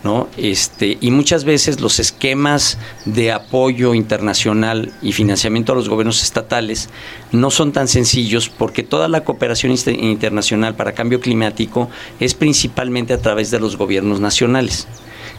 ¿No? 0.03 0.27
Este, 0.37 0.97
y 1.01 1.11
muchas 1.11 1.43
veces 1.43 1.81
los 1.81 1.99
esquemas 1.99 2.77
de 3.05 3.31
apoyo 3.31 3.93
internacional 3.93 4.93
y 5.01 5.11
financiamiento 5.11 5.73
a 5.73 5.75
los 5.75 5.89
gobiernos 5.89 6.23
estatales 6.23 6.89
no 7.31 7.51
son 7.51 7.71
tan 7.71 7.87
sencillos 7.87 8.49
porque 8.49 8.83
toda 8.83 9.07
la 9.07 9.23
cooperación 9.23 9.73
internacional 9.87 10.75
para 10.75 10.93
cambio 10.93 11.19
climático 11.19 11.89
es 12.19 12.33
principalmente 12.33 13.13
a 13.13 13.21
través 13.21 13.51
de 13.51 13.59
los 13.59 13.77
gobiernos 13.77 14.19
nacionales. 14.19 14.87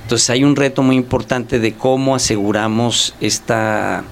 Entonces 0.02 0.30
hay 0.30 0.42
un 0.42 0.56
reto 0.56 0.82
muy 0.82 0.96
importante 0.96 1.58
de 1.58 1.74
cómo 1.74 2.14
aseguramos 2.14 3.14
esta, 3.20 4.04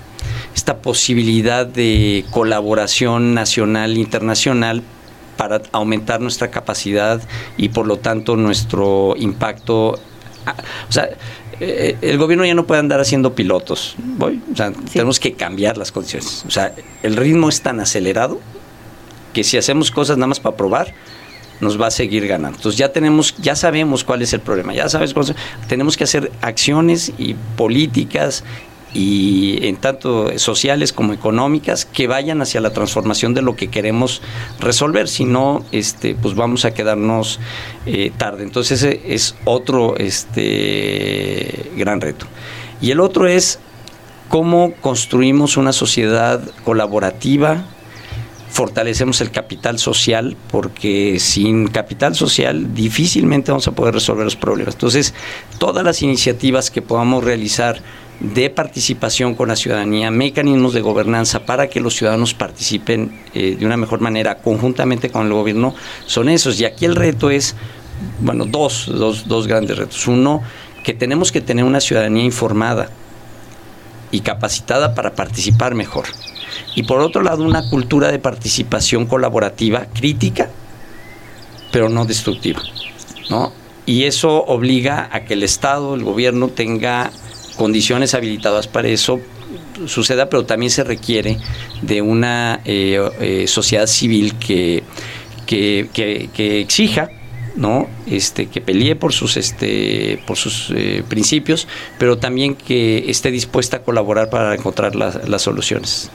esta 0.55 0.78
posibilidad 0.78 1.66
de 1.66 2.24
colaboración 2.30 3.34
nacional 3.34 3.97
e 3.97 4.01
internacional 4.01 4.82
para 5.36 5.62
aumentar 5.72 6.20
nuestra 6.20 6.51
capacidad 6.51 7.20
y 7.57 7.70
por 7.70 7.86
lo 7.86 7.99
tanto 7.99 8.36
nuestro 8.36 9.14
impacto. 9.16 9.99
O 10.88 10.92
sea, 10.92 11.11
eh, 11.61 11.97
el 12.03 12.18
gobierno 12.18 12.44
ya 12.44 12.55
no 12.55 12.66
puede 12.66 12.80
andar 12.80 13.01
haciendo 13.01 13.34
pilotos. 13.34 13.97
¿voy? 13.99 14.42
O 14.53 14.57
sea, 14.57 14.72
tenemos 14.92 15.18
que 15.20 15.32
cambiar 15.34 15.76
las 15.76 15.92
condiciones. 15.92 16.44
O 16.47 16.51
sea, 16.51 16.74
el 17.03 17.16
ritmo 17.16 17.49
es 17.49 17.61
tan 17.62 17.80
acelerado 17.80 18.40
que 19.32 19.44
si 19.44 19.59
hacemos 19.59 19.90
cosas 19.90 20.16
nada 20.16 20.28
más 20.28 20.40
para 20.40 20.57
probar, 20.57 20.94
nos 21.61 21.80
va 21.80 21.86
a 21.86 21.90
seguir 21.90 22.26
ganando. 22.26 22.59
Entonces 22.59 22.78
ya 22.78 22.92
tenemos, 22.92 23.34
ya 23.38 23.57
sabemos 23.57 24.05
cuál 24.05 24.22
es 24.22 24.32
el 24.32 24.40
problema, 24.40 24.74
ya 24.74 24.88
sabes 24.88 25.14
tenemos 25.68 25.97
que 25.97 26.05
hacer 26.05 26.30
acciones 26.40 27.12
y 27.18 27.34
políticas 27.57 28.44
y 28.97 29.66
en 29.66 29.76
tanto 29.76 30.38
sociales 30.38 30.94
como 30.94 31.12
económicas 31.12 31.84
que 31.84 32.07
vayan 32.07 32.40
hacia 32.40 32.62
la 32.62 32.70
transformación 32.70 33.34
de 33.34 33.42
lo 33.42 33.55
que 33.55 33.68
queremos 33.68 34.22
resolver. 34.59 35.07
Si 35.07 35.26
no 35.26 35.62
este 35.70 36.14
pues 36.14 36.34
vamos 36.34 36.64
a 36.64 36.72
quedarnos 36.72 37.38
eh, 37.84 38.11
tarde. 38.16 38.42
Entonces 38.42 38.82
ese 38.82 39.03
es 39.14 39.34
otro 39.44 39.99
este 39.99 41.70
gran 41.76 42.01
reto. 42.01 42.24
Y 42.80 42.90
el 42.90 43.01
otro 43.01 43.28
es 43.28 43.59
cómo 44.30 44.72
construimos 44.80 45.59
una 45.59 45.74
sociedad 45.74 46.40
colaborativa 46.64 47.66
fortalecemos 48.49 49.20
el 49.20 49.30
capital 49.30 49.78
social 49.78 50.34
porque 50.51 51.20
sin 51.20 51.68
capital 51.68 52.14
social 52.14 52.72
difícilmente 52.72 53.51
vamos 53.51 53.68
a 53.68 53.72
poder 53.72 53.92
resolver 53.92 54.24
los 54.24 54.36
problemas. 54.36 54.74
Entonces 54.74 55.12
todas 55.59 55.84
las 55.84 56.01
iniciativas 56.01 56.70
que 56.70 56.80
podamos 56.80 57.22
realizar 57.22 57.82
de 58.21 58.49
participación 58.51 59.35
con 59.35 59.49
la 59.49 59.57
ciudadanía, 59.57 60.11
mecanismos 60.11 60.73
de 60.73 60.81
gobernanza 60.81 61.45
para 61.45 61.69
que 61.69 61.81
los 61.81 61.95
ciudadanos 61.95 62.35
participen 62.35 63.21
eh, 63.35 63.57
de 63.59 63.67
una 63.67 63.77
mejor 63.77 64.01
manera 64.01 64.39
conjuntamente 64.39 65.11
con 65.11 65.27
el 65.27 65.33
gobierno, 65.33 65.75
son 66.07 66.29
esos. 66.29 66.59
Y 66.61 66.64
aquí 66.64 66.87
el 66.87 66.97
reto 66.97 67.31
es, 67.31 67.55
bueno, 68.21 68.47
dos, 68.47 68.87
dos, 68.87 69.29
dos 69.29 69.47
grandes 69.47 69.77
retos. 69.77 70.07
Uno, 70.07 70.43
que 70.83 70.95
tenemos 70.95 71.31
que 71.33 71.41
tener 71.41 71.64
una 71.64 71.81
ciudadanía 71.81 72.25
informada 72.25 72.89
y 74.11 74.21
capacitada 74.21 74.95
para 74.95 75.14
participar 75.14 75.75
mejor. 75.75 76.07
Y 76.75 76.85
por 76.85 77.01
otro 77.01 77.23
lado, 77.23 77.43
una 77.43 77.69
cultura 77.69 78.11
de 78.11 78.19
participación 78.19 79.07
colaborativa, 79.07 79.87
crítica, 79.93 80.49
pero 81.73 81.89
no 81.89 82.07
destructiva. 82.07 82.62
¿no? 83.29 83.53
Y 83.85 84.05
eso 84.05 84.45
obliga 84.45 85.09
a 85.12 85.25
que 85.25 85.35
el 85.35 85.43
Estado, 85.43 85.95
el 85.95 86.05
gobierno 86.05 86.49
tenga 86.49 87.11
condiciones 87.57 88.15
habilitadas 88.15 88.69
para 88.69 88.89
eso 88.89 89.21
suceda, 89.87 90.29
pero 90.29 90.45
también 90.45 90.71
se 90.71 90.85
requiere 90.85 91.39
de 91.83 92.03
una 92.03 92.61
eh, 92.65 93.01
eh, 93.21 93.47
sociedad 93.47 93.87
civil 93.87 94.35
que, 94.35 94.83
que, 95.47 96.61
exija 96.61 97.11
¿no? 97.57 97.89
Este, 98.07 98.47
que 98.47 98.61
pelee 98.61 98.97
por 98.97 99.13
sus, 99.13 99.37
este, 99.39 100.21
por 100.27 100.37
sus 100.37 100.71
eh, 100.77 101.03
principios, 101.09 101.67
pero 101.99 102.19
también 102.19 102.55
que 102.55 103.11
esté 103.11 103.31
dispuesta 103.31 103.79
a 103.79 103.83
colaborar 103.83 104.29
para 104.29 104.55
encontrar 104.55 104.95
las 104.95 105.43
soluciones. 105.43 106.11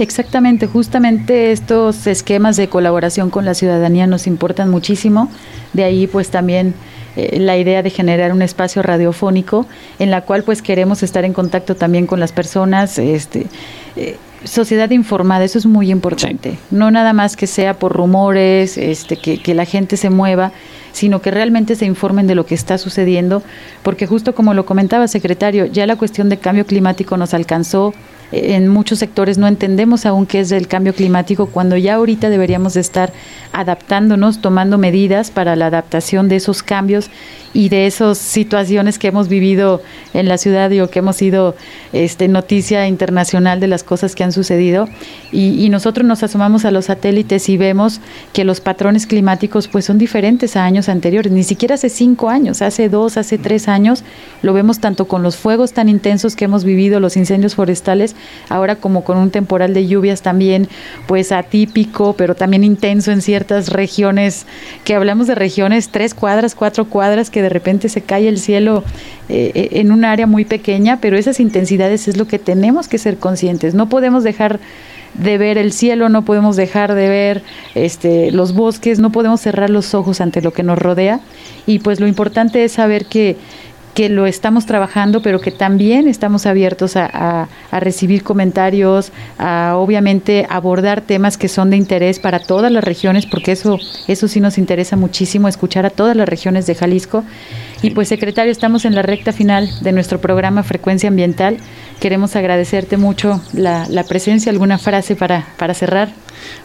Exactamente, 0.00 0.66
justamente 0.66 1.52
estos 1.52 2.06
esquemas 2.06 2.56
de 2.56 2.68
colaboración 2.68 3.30
con 3.30 3.44
la 3.44 3.54
ciudadanía 3.54 4.06
nos 4.06 4.26
importan 4.26 4.70
muchísimo. 4.70 5.30
De 5.74 5.84
ahí, 5.84 6.06
pues 6.06 6.30
también 6.30 6.74
eh, 7.16 7.38
la 7.40 7.56
idea 7.56 7.82
de 7.82 7.90
generar 7.90 8.32
un 8.32 8.42
espacio 8.42 8.82
radiofónico 8.82 9.66
en 9.98 10.10
la 10.10 10.22
cual 10.22 10.42
pues 10.42 10.62
queremos 10.62 11.02
estar 11.02 11.24
en 11.24 11.32
contacto 11.32 11.74
también 11.76 12.06
con 12.06 12.20
las 12.20 12.32
personas, 12.32 12.98
este, 12.98 13.46
eh, 13.96 14.16
sociedad 14.44 14.90
informada, 14.90 15.44
eso 15.44 15.58
es 15.58 15.66
muy 15.66 15.90
importante. 15.90 16.58
No 16.70 16.90
nada 16.90 17.12
más 17.12 17.36
que 17.36 17.46
sea 17.46 17.78
por 17.78 17.92
rumores, 17.92 18.78
este, 18.78 19.16
que, 19.16 19.42
que 19.42 19.54
la 19.54 19.64
gente 19.64 19.96
se 19.96 20.10
mueva, 20.10 20.52
sino 20.92 21.20
que 21.20 21.30
realmente 21.30 21.76
se 21.76 21.86
informen 21.86 22.26
de 22.26 22.34
lo 22.34 22.46
que 22.46 22.54
está 22.54 22.78
sucediendo, 22.78 23.42
porque 23.82 24.06
justo 24.06 24.34
como 24.34 24.54
lo 24.54 24.66
comentaba 24.66 25.08
secretario, 25.08 25.66
ya 25.66 25.86
la 25.86 25.96
cuestión 25.96 26.28
de 26.28 26.38
cambio 26.38 26.66
climático 26.66 27.16
nos 27.16 27.34
alcanzó, 27.34 27.92
en 28.32 28.68
muchos 28.68 29.00
sectores 29.00 29.38
no 29.38 29.48
entendemos 29.48 30.06
aún 30.06 30.26
qué 30.26 30.40
es 30.40 30.52
el 30.52 30.68
cambio 30.68 30.94
climático 30.94 31.46
cuando 31.46 31.76
ya 31.76 31.94
ahorita 31.94 32.30
deberíamos 32.30 32.74
de 32.74 32.80
estar 32.80 33.12
adaptándonos, 33.52 34.40
tomando 34.40 34.78
medidas 34.78 35.30
para 35.30 35.56
la 35.56 35.66
adaptación 35.66 36.28
de 36.28 36.36
esos 36.36 36.62
cambios 36.62 37.10
y 37.52 37.68
de 37.68 37.86
esas 37.86 38.18
situaciones 38.18 38.98
que 38.98 39.08
hemos 39.08 39.28
vivido 39.28 39.82
en 40.14 40.28
la 40.28 40.38
ciudad 40.38 40.70
y 40.70 40.80
o 40.80 40.88
que 40.88 41.00
hemos 41.00 41.16
sido 41.16 41.56
este, 41.92 42.28
noticia 42.28 42.86
internacional 42.86 43.60
de 43.60 43.66
las 43.66 43.82
cosas 43.82 44.14
que 44.14 44.24
han 44.24 44.32
sucedido. 44.32 44.88
Y, 45.32 45.68
nosotros 45.70 46.04
nos 46.04 46.24
asomamos 46.24 46.64
a 46.64 46.72
los 46.72 46.86
satélites 46.86 47.48
y 47.48 47.56
vemos 47.56 48.00
que 48.32 48.42
los 48.42 48.60
patrones 48.60 49.06
climáticos 49.06 49.68
pues 49.68 49.84
son 49.84 49.98
diferentes 49.98 50.56
a 50.56 50.64
años 50.64 50.88
anteriores, 50.88 51.30
ni 51.30 51.44
siquiera 51.44 51.76
hace 51.76 51.88
cinco 51.88 52.28
años, 52.28 52.60
hace 52.60 52.88
dos, 52.88 53.16
hace 53.16 53.38
tres 53.38 53.68
años, 53.68 54.02
lo 54.42 54.52
vemos 54.52 54.80
tanto 54.80 55.06
con 55.06 55.22
los 55.22 55.36
fuegos 55.36 55.72
tan 55.72 55.88
intensos 55.88 56.34
que 56.34 56.46
hemos 56.46 56.64
vivido, 56.64 56.98
los 56.98 57.16
incendios 57.16 57.54
forestales, 57.54 58.16
ahora 58.48 58.76
como 58.76 59.04
con 59.04 59.16
un 59.16 59.30
temporal 59.30 59.74
de 59.74 59.86
lluvias 59.86 60.22
también 60.22 60.68
pues 61.06 61.30
atípico, 61.30 62.14
pero 62.14 62.34
también 62.34 62.64
intenso 62.64 63.12
en 63.12 63.22
ciertas 63.22 63.68
regiones, 63.68 64.46
que 64.84 64.96
hablamos 64.96 65.28
de 65.28 65.36
regiones 65.36 65.90
tres 65.90 66.14
cuadras, 66.14 66.56
cuatro 66.56 66.86
cuadras, 66.86 67.30
que 67.30 67.39
de 67.42 67.48
repente 67.48 67.88
se 67.88 68.02
cae 68.02 68.28
el 68.28 68.38
cielo 68.38 68.84
eh, 69.28 69.52
eh, 69.54 69.68
en 69.72 69.92
un 69.92 70.04
área 70.04 70.26
muy 70.26 70.44
pequeña, 70.44 70.98
pero 71.00 71.16
esas 71.16 71.40
intensidades 71.40 72.08
es 72.08 72.16
lo 72.16 72.26
que 72.26 72.38
tenemos 72.38 72.88
que 72.88 72.98
ser 72.98 73.18
conscientes. 73.18 73.74
No 73.74 73.88
podemos 73.88 74.24
dejar 74.24 74.60
de 75.14 75.38
ver 75.38 75.58
el 75.58 75.72
cielo, 75.72 76.08
no 76.08 76.24
podemos 76.24 76.56
dejar 76.56 76.94
de 76.94 77.08
ver 77.08 77.42
este, 77.74 78.30
los 78.30 78.54
bosques, 78.54 79.00
no 79.00 79.10
podemos 79.10 79.40
cerrar 79.40 79.70
los 79.70 79.94
ojos 79.94 80.20
ante 80.20 80.40
lo 80.40 80.52
que 80.52 80.62
nos 80.62 80.78
rodea. 80.78 81.20
Y 81.66 81.80
pues 81.80 82.00
lo 82.00 82.06
importante 82.06 82.64
es 82.64 82.72
saber 82.72 83.06
que 83.06 83.36
que 84.00 84.08
lo 84.08 84.24
estamos 84.24 84.64
trabajando, 84.64 85.20
pero 85.20 85.42
que 85.42 85.50
también 85.50 86.08
estamos 86.08 86.46
abiertos 86.46 86.96
a, 86.96 87.48
recibir 87.70 88.22
comentarios, 88.22 89.12
a 89.36 89.74
obviamente 89.76 90.46
abordar 90.48 91.02
temas 91.02 91.36
que 91.36 91.48
son 91.48 91.68
de 91.68 91.76
interés 91.76 92.18
para 92.18 92.38
todas 92.38 92.72
las 92.72 92.82
regiones, 92.82 93.26
porque 93.26 93.52
eso, 93.52 93.78
eso 94.08 94.26
sí 94.26 94.40
nos 94.40 94.56
interesa 94.56 94.96
muchísimo, 94.96 95.48
escuchar 95.48 95.84
a 95.84 95.90
todas 95.90 96.16
las 96.16 96.26
regiones 96.26 96.64
de 96.64 96.76
Jalisco. 96.76 97.24
Y 97.82 97.90
pues, 97.90 98.08
secretario, 98.08 98.52
estamos 98.52 98.84
en 98.84 98.94
la 98.94 99.02
recta 99.02 99.32
final 99.32 99.68
de 99.80 99.92
nuestro 99.92 100.20
programa 100.20 100.62
Frecuencia 100.62 101.08
Ambiental. 101.08 101.56
Queremos 101.98 102.36
agradecerte 102.36 102.98
mucho 102.98 103.40
la, 103.54 103.86
la 103.88 104.04
presencia, 104.04 104.52
alguna 104.52 104.76
frase 104.76 105.16
para, 105.16 105.46
para 105.56 105.72
cerrar. 105.72 106.10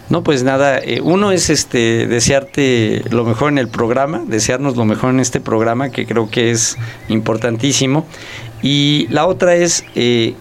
No, 0.10 0.24
pues 0.24 0.44
nada, 0.44 0.78
eh, 0.80 1.00
uno 1.02 1.32
es 1.32 1.50
este 1.50 2.06
desearte 2.08 3.04
lo 3.10 3.24
mejor 3.24 3.52
en 3.52 3.58
el 3.58 3.70
programa, 3.70 4.24
desearnos 4.28 4.76
lo 4.76 4.86
mejor 4.86 5.12
en 5.12 5.22
este 5.22 5.40
programa, 5.40 5.90
que 5.90 6.06
creo 6.06 6.30
que 6.30 6.52
es 6.52 6.78
importantísimo. 7.08 8.06
Y 8.62 9.08
la 9.10 9.26
otra 9.26 9.56
es 9.56 9.86
eh, 9.96 10.36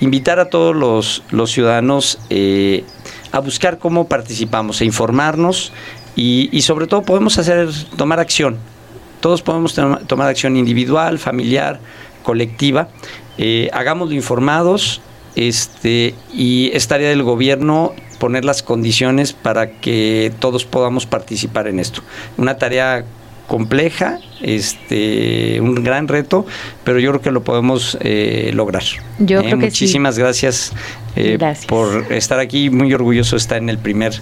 invitar 0.00 0.40
a 0.40 0.48
todos 0.48 0.74
los, 0.74 1.50
ciudadanos 1.50 2.18
eh, 2.30 2.84
a 3.32 3.40
buscar 3.40 3.78
cómo 3.78 4.08
participamos, 4.08 4.80
a 4.80 4.84
informarnos 4.84 5.72
y, 6.14 6.48
y, 6.52 6.62
sobre 6.62 6.86
todo 6.86 7.02
podemos 7.02 7.38
hacer, 7.38 7.68
tomar 7.96 8.18
acción. 8.18 8.58
Todos 9.20 9.42
podemos 9.42 9.74
tomar 10.06 10.28
acción 10.28 10.56
individual, 10.56 11.18
familiar, 11.18 11.80
colectiva. 12.22 12.88
hagámoslo 13.72 14.14
informados, 14.14 15.00
este, 15.36 16.14
y 16.32 16.70
esta 16.72 16.94
área 16.94 17.10
del 17.10 17.22
gobierno 17.22 17.92
poner 18.18 18.44
las 18.44 18.62
condiciones 18.62 19.34
para 19.34 19.70
que 19.70 20.32
todos 20.40 20.64
podamos 20.64 21.06
participar 21.06 21.68
en 21.68 21.78
esto. 21.78 22.02
Una 22.38 22.56
tarea 22.56 23.04
compleja, 23.46 24.18
este, 24.40 25.60
un 25.60 25.74
gran 25.84 26.08
reto, 26.08 26.46
pero 26.84 26.98
yo 26.98 27.10
creo 27.10 27.22
que 27.22 27.30
lo 27.30 27.44
podemos 27.44 27.96
eh, 28.00 28.50
lograr. 28.54 28.82
Yo 29.18 29.40
creo 29.40 29.58
que 29.58 29.66
Muchísimas 29.66 30.16
sí. 30.16 30.20
gracias, 30.22 30.72
eh, 31.14 31.38
por 31.68 32.12
estar 32.12 32.40
aquí, 32.40 32.70
muy 32.70 32.92
orgulloso 32.92 33.36
de 33.36 33.40
estar 33.40 33.58
en 33.58 33.68
el 33.68 33.78
primer 33.78 34.14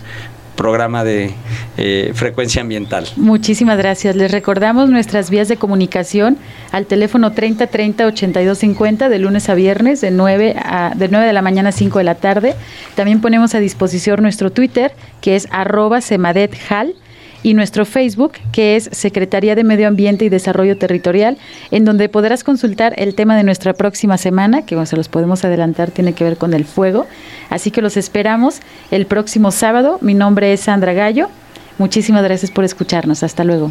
programa 0.57 1.05
de 1.05 1.33
eh, 1.77 2.13
frecuencia 2.15 2.63
ambiental. 2.63 3.07
Muchísimas 3.17 3.79
gracias. 3.79 4.17
Les 4.17 4.31
recordamos 4.31 4.91
nuestras 4.91 5.31
vías 5.31 5.49
de 5.49 5.57
comunicación 5.57 6.39
al 6.73 6.87
teléfono 6.87 7.33
30 7.33 7.67
30 7.67 8.07
82 8.07 8.59
50 8.59 9.09
de 9.09 9.19
lunes 9.19 9.49
a 9.49 9.55
viernes 9.55 10.01
de 10.01 10.11
9, 10.11 10.57
a, 10.59 10.93
de 10.95 11.09
9 11.09 11.27
de 11.27 11.33
la 11.33 11.43
mañana 11.43 11.71
a 11.71 11.73
5 11.73 11.99
de 11.99 12.05
la 12.05 12.15
tarde. 12.15 12.55
También 12.95 13.21
ponemos 13.21 13.55
a 13.55 13.61
disposición 13.61 14.23
nuestro 14.23 14.51
Twitter 14.51 14.93
que 15.21 15.37
es 15.37 15.49
arroba 15.51 16.01
semadethal 16.01 16.95
y 17.45 17.55
nuestro 17.55 17.85
Facebook, 17.85 18.33
que 18.51 18.75
es 18.75 18.89
Secretaría 18.91 19.55
de 19.55 19.63
Medio 19.63 19.87
Ambiente 19.87 20.25
y 20.25 20.31
Desarrollo 20.31 20.77
Territorial, 20.79 21.37
en 21.71 21.85
donde 21.85 22.09
podrás 22.09 22.43
consultar 22.43 22.95
el 22.97 23.15
tema 23.15 23.37
de 23.37 23.45
nuestra 23.45 23.75
próxima 23.75 24.17
semana, 24.19 24.63
que 24.63 24.75
bueno, 24.75 24.87
se 24.87 24.97
los 24.97 25.09
podemos 25.09 25.45
adelantar, 25.45 25.91
tiene 25.91 26.15
que 26.15 26.25
ver 26.25 26.39
con 26.39 26.55
el 26.55 26.65
fuego. 26.65 27.07
Así 27.51 27.71
que 27.71 27.83
los 27.83 27.99
esperamos 27.99 28.61
el 28.91 29.05
próximo 29.05 29.51
sábado. 29.51 29.99
Mi 30.01 30.15
nombre 30.15 30.55
es 30.55 30.61
Sandra 30.61 30.95
Gallo. 30.95 31.29
Muchísimas 31.77 32.25
gracias 32.25 32.51
por 32.51 32.65
escucharnos. 32.65 33.23
Hasta 33.23 33.45
luego. 33.45 33.71